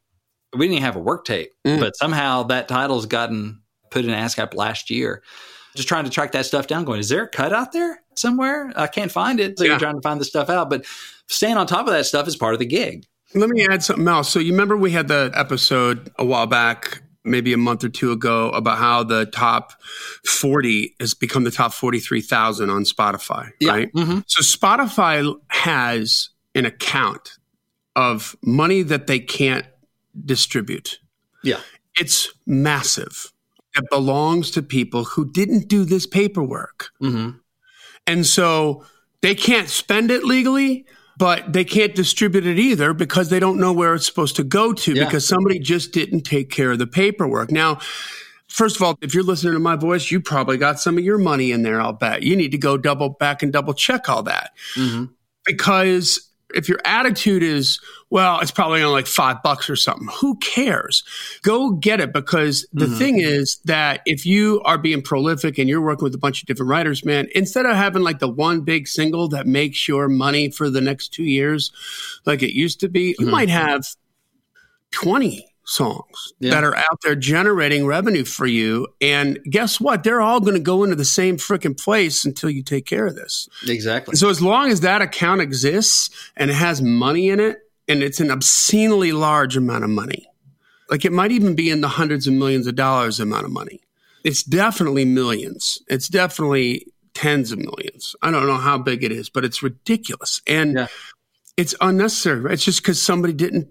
We 0.53 0.59
didn't 0.65 0.73
even 0.73 0.83
have 0.83 0.95
a 0.95 0.99
work 0.99 1.25
tape, 1.25 1.51
Mm. 1.65 1.79
but 1.79 1.95
somehow 1.95 2.43
that 2.43 2.67
title's 2.67 3.05
gotten 3.05 3.61
put 3.89 4.03
in 4.03 4.11
ASCAP 4.11 4.53
last 4.53 4.89
year. 4.89 5.21
Just 5.75 5.87
trying 5.87 6.03
to 6.03 6.09
track 6.09 6.33
that 6.33 6.45
stuff 6.45 6.67
down, 6.67 6.83
going, 6.83 6.99
is 6.99 7.07
there 7.07 7.23
a 7.23 7.27
cut 7.29 7.53
out 7.53 7.71
there 7.71 8.01
somewhere? 8.15 8.73
I 8.75 8.87
can't 8.87 9.11
find 9.11 9.39
it. 9.39 9.57
So 9.57 9.63
Yeah. 9.63 9.71
you're 9.71 9.79
trying 9.79 9.95
to 9.95 10.01
find 10.01 10.19
the 10.19 10.25
stuff 10.25 10.49
out. 10.49 10.69
But 10.69 10.85
staying 11.27 11.55
on 11.55 11.67
top 11.67 11.87
of 11.87 11.93
that 11.93 12.05
stuff 12.05 12.27
is 12.27 12.35
part 12.35 12.53
of 12.53 12.59
the 12.59 12.65
gig. 12.65 13.05
Let 13.33 13.49
me 13.49 13.65
add 13.65 13.81
something 13.81 14.07
else. 14.09 14.27
So 14.27 14.39
you 14.39 14.51
remember 14.51 14.75
we 14.75 14.91
had 14.91 15.07
the 15.07 15.31
episode 15.33 16.11
a 16.19 16.25
while 16.25 16.47
back, 16.47 17.01
maybe 17.23 17.53
a 17.53 17.57
month 17.57 17.83
or 17.83 17.89
two 17.89 18.11
ago, 18.11 18.49
about 18.49 18.77
how 18.77 19.03
the 19.03 19.25
top 19.27 19.81
40 20.25 20.95
has 20.99 21.13
become 21.13 21.43
the 21.43 21.51
top 21.51 21.73
43,000 21.73 22.69
on 22.69 22.83
Spotify, 22.83 23.51
right? 23.63 23.93
Mm-hmm. 23.93 24.19
So 24.25 24.41
Spotify 24.41 25.35
has 25.49 26.29
an 26.55 26.65
account 26.65 27.37
of 27.95 28.35
money 28.41 28.81
that 28.81 29.07
they 29.07 29.19
can't 29.19 29.65
distribute. 30.25 30.99
Yeah. 31.43 31.59
It's 31.95 32.29
massive. 32.45 33.31
It 33.75 33.89
belongs 33.89 34.51
to 34.51 34.61
people 34.61 35.03
who 35.03 35.31
didn't 35.31 35.67
do 35.67 35.85
this 35.85 36.05
paperwork. 36.05 36.89
Mm-hmm. 37.01 37.37
And 38.07 38.25
so 38.25 38.85
they 39.21 39.35
can't 39.35 39.69
spend 39.69 40.09
it 40.09 40.23
legally, 40.23 40.85
but 41.21 41.53
they 41.53 41.63
can't 41.63 41.93
distribute 41.93 42.47
it 42.47 42.57
either 42.57 42.93
because 42.95 43.29
they 43.29 43.39
don't 43.39 43.59
know 43.59 43.71
where 43.71 43.93
it's 43.93 44.07
supposed 44.07 44.35
to 44.37 44.43
go 44.43 44.73
to 44.73 44.93
Yeah. 44.95 45.05
because 45.05 45.23
somebody 45.27 45.59
just 45.59 45.91
didn't 45.91 46.21
take 46.21 46.49
care 46.49 46.71
of 46.71 46.79
the 46.79 46.87
paperwork. 46.87 47.51
Now, 47.51 47.77
first 48.47 48.75
of 48.75 48.81
all, 48.81 48.97
if 49.03 49.13
you're 49.13 49.21
listening 49.23 49.53
to 49.53 49.59
my 49.59 49.75
voice, 49.75 50.09
you 50.09 50.19
probably 50.19 50.57
got 50.57 50.79
some 50.79 50.97
of 50.97 51.03
your 51.03 51.19
money 51.19 51.51
in 51.51 51.61
there, 51.61 51.79
I'll 51.79 51.93
bet. 51.93 52.23
You 52.23 52.35
need 52.35 52.49
to 52.53 52.57
go 52.57 52.75
double 52.75 53.09
back 53.09 53.43
and 53.43 53.53
double 53.53 53.75
check 53.75 54.09
all 54.09 54.23
that 54.23 54.53
Mm-hmm. 54.75 55.05
because 55.45 56.27
if 56.53 56.69
your 56.69 56.79
attitude 56.85 57.43
is, 57.43 57.79
well, 58.09 58.39
it's 58.39 58.51
probably 58.51 58.81
only 58.81 58.93
like 58.93 59.07
five 59.07 59.41
bucks 59.43 59.69
or 59.69 59.75
something, 59.75 60.07
who 60.19 60.35
cares? 60.37 61.03
Go 61.43 61.71
get 61.71 61.99
it 61.99 62.13
because 62.13 62.67
the 62.73 62.85
Mhm. 62.85 62.97
thing 62.97 63.19
is 63.19 63.59
that 63.65 64.01
if 64.05 64.25
you 64.25 64.61
are 64.65 64.77
being 64.77 65.01
prolific 65.01 65.57
and 65.57 65.69
you're 65.69 65.81
working 65.81 66.03
with 66.03 66.15
a 66.15 66.19
bunch 66.19 66.41
of 66.41 66.47
different 66.47 66.69
writers, 66.69 67.05
man, 67.05 67.27
instead 67.35 67.65
of 67.65 67.75
having 67.75 68.01
like 68.03 68.19
the 68.19 68.27
one 68.27 68.61
big 68.61 68.87
single 68.87 69.27
that 69.29 69.47
makes 69.47 69.87
your 69.87 70.07
money 70.07 70.49
for 70.49 70.69
the 70.69 70.81
next 70.81 71.09
two 71.13 71.23
years 71.23 71.71
like 72.25 72.43
it 72.43 72.53
used 72.53 72.79
to 72.81 72.89
be, 72.89 73.15
you 73.19 73.25
Mhm. 73.27 73.31
might 73.31 73.49
have 73.49 73.85
20 74.91 75.50
songs 75.71 76.33
Yeah. 76.39 76.51
that 76.51 76.63
are 76.63 76.75
out 76.75 76.99
there 77.03 77.15
generating 77.15 77.85
revenue 77.85 78.25
for 78.25 78.45
you. 78.45 78.87
And 78.99 79.39
guess 79.49 79.79
what? 79.79 80.03
They're 80.03 80.21
all 80.21 80.39
going 80.41 80.55
to 80.55 80.59
go 80.59 80.83
into 80.83 80.95
the 80.95 81.05
same 81.05 81.37
freaking 81.37 81.79
place 81.81 82.25
until 82.25 82.49
you 82.49 82.61
take 82.61 82.85
care 82.85 83.07
of 83.07 83.15
this. 83.15 83.47
Exactly. 83.67 84.15
So 84.15 84.29
as 84.29 84.41
long 84.41 84.69
as 84.69 84.81
that 84.81 85.01
account 85.01 85.39
exists 85.41 86.09
and 86.35 86.51
it 86.51 86.55
has 86.55 86.81
money 86.81 87.29
in 87.29 87.39
it, 87.39 87.59
and 87.87 88.03
it's 88.03 88.19
an 88.19 88.31
obscenely 88.31 89.11
large 89.11 89.55
amount 89.57 89.83
of 89.83 89.89
money, 89.89 90.27
like 90.89 91.05
it 91.05 91.11
might 91.11 91.31
even 91.31 91.55
be 91.55 91.69
in 91.69 91.81
the 91.81 91.87
hundreds 91.87 92.27
of 92.27 92.33
millions 92.33 92.67
of 92.67 92.75
dollars 92.75 93.19
amount 93.19 93.45
of 93.45 93.51
money. 93.51 93.81
It's 94.23 94.43
definitely 94.43 95.05
millions. 95.05 95.79
It's 95.87 96.07
definitely 96.07 96.85
tens 97.13 97.51
of 97.51 97.59
millions. 97.59 98.15
I 98.21 98.29
don't 98.31 98.45
know 98.45 98.57
how 98.57 98.77
big 98.77 99.03
it 99.03 99.11
is, 99.11 99.29
but 99.29 99.43
it's 99.45 99.63
ridiculous. 99.63 100.41
And 100.47 100.73
Yeah. 100.77 100.87
it's 101.57 101.75
unnecessary. 101.81 102.53
It's 102.53 102.63
just 102.63 102.81
because 102.81 103.01
somebody 103.01 103.33
didn't 103.33 103.67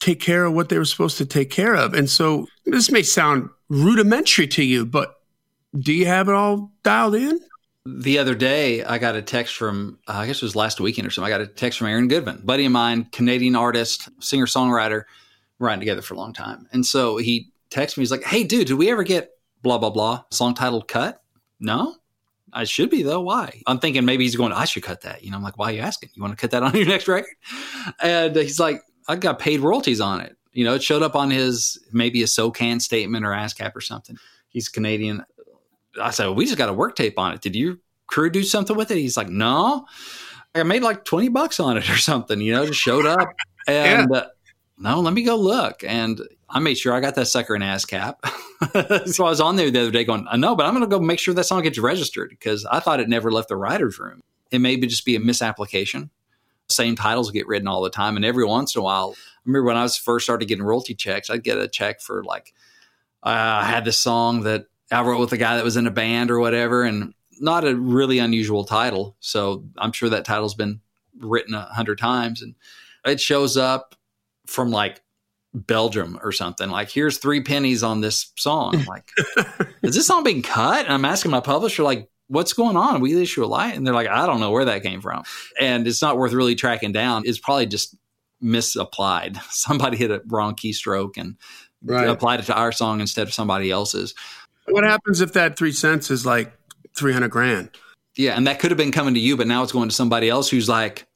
take 0.00 0.20
care 0.20 0.44
of 0.44 0.54
what 0.54 0.68
they 0.68 0.78
were 0.78 0.84
supposed 0.84 1.18
to 1.18 1.26
take 1.26 1.50
care 1.50 1.74
of. 1.74 1.94
And 1.94 2.08
so 2.08 2.46
this 2.66 2.90
may 2.90 3.02
sound 3.02 3.48
rudimentary 3.68 4.46
to 4.48 4.62
you, 4.62 4.86
but 4.86 5.20
do 5.78 5.92
you 5.92 6.06
have 6.06 6.28
it 6.28 6.34
all 6.34 6.72
dialed 6.82 7.14
in? 7.14 7.40
the 7.96 8.18
other 8.18 8.34
day, 8.34 8.84
I 8.84 8.98
got 8.98 9.16
a 9.16 9.22
text 9.22 9.56
from, 9.56 9.98
uh, 10.08 10.12
I 10.12 10.26
guess 10.26 10.36
it 10.36 10.42
was 10.42 10.54
last 10.54 10.80
weekend 10.80 11.06
or 11.06 11.10
something. 11.10 11.32
I 11.32 11.36
got 11.36 11.40
a 11.40 11.46
text 11.46 11.78
from 11.78 11.88
Aaron 11.88 12.08
Goodvin, 12.08 12.44
buddy 12.44 12.66
of 12.66 12.72
mine, 12.72 13.06
Canadian 13.12 13.56
artist, 13.56 14.08
singer 14.20 14.46
songwriter, 14.46 15.04
writing 15.58 15.80
together 15.80 16.02
for 16.02 16.14
a 16.14 16.18
long 16.18 16.32
time. 16.32 16.68
And 16.72 16.84
so 16.84 17.16
he 17.16 17.50
texted 17.70 17.96
me, 17.96 18.02
he's 18.02 18.10
like, 18.10 18.24
Hey, 18.24 18.44
dude, 18.44 18.66
did 18.66 18.74
we 18.74 18.90
ever 18.90 19.04
get 19.04 19.30
blah, 19.62 19.78
blah, 19.78 19.90
blah 19.90 20.24
song 20.30 20.54
titled 20.54 20.86
Cut? 20.88 21.22
No. 21.60 21.94
I 22.52 22.64
should 22.64 22.90
be 22.90 23.02
though. 23.02 23.20
Why? 23.20 23.62
I'm 23.66 23.78
thinking 23.78 24.04
maybe 24.04 24.24
he's 24.24 24.36
going, 24.36 24.52
I 24.52 24.64
should 24.64 24.82
cut 24.82 25.02
that. 25.02 25.22
You 25.22 25.30
know, 25.30 25.36
I'm 25.36 25.42
like, 25.42 25.58
why 25.58 25.70
are 25.70 25.72
you 25.72 25.80
asking? 25.80 26.10
You 26.14 26.22
want 26.22 26.32
to 26.32 26.40
cut 26.40 26.50
that 26.52 26.62
on 26.62 26.74
your 26.74 26.86
next 26.86 27.08
record? 27.08 27.30
And 28.02 28.34
he's 28.36 28.60
like, 28.60 28.82
I 29.08 29.16
got 29.16 29.38
paid 29.38 29.60
royalties 29.60 30.00
on 30.00 30.20
it. 30.20 30.36
You 30.52 30.64
know, 30.64 30.74
it 30.74 30.82
showed 30.82 31.02
up 31.02 31.16
on 31.16 31.30
his 31.30 31.78
maybe 31.92 32.22
a 32.22 32.26
SOCAN 32.26 32.80
statement 32.80 33.24
or 33.24 33.30
ASCAP 33.30 33.74
or 33.74 33.80
something. 33.80 34.16
He's 34.48 34.68
Canadian. 34.68 35.24
I 36.00 36.10
said, 36.10 36.26
well, 36.26 36.34
we 36.34 36.44
just 36.44 36.58
got 36.58 36.68
a 36.68 36.72
work 36.72 36.96
tape 36.96 37.18
on 37.18 37.32
it. 37.32 37.40
Did 37.40 37.56
your 37.56 37.76
crew 38.06 38.30
do 38.30 38.42
something 38.42 38.76
with 38.76 38.90
it? 38.90 38.98
He's 38.98 39.16
like, 39.16 39.28
no. 39.28 39.86
I 40.54 40.62
made 40.62 40.82
like 40.82 41.04
20 41.04 41.28
bucks 41.28 41.60
on 41.60 41.76
it 41.76 41.88
or 41.88 41.96
something, 41.96 42.40
you 42.40 42.52
know, 42.52 42.66
just 42.66 42.80
showed 42.80 43.06
up. 43.06 43.28
And 43.66 44.08
yeah. 44.10 44.20
uh, 44.20 44.26
no, 44.78 45.00
let 45.00 45.12
me 45.12 45.22
go 45.22 45.36
look. 45.36 45.84
And 45.84 46.22
I 46.48 46.58
made 46.58 46.78
sure 46.78 46.94
I 46.94 47.00
got 47.00 47.16
that 47.16 47.26
sucker 47.26 47.54
in 47.54 47.60
ASCAP. 47.60 48.14
so 49.12 49.26
I 49.26 49.28
was 49.28 49.42
on 49.42 49.56
there 49.56 49.70
the 49.70 49.82
other 49.82 49.90
day 49.90 50.04
going, 50.04 50.26
I 50.30 50.38
know, 50.38 50.56
but 50.56 50.64
I'm 50.64 50.72
going 50.72 50.88
to 50.88 50.96
go 50.96 50.98
make 50.98 51.18
sure 51.18 51.34
that 51.34 51.44
song 51.44 51.62
gets 51.62 51.78
registered 51.78 52.30
because 52.30 52.64
I 52.64 52.80
thought 52.80 53.00
it 53.00 53.10
never 53.10 53.30
left 53.30 53.50
the 53.50 53.56
writer's 53.56 53.98
room. 53.98 54.22
It 54.50 54.60
may 54.60 54.76
be 54.76 54.86
just 54.86 55.04
be 55.04 55.16
a 55.16 55.20
misapplication. 55.20 56.08
Same 56.70 56.96
titles 56.96 57.30
get 57.30 57.46
written 57.46 57.68
all 57.68 57.82
the 57.82 57.90
time. 57.90 58.16
And 58.16 58.24
every 58.24 58.44
once 58.44 58.74
in 58.74 58.80
a 58.80 58.82
while, 58.82 59.14
I 59.16 59.40
remember 59.44 59.66
when 59.66 59.76
I 59.76 59.82
was 59.82 59.96
first 59.96 60.24
started 60.24 60.46
getting 60.46 60.64
royalty 60.64 60.94
checks, 60.94 61.30
I'd 61.30 61.44
get 61.44 61.58
a 61.58 61.68
check 61.68 62.00
for 62.00 62.22
like, 62.24 62.52
uh, 63.22 63.60
I 63.62 63.64
had 63.64 63.84
this 63.84 63.98
song 63.98 64.42
that 64.42 64.66
I 64.90 65.02
wrote 65.02 65.20
with 65.20 65.32
a 65.32 65.38
guy 65.38 65.56
that 65.56 65.64
was 65.64 65.76
in 65.76 65.86
a 65.86 65.90
band 65.90 66.30
or 66.30 66.38
whatever, 66.40 66.84
and 66.84 67.14
not 67.40 67.64
a 67.64 67.74
really 67.74 68.18
unusual 68.18 68.64
title. 68.64 69.16
So 69.20 69.64
I'm 69.76 69.92
sure 69.92 70.08
that 70.10 70.24
title's 70.24 70.54
been 70.54 70.80
written 71.18 71.54
a 71.54 71.62
hundred 71.62 71.98
times, 71.98 72.42
and 72.42 72.54
it 73.04 73.20
shows 73.20 73.56
up 73.56 73.94
from 74.46 74.70
like 74.70 75.02
Belgium 75.54 76.18
or 76.22 76.32
something. 76.32 76.70
Like, 76.70 76.90
here's 76.90 77.18
three 77.18 77.42
pennies 77.42 77.82
on 77.82 78.00
this 78.00 78.32
song. 78.36 78.76
I'm 78.76 78.84
like, 78.84 79.10
is 79.82 79.94
this 79.94 80.06
song 80.06 80.24
being 80.24 80.42
cut? 80.42 80.84
And 80.84 80.94
I'm 80.94 81.04
asking 81.04 81.30
my 81.30 81.40
publisher, 81.40 81.82
like, 81.82 82.08
what's 82.28 82.52
going 82.52 82.76
on? 82.76 83.00
We 83.00 83.20
issue 83.20 83.44
a 83.44 83.46
light, 83.46 83.76
and 83.76 83.86
they're 83.86 83.94
like, 83.94 84.08
I 84.08 84.26
don't 84.26 84.40
know 84.40 84.50
where 84.50 84.66
that 84.66 84.82
came 84.82 85.00
from, 85.00 85.24
and 85.60 85.86
it's 85.86 86.02
not 86.02 86.16
worth 86.16 86.32
really 86.32 86.54
tracking 86.54 86.92
down. 86.92 87.24
It's 87.26 87.38
probably 87.38 87.66
just 87.66 87.96
misapplied. 88.40 89.36
Somebody 89.50 89.96
hit 89.96 90.10
a 90.10 90.22
wrong 90.26 90.54
keystroke 90.54 91.16
and 91.16 91.36
right. 91.82 92.08
applied 92.08 92.40
it 92.40 92.46
to 92.46 92.54
our 92.54 92.72
song 92.72 93.00
instead 93.00 93.26
of 93.26 93.34
somebody 93.34 93.70
else's. 93.70 94.14
What 94.66 94.84
happens 94.84 95.20
if 95.20 95.32
that 95.32 95.58
three 95.58 95.72
cents 95.72 96.10
is 96.10 96.26
like 96.26 96.52
300 96.96 97.28
grand? 97.28 97.70
Yeah. 98.16 98.36
And 98.36 98.46
that 98.46 98.58
could 98.58 98.70
have 98.70 98.78
been 98.78 98.92
coming 98.92 99.14
to 99.14 99.20
you, 99.20 99.36
but 99.36 99.46
now 99.46 99.62
it's 99.62 99.72
going 99.72 99.88
to 99.88 99.94
somebody 99.94 100.28
else 100.28 100.50
who's 100.50 100.68
like, 100.68 101.06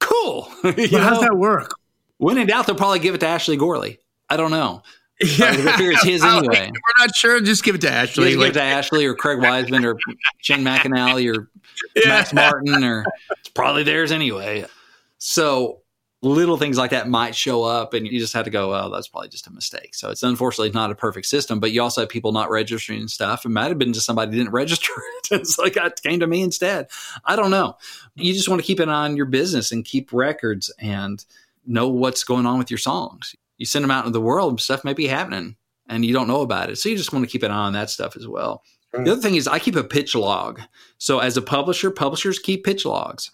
cool. 0.00 0.42
how 0.62 0.72
does 0.72 1.20
that 1.20 1.36
work? 1.36 1.74
When 2.18 2.38
in 2.38 2.46
doubt, 2.46 2.66
they'll 2.66 2.76
probably 2.76 3.00
give 3.00 3.14
it 3.14 3.18
to 3.18 3.26
Ashley 3.26 3.56
Gorley. 3.56 3.98
I 4.28 4.36
don't 4.36 4.50
know. 4.50 4.82
Yeah. 5.38 5.52
Figure 5.76 5.92
it's 5.92 6.04
his 6.04 6.24
anyway. 6.24 6.70
We're 6.72 7.04
not 7.04 7.14
sure. 7.14 7.40
Just 7.40 7.64
give 7.64 7.74
it 7.74 7.80
to 7.82 7.90
Ashley. 7.90 8.36
Like, 8.36 8.38
give 8.38 8.48
it 8.48 8.52
to 8.54 8.62
Ashley 8.62 9.06
or 9.06 9.14
Craig 9.14 9.40
Wiseman 9.40 9.84
or 9.84 9.96
Shane 10.38 10.64
McAnally 10.64 11.34
or 11.34 11.50
yeah. 11.94 12.08
Max 12.08 12.32
Martin 12.32 12.84
or 12.84 13.04
it's 13.38 13.48
probably 13.48 13.82
theirs 13.82 14.12
anyway. 14.12 14.66
So 15.18 15.82
little 16.22 16.56
things 16.56 16.78
like 16.78 16.92
that 16.92 17.08
might 17.08 17.34
show 17.34 17.64
up 17.64 17.94
and 17.94 18.06
you 18.06 18.18
just 18.20 18.32
have 18.32 18.44
to 18.44 18.50
go, 18.50 18.72
oh, 18.74 18.90
that's 18.90 19.08
probably 19.08 19.28
just 19.28 19.48
a 19.48 19.52
mistake. 19.52 19.94
So 19.94 20.10
it's 20.10 20.22
unfortunately 20.22 20.70
not 20.70 20.92
a 20.92 20.94
perfect 20.94 21.26
system, 21.26 21.58
but 21.58 21.72
you 21.72 21.82
also 21.82 22.02
have 22.02 22.10
people 22.10 22.30
not 22.30 22.48
registering 22.48 23.08
stuff. 23.08 23.44
It 23.44 23.48
might 23.48 23.68
have 23.68 23.78
been 23.78 23.92
just 23.92 24.06
somebody 24.06 24.30
didn't 24.36 24.52
register 24.52 24.92
it. 24.96 25.40
it's 25.40 25.58
like 25.58 25.76
it 25.76 26.00
came 26.02 26.20
to 26.20 26.26
me 26.26 26.42
instead. 26.42 26.88
I 27.24 27.34
don't 27.34 27.50
know. 27.50 27.76
You 28.14 28.32
just 28.32 28.48
want 28.48 28.60
to 28.60 28.66
keep 28.66 28.78
an 28.78 28.88
eye 28.88 29.04
on 29.04 29.16
your 29.16 29.26
business 29.26 29.72
and 29.72 29.84
keep 29.84 30.12
records 30.12 30.72
and 30.78 31.24
know 31.66 31.88
what's 31.88 32.24
going 32.24 32.46
on 32.46 32.58
with 32.58 32.70
your 32.70 32.78
songs. 32.78 33.34
You 33.58 33.66
send 33.66 33.82
them 33.82 33.90
out 33.90 34.06
into 34.06 34.12
the 34.12 34.20
world, 34.20 34.60
stuff 34.60 34.84
may 34.84 34.94
be 34.94 35.06
happening 35.06 35.56
and 35.88 36.04
you 36.04 36.12
don't 36.12 36.28
know 36.28 36.40
about 36.40 36.70
it. 36.70 36.76
So 36.76 36.88
you 36.88 36.96
just 36.96 37.12
want 37.12 37.24
to 37.24 37.30
keep 37.30 37.42
an 37.42 37.50
eye 37.50 37.66
on 37.66 37.72
that 37.74 37.90
stuff 37.90 38.16
as 38.16 38.26
well. 38.26 38.62
Right. 38.92 39.04
The 39.04 39.12
other 39.12 39.20
thing 39.20 39.36
is 39.36 39.48
I 39.48 39.58
keep 39.58 39.76
a 39.76 39.84
pitch 39.84 40.14
log. 40.14 40.60
So 40.98 41.18
as 41.18 41.36
a 41.36 41.42
publisher, 41.42 41.90
publishers 41.90 42.38
keep 42.38 42.64
pitch 42.64 42.84
logs 42.84 43.30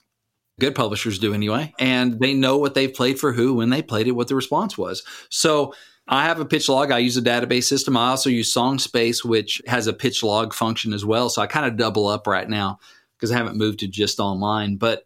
good 0.59 0.75
publishers 0.75 1.19
do 1.19 1.35
anyway, 1.35 1.73
and 1.79 2.19
they 2.21 2.35
know 2.35 2.59
what 2.59 2.75
they've 2.75 2.93
played 2.93 3.19
for 3.19 3.33
who, 3.33 3.55
when 3.55 3.71
they 3.71 3.83
played 3.83 4.09
it, 4.09 4.13
what 4.13 4.29
the 4.29 4.35
response 4.35 4.77
was. 4.77 5.03
So 5.31 5.75
I 6.09 6.25
have 6.25 6.41
a 6.41 6.45
pitch 6.45 6.69
log. 6.69 6.91
I 6.91 6.99
use 6.99 7.17
a 7.17 7.23
database 7.23 7.65
system. 7.65 7.97
I 7.97 8.11
also 8.11 8.31
use 8.31 8.53
SongSpace, 8.53 9.25
which 9.25 9.63
has 9.67 9.87
a 9.87 9.93
pitch 9.93 10.23
log 10.23 10.53
function 10.53 10.93
as 10.93 11.05
well. 11.05 11.29
So 11.29 11.43
I 11.43 11.47
kind 11.47 11.67
of 11.67 11.77
double 11.77 12.07
up 12.07 12.27
right 12.27 12.49
now 12.49 12.79
because 13.17 13.31
I 13.31 13.37
haven't 13.37 13.57
moved 13.57 13.81
to 13.81 13.89
just 13.89 14.19
online. 14.19 14.77
But 14.77 15.05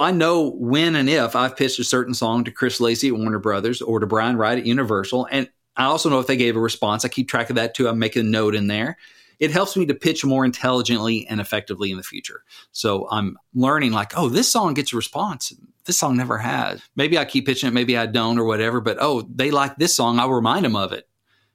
I 0.00 0.10
know 0.10 0.50
when 0.52 0.96
and 0.96 1.08
if 1.08 1.36
I've 1.36 1.56
pitched 1.56 1.78
a 1.78 1.84
certain 1.84 2.14
song 2.14 2.44
to 2.44 2.50
Chris 2.50 2.80
Lacy 2.80 3.08
at 3.08 3.14
Warner 3.14 3.38
Brothers 3.38 3.82
or 3.82 4.00
to 4.00 4.06
Brian 4.06 4.36
Wright 4.36 4.58
at 4.58 4.66
Universal. 4.66 5.28
And 5.30 5.48
I 5.76 5.84
also 5.84 6.08
know 6.08 6.18
if 6.18 6.26
they 6.26 6.36
gave 6.36 6.56
a 6.56 6.60
response. 6.60 7.04
I 7.04 7.08
keep 7.08 7.28
track 7.28 7.50
of 7.50 7.56
that 7.56 7.74
too. 7.74 7.88
I 7.88 7.92
make 7.92 8.16
a 8.16 8.22
note 8.22 8.54
in 8.54 8.66
there 8.66 8.96
it 9.40 9.50
helps 9.50 9.76
me 9.76 9.86
to 9.86 9.94
pitch 9.94 10.24
more 10.24 10.44
intelligently 10.44 11.26
and 11.26 11.40
effectively 11.40 11.90
in 11.90 11.96
the 11.96 12.02
future. 12.02 12.44
So 12.72 13.08
I'm 13.10 13.38
learning 13.54 13.92
like, 13.92 14.12
oh, 14.16 14.28
this 14.28 14.52
song 14.52 14.74
gets 14.74 14.92
a 14.92 14.96
response. 14.96 15.52
This 15.86 15.96
song 15.96 16.16
never 16.16 16.36
has. 16.36 16.82
Maybe 16.94 17.18
I 17.18 17.24
keep 17.24 17.46
pitching 17.46 17.68
it, 17.68 17.72
maybe 17.72 17.96
I 17.96 18.04
don't 18.04 18.38
or 18.38 18.44
whatever, 18.44 18.80
but 18.82 18.98
oh, 19.00 19.22
they 19.34 19.50
like 19.50 19.76
this 19.76 19.94
song. 19.96 20.18
I'll 20.18 20.30
remind 20.30 20.66
them 20.66 20.76
of 20.76 20.92
it. 20.92 21.08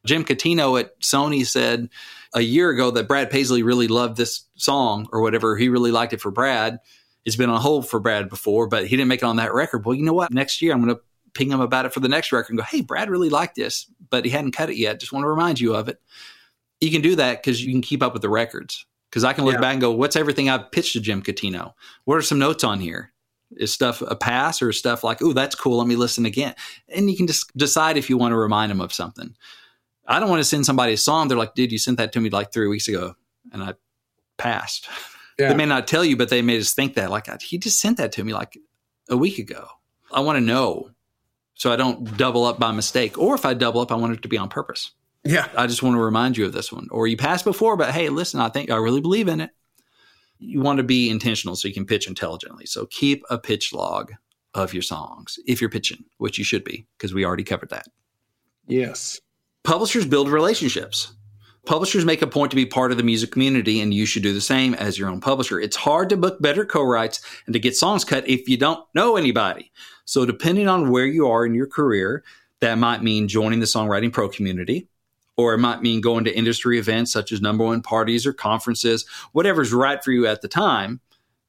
Jim 0.04 0.26
Catino 0.26 0.80
at 0.80 1.00
Sony 1.00 1.46
said 1.46 1.90
a 2.34 2.42
year 2.42 2.72
ago 2.72 2.92
that 2.92 3.08
Brad 3.08 3.30
Paisley 3.30 3.64
really 3.64 3.88
loved 3.88 4.18
this 4.18 4.44
song 4.56 5.08
or 5.12 5.22
whatever. 5.22 5.56
He 5.56 5.70
really 5.70 5.92
liked 5.92 6.14
it 6.14 6.22
for 6.22 6.32
Brad. 6.32 6.80
It's 7.26 7.36
been 7.36 7.50
on 7.50 7.60
hold 7.60 7.90
for 7.90 8.00
Brad 8.00 8.30
before, 8.30 8.68
but 8.68 8.88
he 8.88 8.96
didn't 8.96 9.10
make 9.10 9.22
it 9.22 9.26
on 9.26 9.38
that 9.38 9.54
record. 9.54 9.86
Well, 9.86 9.96
you 9.96 10.04
know 10.04 10.14
what? 10.14 10.32
Next 10.32 10.62
year 10.62 10.74
I'm 10.74 10.84
going 10.84 10.96
to 10.96 11.02
ping 11.34 11.52
him 11.52 11.60
about 11.60 11.86
it 11.86 11.94
for 11.94 12.00
the 12.00 12.08
next 12.08 12.32
record 12.32 12.52
and 12.52 12.60
go, 12.60 12.64
hey, 12.64 12.82
Brad 12.82 13.10
really 13.10 13.30
liked 13.30 13.56
this, 13.56 13.92
but 14.10 14.24
he 14.26 14.32
hadn't 14.32 14.52
cut 14.52 14.70
it 14.70 14.78
yet. 14.78 15.00
Just 15.00 15.12
want 15.12 15.24
to 15.24 15.30
remind 15.30 15.60
you 15.60 15.76
of 15.76 15.90
it 15.90 16.00
you 16.82 16.92
can 16.92 17.02
do 17.02 17.16
that 17.16 17.42
because 17.42 17.64
you 17.64 17.72
can 17.72 17.82
keep 17.82 18.04
up 18.04 18.14
with 18.14 18.22
the 18.22 18.30
records. 18.30 18.86
Because 19.10 19.24
I 19.24 19.34
can 19.34 19.46
look 19.46 19.56
yeah. 19.56 19.62
back 19.62 19.74
and 19.74 19.82
go, 19.82 19.92
what's 19.92 20.16
everything 20.16 20.50
I've 20.50 20.72
pitched 20.72 20.94
to 20.94 21.00
Jim 21.00 21.22
Catino? 21.22 21.74
What 22.04 22.16
are 22.16 22.22
some 22.22 22.40
notes 22.40 22.64
on 22.64 22.80
here? 22.80 23.12
Is 23.56 23.72
stuff 23.72 24.02
a 24.02 24.16
pass 24.16 24.62
or 24.62 24.74
stuff 24.74 25.04
like, 25.04 25.22
oh, 25.22 25.32
that's 25.32 25.56
cool. 25.56 25.78
Let 25.78 25.88
me 25.88 25.96
listen 25.96 26.26
again. 26.26 26.54
And 26.90 27.10
you 27.10 27.16
can 27.16 27.28
just 27.28 27.56
decide 27.56 27.96
if 27.96 28.10
you 28.10 28.18
want 28.18 28.34
to 28.34 28.38
remind 28.38 28.72
him 28.72 28.82
of 28.82 28.92
something. 28.92 29.36
I 30.08 30.20
don't 30.20 30.30
want 30.30 30.42
to 30.42 30.46
send 30.46 30.66
somebody 30.66 30.94
a 30.94 30.98
song. 30.98 31.28
They're 31.28 31.38
like, 31.38 31.54
dude, 31.54 31.72
you 31.72 31.78
sent 31.78 31.98
that 31.98 32.12
to 32.14 32.20
me 32.20 32.30
like 32.30 32.52
three 32.52 32.68
weeks 32.68 32.88
ago 32.88 33.16
and 33.54 33.64
I 33.64 33.76
passed. 34.38 34.90
Yeah. 35.38 35.50
They 35.50 35.56
may 35.56 35.66
not 35.66 35.88
tell 35.88 36.06
you, 36.06 36.16
but 36.16 36.30
they 36.30 36.42
may 36.42 36.58
just 36.58 36.76
think 36.76 36.94
that 36.96 37.12
like, 37.12 37.28
he 37.42 37.58
just 37.58 37.80
sent 37.80 37.98
that 37.98 38.12
to 38.14 38.24
me 38.24 38.34
like 38.34 38.58
a 39.10 39.18
week 39.18 39.38
ago. 39.38 39.68
I 40.12 40.22
want 40.22 40.38
to 40.38 40.42
know 40.42 40.92
so 41.56 41.72
I 41.72 41.76
don't 41.76 42.18
double 42.18 42.46
up 42.46 42.60
by 42.60 42.72
mistake. 42.72 43.18
Or 43.18 43.36
if 43.36 43.46
I 43.46 43.54
double 43.54 43.82
up, 43.82 43.92
I 43.92 43.96
want 43.96 44.14
it 44.14 44.22
to 44.22 44.28
be 44.28 44.38
on 44.38 44.50
purpose. 44.50 44.92
Yeah. 45.24 45.48
I 45.58 45.68
just 45.68 45.82
want 45.82 45.96
to 45.96 46.02
remind 46.02 46.38
you 46.38 46.46
of 46.46 46.54
this 46.54 46.72
one. 46.72 46.88
Or 46.92 47.08
you 47.08 47.18
passed 47.18 47.46
before, 47.46 47.78
but 47.78 47.92
hey, 47.92 48.10
listen, 48.10 48.40
I 48.40 48.50
think 48.50 48.70
I 48.70 48.76
really 48.76 49.02
believe 49.02 49.28
in 49.28 49.42
it. 49.42 49.50
You 50.38 50.62
want 50.62 50.78
to 50.78 50.84
be 50.84 51.10
intentional 51.10 51.56
so 51.56 51.68
you 51.68 51.74
can 51.74 51.86
pitch 51.86 52.08
intelligently. 52.08 52.66
So 52.66 52.86
keep 52.88 53.24
a 53.30 53.38
pitch 53.38 53.74
log 53.74 54.12
of 54.54 54.74
your 54.74 54.84
songs 54.84 55.40
if 55.48 55.62
you're 55.62 55.70
pitching, 55.70 56.04
which 56.18 56.38
you 56.38 56.44
should 56.44 56.64
be, 56.64 56.86
because 56.98 57.14
we 57.14 57.26
already 57.26 57.44
covered 57.44 57.70
that. 57.70 57.88
Yes. 58.68 59.20
Publishers 59.64 60.06
build 60.06 60.30
relationships. 60.30 61.15
Publishers 61.66 62.06
make 62.06 62.22
a 62.22 62.28
point 62.28 62.52
to 62.52 62.56
be 62.56 62.66
part 62.66 62.92
of 62.92 62.98
the 62.98 63.04
music 63.04 63.32
community, 63.32 63.82
and 63.82 63.94
you 63.94 64.06
should 64.06 64.24
do 64.24 64.34
the 64.34 64.42
same 64.42 64.74
as 64.76 65.00
your 65.00 65.10
own 65.10 65.20
publisher. 65.20 65.60
It's 65.60 65.76
hard 65.76 66.10
to 66.10 66.18
book 66.18 66.42
better 66.42 66.66
co 66.66 66.84
writes 66.84 67.22
and 67.46 67.54
to 67.54 67.60
get 67.60 67.76
songs 67.76 68.04
cut 68.04 68.28
if 68.28 68.48
you 68.48 68.58
don't 68.58 68.86
know 68.94 69.18
anybody. 69.18 69.72
So, 70.06 70.26
depending 70.26 70.68
on 70.68 70.92
where 70.92 71.06
you 71.06 71.28
are 71.28 71.46
in 71.46 71.56
your 71.56 71.68
career, 71.68 72.24
that 72.62 72.78
might 72.78 73.02
mean 73.02 73.28
joining 73.28 73.60
the 73.60 73.66
Songwriting 73.66 74.14
Pro 74.14 74.30
community, 74.30 74.88
or 75.38 75.54
it 75.54 75.58
might 75.58 75.82
mean 75.82 76.02
going 76.02 76.24
to 76.26 76.38
industry 76.38 76.78
events 76.78 77.12
such 77.12 77.32
as 77.32 77.42
number 77.42 77.64
one 77.64 77.82
parties 77.82 78.26
or 78.26 78.34
conferences, 78.34 79.06
whatever's 79.32 79.74
right 79.74 80.04
for 80.04 80.12
you 80.12 80.28
at 80.28 80.42
the 80.42 80.48
time. 80.48 81.02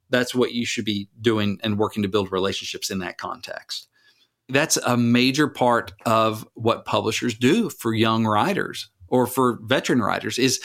That's 0.09 0.35
what 0.35 0.53
you 0.53 0.65
should 0.65 0.85
be 0.85 1.09
doing 1.21 1.61
and 1.63 1.79
working 1.79 2.03
to 2.05 2.09
build 2.09 2.33
relationships 2.33 2.91
in 2.91 3.01
that 3.01 3.19
context. 3.19 3.89
That's 4.49 4.77
a 4.79 4.97
major 4.97 5.49
part 5.49 5.93
of 6.07 6.47
what 6.55 6.85
publishers 6.85 7.35
do 7.35 7.69
for 7.69 7.93
young 7.93 8.25
writers 8.25 8.89
or 9.09 9.27
for 9.27 9.59
veteran 9.63 10.01
writers 10.01 10.39
is 10.39 10.61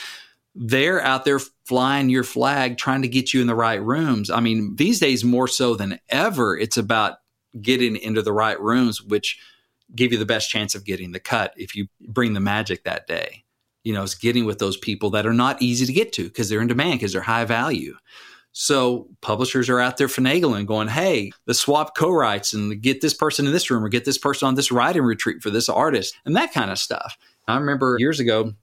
they're 0.54 1.00
out 1.00 1.24
there 1.24 1.38
flying 1.64 2.10
your 2.10 2.24
flag 2.24 2.76
trying 2.76 3.02
to 3.02 3.08
get 3.08 3.32
you 3.32 3.40
in 3.40 3.46
the 3.46 3.54
right 3.54 3.82
rooms. 3.82 4.30
I 4.30 4.40
mean, 4.40 4.76
these 4.76 5.00
days 5.00 5.24
more 5.24 5.48
so 5.48 5.74
than 5.74 5.98
ever, 6.08 6.56
it's 6.56 6.76
about 6.76 7.18
getting 7.60 7.96
into 7.96 8.22
the 8.22 8.32
right 8.32 8.60
rooms, 8.60 9.02
which 9.02 9.38
give 9.94 10.12
you 10.12 10.18
the 10.18 10.26
best 10.26 10.50
chance 10.50 10.74
of 10.74 10.84
getting 10.84 11.12
the 11.12 11.20
cut 11.20 11.52
if 11.56 11.74
you 11.74 11.86
bring 12.00 12.32
the 12.32 12.40
magic 12.40 12.84
that 12.84 13.06
day. 13.06 13.44
You 13.84 13.92
know, 13.92 14.02
it's 14.02 14.14
getting 14.14 14.44
with 14.44 14.58
those 14.58 14.76
people 14.76 15.10
that 15.10 15.26
are 15.26 15.32
not 15.32 15.60
easy 15.60 15.86
to 15.86 15.92
get 15.92 16.12
to 16.14 16.24
because 16.24 16.48
they're 16.48 16.62
in 16.62 16.68
demand 16.68 17.00
because 17.00 17.12
they're 17.12 17.22
high 17.22 17.44
value. 17.44 17.94
So 18.52 19.08
publishers 19.22 19.70
are 19.70 19.80
out 19.80 19.96
there 19.96 20.08
finagling, 20.08 20.66
going, 20.66 20.88
"Hey, 20.88 21.32
let's 21.46 21.60
swap 21.60 21.96
co-writes 21.96 22.52
and 22.52 22.80
get 22.82 23.00
this 23.00 23.14
person 23.14 23.46
in 23.46 23.52
this 23.52 23.70
room 23.70 23.82
or 23.82 23.88
get 23.88 24.04
this 24.04 24.18
person 24.18 24.46
on 24.46 24.54
this 24.54 24.70
writing 24.70 25.02
retreat 25.02 25.42
for 25.42 25.50
this 25.50 25.70
artist 25.70 26.14
and 26.26 26.36
that 26.36 26.52
kind 26.52 26.70
of 26.70 26.78
stuff." 26.78 27.16
I 27.46 27.56
remember 27.56 27.96
years 27.98 28.20
ago, 28.20 28.54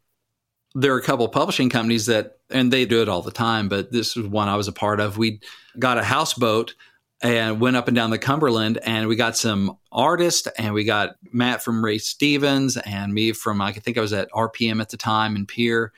there 0.76 0.94
were 0.94 1.00
a 1.00 1.04
couple 1.04 1.28
publishing 1.28 1.70
companies 1.70 2.06
that, 2.06 2.38
and 2.50 2.72
they 2.72 2.86
do 2.86 3.02
it 3.02 3.10
all 3.10 3.22
the 3.22 3.32
time, 3.32 3.70
but 3.70 3.92
this 3.92 4.16
was 4.16 4.28
one 4.28 4.48
I 4.48 4.56
was 4.56 4.68
a 4.68 4.74
part 4.74 5.00
of. 5.00 5.18
We 5.18 5.42
got 5.78 5.98
a 5.98 6.04
houseboat 6.04 6.76
and 7.22 7.60
went 7.60 7.76
up 7.76 7.88
and 7.88 7.96
down 7.96 8.12
the 8.12 8.18
Cumberland 8.18 8.78
and 8.84 9.08
we 9.08 9.16
got 9.16 9.36
some 9.36 9.78
artists 9.92 10.48
and 10.58 10.74
we 10.74 10.84
got 10.84 11.16
Matt 11.34 11.64
from 11.64 11.84
Ray 11.84 11.98
Stevens 11.98 12.78
and 12.78 13.14
me 13.14 13.34
from 13.34 13.62
I 13.62 13.74
think 13.74 13.98
I 13.98 14.02
was 14.02 14.14
at 14.14 14.32
RPM 14.32 14.82
at 14.82 14.90
the 14.90 14.98
time 14.98 15.36
in 15.36 15.46
Pierre 15.46 15.92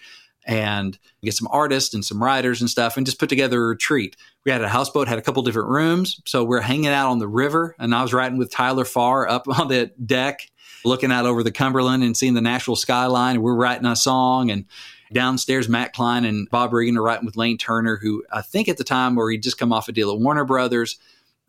and 0.46 0.98
get 1.22 1.36
some 1.36 1.48
artists 1.52 1.94
and 1.94 2.04
some 2.04 2.22
writers 2.22 2.62
and 2.62 2.70
stuff 2.70 2.98
and 2.98 3.06
just 3.06 3.20
put 3.20 3.30
together 3.30 3.62
a 3.62 3.68
retreat. 3.68 4.16
We 4.44 4.52
had 4.52 4.64
a 4.64 4.68
houseboat, 4.68 5.08
had 5.08 5.20
a 5.20 5.22
couple 5.22 5.44
different 5.44 5.70
rooms. 5.70 6.20
So 6.26 6.44
we're 6.44 6.62
hanging 6.62 6.88
out 6.88 7.12
on 7.12 7.20
the 7.20 7.28
river 7.28 7.76
and 7.78 7.94
I 7.94 8.02
was 8.02 8.14
writing 8.14 8.40
with 8.40 8.52
Tyler 8.52 8.86
Farr 8.86 9.30
up 9.30 9.48
on 9.60 9.68
the 9.68 9.92
deck 10.04 10.50
looking 10.86 11.12
out 11.12 11.26
over 11.26 11.44
the 11.44 11.52
Cumberland 11.52 12.04
and 12.04 12.16
seeing 12.16 12.34
the 12.34 12.42
Nashville 12.42 12.76
skyline. 12.76 13.36
And 13.36 13.44
we're 13.44 13.56
writing 13.56 13.86
a 13.86 13.96
song 13.96 14.50
and 14.52 14.66
downstairs, 15.14 15.70
Matt 15.70 15.94
Klein 15.94 16.26
and 16.26 16.50
Bob 16.50 16.74
Regan 16.74 16.98
are 16.98 17.04
writing 17.04 17.26
with 17.26 17.38
Lane 17.38 17.58
Turner, 17.58 17.98
who 17.98 18.24
I 18.32 18.42
think 18.42 18.68
at 18.68 18.78
the 18.78 18.84
time 18.84 19.16
where 19.16 19.30
he'd 19.30 19.44
just 19.44 19.58
come 19.58 19.74
off 19.74 19.88
a 19.88 19.92
deal 19.92 20.12
at 20.12 20.20
Warner 20.20 20.46
Brothers, 20.46 20.98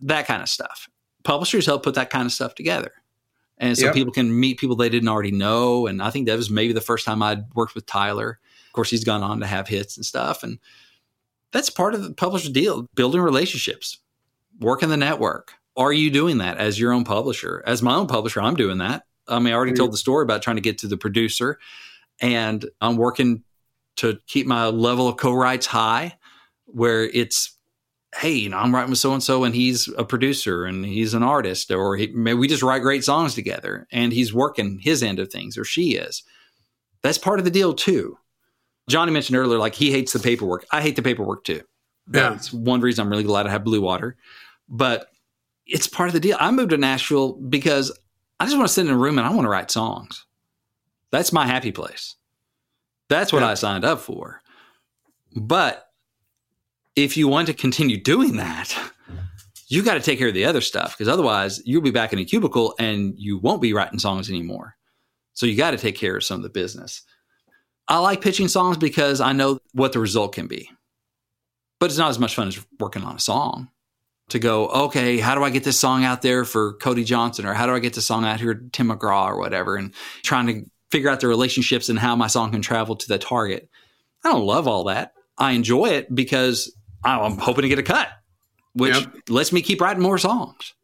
that 0.00 0.26
kind 0.26 0.42
of 0.42 0.48
stuff. 0.48 0.88
Publishers 1.22 1.66
help 1.66 1.82
put 1.82 1.94
that 1.94 2.10
kind 2.10 2.26
of 2.26 2.32
stuff 2.32 2.54
together. 2.54 2.92
And 3.58 3.78
so 3.78 3.86
yep. 3.86 3.94
people 3.94 4.12
can 4.12 4.38
meet 4.40 4.58
people 4.58 4.74
they 4.74 4.88
didn't 4.88 5.08
already 5.08 5.30
know. 5.30 5.86
And 5.86 6.02
I 6.02 6.10
think 6.10 6.26
that 6.26 6.36
was 6.36 6.50
maybe 6.50 6.72
the 6.72 6.80
first 6.80 7.06
time 7.06 7.22
I'd 7.22 7.44
worked 7.54 7.76
with 7.76 7.86
Tyler. 7.86 8.40
Of 8.66 8.72
course, 8.72 8.90
he's 8.90 9.04
gone 9.04 9.22
on 9.22 9.40
to 9.40 9.46
have 9.46 9.68
hits 9.68 9.96
and 9.96 10.04
stuff. 10.04 10.42
And 10.42 10.58
that's 11.52 11.70
part 11.70 11.94
of 11.94 12.02
the 12.02 12.12
publisher 12.12 12.50
deal, 12.50 12.88
building 12.94 13.20
relationships, 13.20 13.98
working 14.58 14.88
the 14.88 14.96
network. 14.96 15.52
Are 15.76 15.92
you 15.92 16.10
doing 16.10 16.38
that 16.38 16.58
as 16.58 16.80
your 16.80 16.92
own 16.92 17.04
publisher? 17.04 17.62
As 17.64 17.82
my 17.82 17.94
own 17.94 18.08
publisher, 18.08 18.42
I'm 18.42 18.56
doing 18.56 18.78
that. 18.78 19.04
I 19.28 19.38
mean, 19.38 19.52
I 19.52 19.56
already 19.56 19.72
told 19.72 19.92
the 19.92 19.98
story 19.98 20.22
about 20.22 20.42
trying 20.42 20.56
to 20.56 20.62
get 20.62 20.78
to 20.78 20.88
the 20.88 20.96
producer, 20.96 21.58
and 22.20 22.64
I'm 22.80 22.96
working 22.96 23.44
to 23.96 24.18
keep 24.26 24.46
my 24.46 24.66
level 24.66 25.08
of 25.08 25.16
co-writes 25.16 25.66
high, 25.66 26.16
where 26.66 27.04
it's, 27.04 27.56
hey, 28.16 28.32
you 28.32 28.48
know, 28.48 28.58
I'm 28.58 28.74
writing 28.74 28.90
with 28.90 28.98
so 28.98 29.12
and 29.12 29.22
so, 29.22 29.44
and 29.44 29.54
he's 29.54 29.88
a 29.98 30.04
producer 30.04 30.64
and 30.64 30.84
he's 30.84 31.14
an 31.14 31.22
artist, 31.22 31.70
or 31.70 31.96
he, 31.96 32.08
maybe 32.08 32.38
we 32.38 32.48
just 32.48 32.62
write 32.62 32.82
great 32.82 33.04
songs 33.04 33.34
together, 33.34 33.86
and 33.92 34.12
he's 34.12 34.32
working 34.34 34.78
his 34.78 35.02
end 35.02 35.18
of 35.18 35.30
things, 35.30 35.56
or 35.58 35.64
she 35.64 35.94
is. 35.94 36.22
That's 37.02 37.18
part 37.18 37.38
of 37.38 37.44
the 37.44 37.50
deal 37.50 37.74
too. 37.74 38.16
Johnny 38.88 39.12
mentioned 39.12 39.36
earlier, 39.36 39.58
like 39.58 39.74
he 39.74 39.90
hates 39.90 40.12
the 40.12 40.18
paperwork. 40.18 40.66
I 40.72 40.82
hate 40.82 40.96
the 40.96 41.02
paperwork 41.02 41.44
too. 41.44 41.62
That's 42.06 42.52
yeah. 42.52 42.60
one 42.60 42.80
reason 42.80 43.04
I'm 43.04 43.10
really 43.10 43.22
glad 43.22 43.46
I 43.46 43.50
have 43.50 43.64
Blue 43.64 43.80
Water. 43.80 44.16
But 44.68 45.06
it's 45.66 45.86
part 45.86 46.08
of 46.08 46.14
the 46.14 46.20
deal. 46.20 46.36
I 46.40 46.50
moved 46.50 46.70
to 46.70 46.76
Nashville 46.76 47.34
because 47.34 47.96
I 48.42 48.44
just 48.44 48.56
want 48.56 48.66
to 48.66 48.74
sit 48.74 48.86
in 48.88 48.92
a 48.92 48.98
room 48.98 49.18
and 49.18 49.26
I 49.26 49.30
want 49.30 49.44
to 49.44 49.48
write 49.48 49.70
songs. 49.70 50.26
That's 51.12 51.32
my 51.32 51.46
happy 51.46 51.70
place. 51.70 52.16
That's 53.08 53.32
what 53.32 53.42
yeah. 53.42 53.50
I 53.50 53.54
signed 53.54 53.84
up 53.84 54.00
for. 54.00 54.40
But 55.36 55.86
if 56.96 57.16
you 57.16 57.28
want 57.28 57.46
to 57.46 57.54
continue 57.54 58.02
doing 58.02 58.38
that, 58.38 58.76
you 59.68 59.84
got 59.84 59.94
to 59.94 60.00
take 60.00 60.18
care 60.18 60.26
of 60.26 60.34
the 60.34 60.44
other 60.44 60.60
stuff 60.60 60.98
because 60.98 61.06
otherwise 61.06 61.62
you'll 61.64 61.82
be 61.82 61.92
back 61.92 62.12
in 62.12 62.18
a 62.18 62.24
cubicle 62.24 62.74
and 62.80 63.14
you 63.16 63.38
won't 63.38 63.62
be 63.62 63.74
writing 63.74 64.00
songs 64.00 64.28
anymore. 64.28 64.74
So 65.34 65.46
you 65.46 65.56
got 65.56 65.70
to 65.70 65.78
take 65.78 65.94
care 65.94 66.16
of 66.16 66.24
some 66.24 66.38
of 66.38 66.42
the 66.42 66.48
business. 66.48 67.02
I 67.86 67.98
like 67.98 68.22
pitching 68.22 68.48
songs 68.48 68.76
because 68.76 69.20
I 69.20 69.30
know 69.30 69.60
what 69.72 69.92
the 69.92 70.00
result 70.00 70.34
can 70.34 70.48
be. 70.48 70.68
But 71.78 71.90
it's 71.90 71.98
not 71.98 72.10
as 72.10 72.18
much 72.18 72.34
fun 72.34 72.48
as 72.48 72.58
working 72.80 73.04
on 73.04 73.14
a 73.14 73.20
song 73.20 73.68
to 74.28 74.38
go, 74.38 74.68
okay, 74.68 75.18
how 75.18 75.34
do 75.34 75.42
I 75.42 75.50
get 75.50 75.64
this 75.64 75.78
song 75.78 76.04
out 76.04 76.22
there 76.22 76.44
for 76.44 76.74
Cody 76.74 77.04
Johnson 77.04 77.44
or 77.44 77.54
how 77.54 77.66
do 77.66 77.74
I 77.74 77.80
get 77.80 77.94
this 77.94 78.06
song 78.06 78.24
out 78.24 78.40
here 78.40 78.54
to 78.54 78.68
Tim 78.70 78.88
McGraw 78.88 79.26
or 79.26 79.38
whatever 79.38 79.76
and 79.76 79.92
trying 80.22 80.46
to 80.46 80.70
figure 80.90 81.10
out 81.10 81.20
the 81.20 81.28
relationships 81.28 81.88
and 81.88 81.98
how 81.98 82.14
my 82.14 82.26
song 82.26 82.52
can 82.52 82.62
travel 82.62 82.96
to 82.96 83.08
the 83.08 83.18
target. 83.18 83.68
I 84.24 84.30
don't 84.30 84.44
love 84.44 84.68
all 84.68 84.84
that. 84.84 85.14
I 85.38 85.52
enjoy 85.52 85.86
it 85.86 86.14
because 86.14 86.72
I'm 87.02 87.38
hoping 87.38 87.62
to 87.62 87.68
get 87.68 87.78
a 87.78 87.82
cut, 87.82 88.08
which 88.74 88.94
yep. 88.94 89.14
lets 89.28 89.52
me 89.52 89.62
keep 89.62 89.80
writing 89.80 90.02
more 90.02 90.18
songs. 90.18 90.74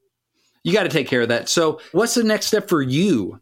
You 0.64 0.72
got 0.72 0.84
to 0.84 0.88
take 0.88 1.08
care 1.08 1.22
of 1.22 1.28
that. 1.28 1.48
So, 1.48 1.80
what's 1.92 2.14
the 2.14 2.24
next 2.24 2.46
step 2.46 2.68
for 2.68 2.82
you 2.82 3.40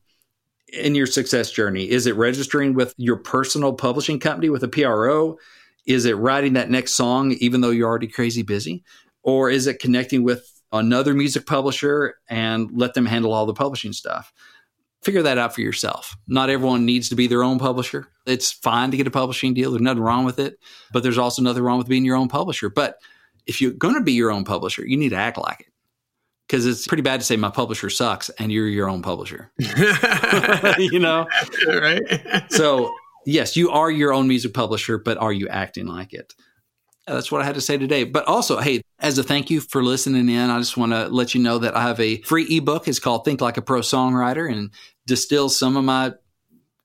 in 0.72 0.94
your 0.94 1.06
success 1.06 1.50
journey? 1.50 1.88
Is 1.88 2.06
it 2.06 2.16
registering 2.16 2.74
with 2.74 2.94
your 2.98 3.16
personal 3.16 3.72
publishing 3.72 4.20
company 4.20 4.50
with 4.50 4.62
a 4.62 4.68
PRO? 4.68 5.38
Is 5.86 6.04
it 6.04 6.16
writing 6.16 6.54
that 6.54 6.68
next 6.68 6.92
song, 6.92 7.32
even 7.32 7.60
though 7.60 7.70
you're 7.70 7.88
already 7.88 8.08
crazy 8.08 8.42
busy? 8.42 8.84
Or 9.26 9.50
is 9.50 9.66
it 9.66 9.80
connecting 9.80 10.22
with 10.22 10.48
another 10.72 11.12
music 11.12 11.46
publisher 11.46 12.14
and 12.30 12.70
let 12.72 12.94
them 12.94 13.04
handle 13.04 13.32
all 13.32 13.44
the 13.44 13.52
publishing 13.52 13.92
stuff? 13.92 14.32
Figure 15.02 15.22
that 15.22 15.36
out 15.36 15.52
for 15.52 15.62
yourself. 15.62 16.16
Not 16.28 16.48
everyone 16.48 16.86
needs 16.86 17.08
to 17.08 17.16
be 17.16 17.26
their 17.26 17.42
own 17.42 17.58
publisher. 17.58 18.06
It's 18.24 18.52
fine 18.52 18.92
to 18.92 18.96
get 18.96 19.08
a 19.08 19.10
publishing 19.10 19.52
deal. 19.52 19.72
There's 19.72 19.82
nothing 19.82 20.02
wrong 20.02 20.24
with 20.24 20.38
it, 20.38 20.58
but 20.92 21.02
there's 21.02 21.18
also 21.18 21.42
nothing 21.42 21.64
wrong 21.64 21.78
with 21.78 21.88
being 21.88 22.04
your 22.04 22.16
own 22.16 22.28
publisher. 22.28 22.70
But 22.70 22.98
if 23.46 23.60
you're 23.60 23.72
going 23.72 23.94
to 23.94 24.00
be 24.00 24.12
your 24.12 24.30
own 24.30 24.44
publisher, 24.44 24.86
you 24.86 24.96
need 24.96 25.10
to 25.10 25.16
act 25.16 25.38
like 25.38 25.60
it 25.60 25.72
because 26.46 26.64
it's 26.64 26.86
pretty 26.86 27.02
bad 27.02 27.18
to 27.18 27.26
say 27.26 27.36
my 27.36 27.50
publisher 27.50 27.90
sucks 27.90 28.30
and 28.38 28.52
you're 28.52 28.68
your 28.68 28.88
own 28.88 29.02
publisher. 29.02 29.50
you 30.78 31.00
know? 31.00 31.26
Right. 31.66 32.02
so, 32.48 32.94
yes, 33.24 33.56
you 33.56 33.70
are 33.70 33.90
your 33.90 34.12
own 34.12 34.28
music 34.28 34.54
publisher, 34.54 34.98
but 34.98 35.18
are 35.18 35.32
you 35.32 35.48
acting 35.48 35.86
like 35.86 36.12
it? 36.12 36.34
That's 37.06 37.30
what 37.30 37.40
I 37.40 37.44
had 37.44 37.54
to 37.54 37.60
say 37.60 37.78
today. 37.78 38.04
But 38.04 38.26
also, 38.26 38.58
hey, 38.58 38.82
as 38.98 39.16
a 39.18 39.22
thank 39.22 39.48
you 39.48 39.60
for 39.60 39.82
listening 39.82 40.28
in, 40.28 40.50
I 40.50 40.58
just 40.58 40.76
want 40.76 40.92
to 40.92 41.08
let 41.08 41.34
you 41.34 41.40
know 41.40 41.58
that 41.58 41.76
I 41.76 41.82
have 41.82 42.00
a 42.00 42.20
free 42.22 42.44
ebook. 42.56 42.88
It's 42.88 42.98
called 42.98 43.24
Think 43.24 43.40
Like 43.40 43.56
a 43.56 43.62
Pro 43.62 43.80
Songwriter 43.80 44.50
and 44.50 44.70
distills 45.06 45.56
some 45.56 45.76
of 45.76 45.84
my 45.84 46.14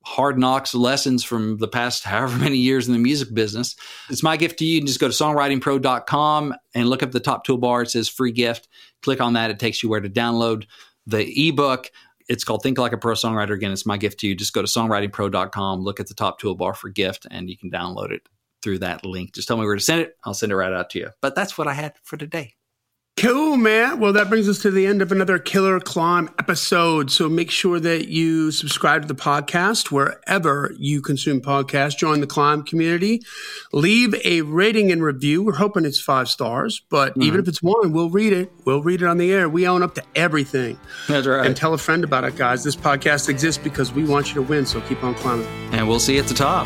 hard 0.03 0.38
knocks 0.38 0.74
lessons 0.74 1.24
from 1.24 1.57
the 1.57 1.67
past 1.67 2.03
however 2.03 2.38
many 2.38 2.57
years 2.57 2.88
in 2.88 2.93
the 2.93 2.99
music 2.99 3.34
business. 3.34 3.76
It's 4.09 4.24
my 4.24 4.38
gift 4.38 4.59
to 4.59 4.65
you. 4.65 4.76
You 4.76 4.86
just 4.86 4.99
go 4.99 5.07
to 5.07 5.13
songwritingpro.com 5.13 6.55
and 6.76 6.89
look 6.89 7.03
up 7.03 7.11
the 7.11 7.19
top 7.19 7.45
toolbar. 7.45 7.84
It 7.84 7.91
says 7.91 8.07
free 8.07 8.32
gift. 8.32 8.67
Click 9.01 9.22
on 9.22 9.34
that. 9.34 9.49
It 9.49 9.59
takes 9.59 9.82
you 9.82 9.89
where 9.89 10.01
to 10.01 10.09
download 10.09 10.65
the 11.07 11.49
ebook. 11.49 11.89
It's 12.30 12.43
called 12.43 12.61
Think 12.61 12.78
Like 12.78 12.93
a 12.93 12.97
Pro 12.97 13.13
Songwriter. 13.13 13.55
Again, 13.55 13.72
it's 13.72 13.86
my 13.86 13.97
gift 13.97 14.19
to 14.19 14.28
you. 14.28 14.36
Just 14.36 14.53
go 14.53 14.61
to 14.61 14.67
songwritingpro.com, 14.67 15.82
look 15.82 15.99
at 15.99 16.07
the 16.07 16.13
top 16.13 16.39
toolbar 16.39 16.76
for 16.76 16.89
gift, 16.89 17.26
and 17.30 17.49
you 17.49 17.57
can 17.57 17.72
download 17.72 18.11
it 18.11 18.22
through 18.62 18.80
that 18.80 19.05
link. 19.05 19.34
Just 19.34 19.47
tell 19.47 19.57
me 19.57 19.66
where 19.66 19.76
to 19.76 19.82
send 19.82 20.01
it. 20.01 20.16
I'll 20.24 20.34
send 20.34 20.51
it 20.51 20.55
right 20.55 20.74
out 20.74 20.89
to 20.91 20.99
you. 20.99 21.09
But 21.22 21.36
that's 21.36 21.57
what 21.57 21.68
I 21.68 21.74
had 21.74 21.93
for 22.03 22.18
today. 22.18 22.55
Cool, 23.18 23.57
man. 23.57 23.99
Well, 23.99 24.14
that 24.14 24.30
brings 24.30 24.49
us 24.49 24.59
to 24.64 24.72
the 24.72 24.88
end 24.88 25.01
of 25.01 25.12
another 25.12 25.38
Killer 25.38 25.80
Climb 25.80 26.30
episode. 26.39 27.12
So 27.12 27.30
make 27.30 27.51
sure 27.51 27.80
that 27.80 28.07
you 28.07 28.49
subscribe 28.49 29.03
to 29.03 29.07
the 29.07 29.14
podcast 29.14 29.91
wherever 29.91 30.74
you 30.80 31.01
consume 31.01 31.39
podcasts. 31.39 31.97
Join 31.97 32.22
the 32.22 32.26
Climb 32.26 32.64
community. 32.64 33.22
Leave 33.74 34.16
a 34.26 34.41
rating 34.41 34.91
and 34.91 35.03
review. 35.03 35.43
We're 35.43 35.53
hoping 35.53 35.86
it's 35.86 35.99
five 35.99 36.30
stars, 36.30 36.82
but 36.89 37.12
mm-hmm. 37.12 37.24
even 37.24 37.39
if 37.41 37.47
it's 37.47 37.62
one, 37.62 37.91
we'll 37.91 38.09
read 38.09 38.34
it. 38.34 38.51
We'll 38.66 38.82
read 38.82 39.03
it 39.03 39.07
on 39.07 39.18
the 39.20 39.32
air. 39.32 39.47
We 39.47 39.68
own 39.68 39.84
up 39.84 39.93
to 39.95 40.03
everything. 40.16 40.80
That's 41.07 41.28
right. 41.28 41.45
And 41.45 41.55
tell 41.55 41.76
a 41.76 41.78
friend 41.78 42.03
about 42.03 42.24
it, 42.24 42.38
guys. 42.38 42.64
This 42.64 42.78
podcast 42.78 43.30
exists 43.30 43.62
because 43.62 43.91
we 43.93 44.03
want 44.03 44.30
you 44.30 44.36
to 44.36 44.41
win. 44.41 44.66
So 44.66 44.82
keep 44.82 45.03
on 45.03 45.14
climbing. 45.14 45.45
And 45.74 45.88
we'll 45.88 45.99
see 45.99 46.16
you 46.16 46.22
at 46.22 46.28
the 46.28 46.34
top. 46.34 46.66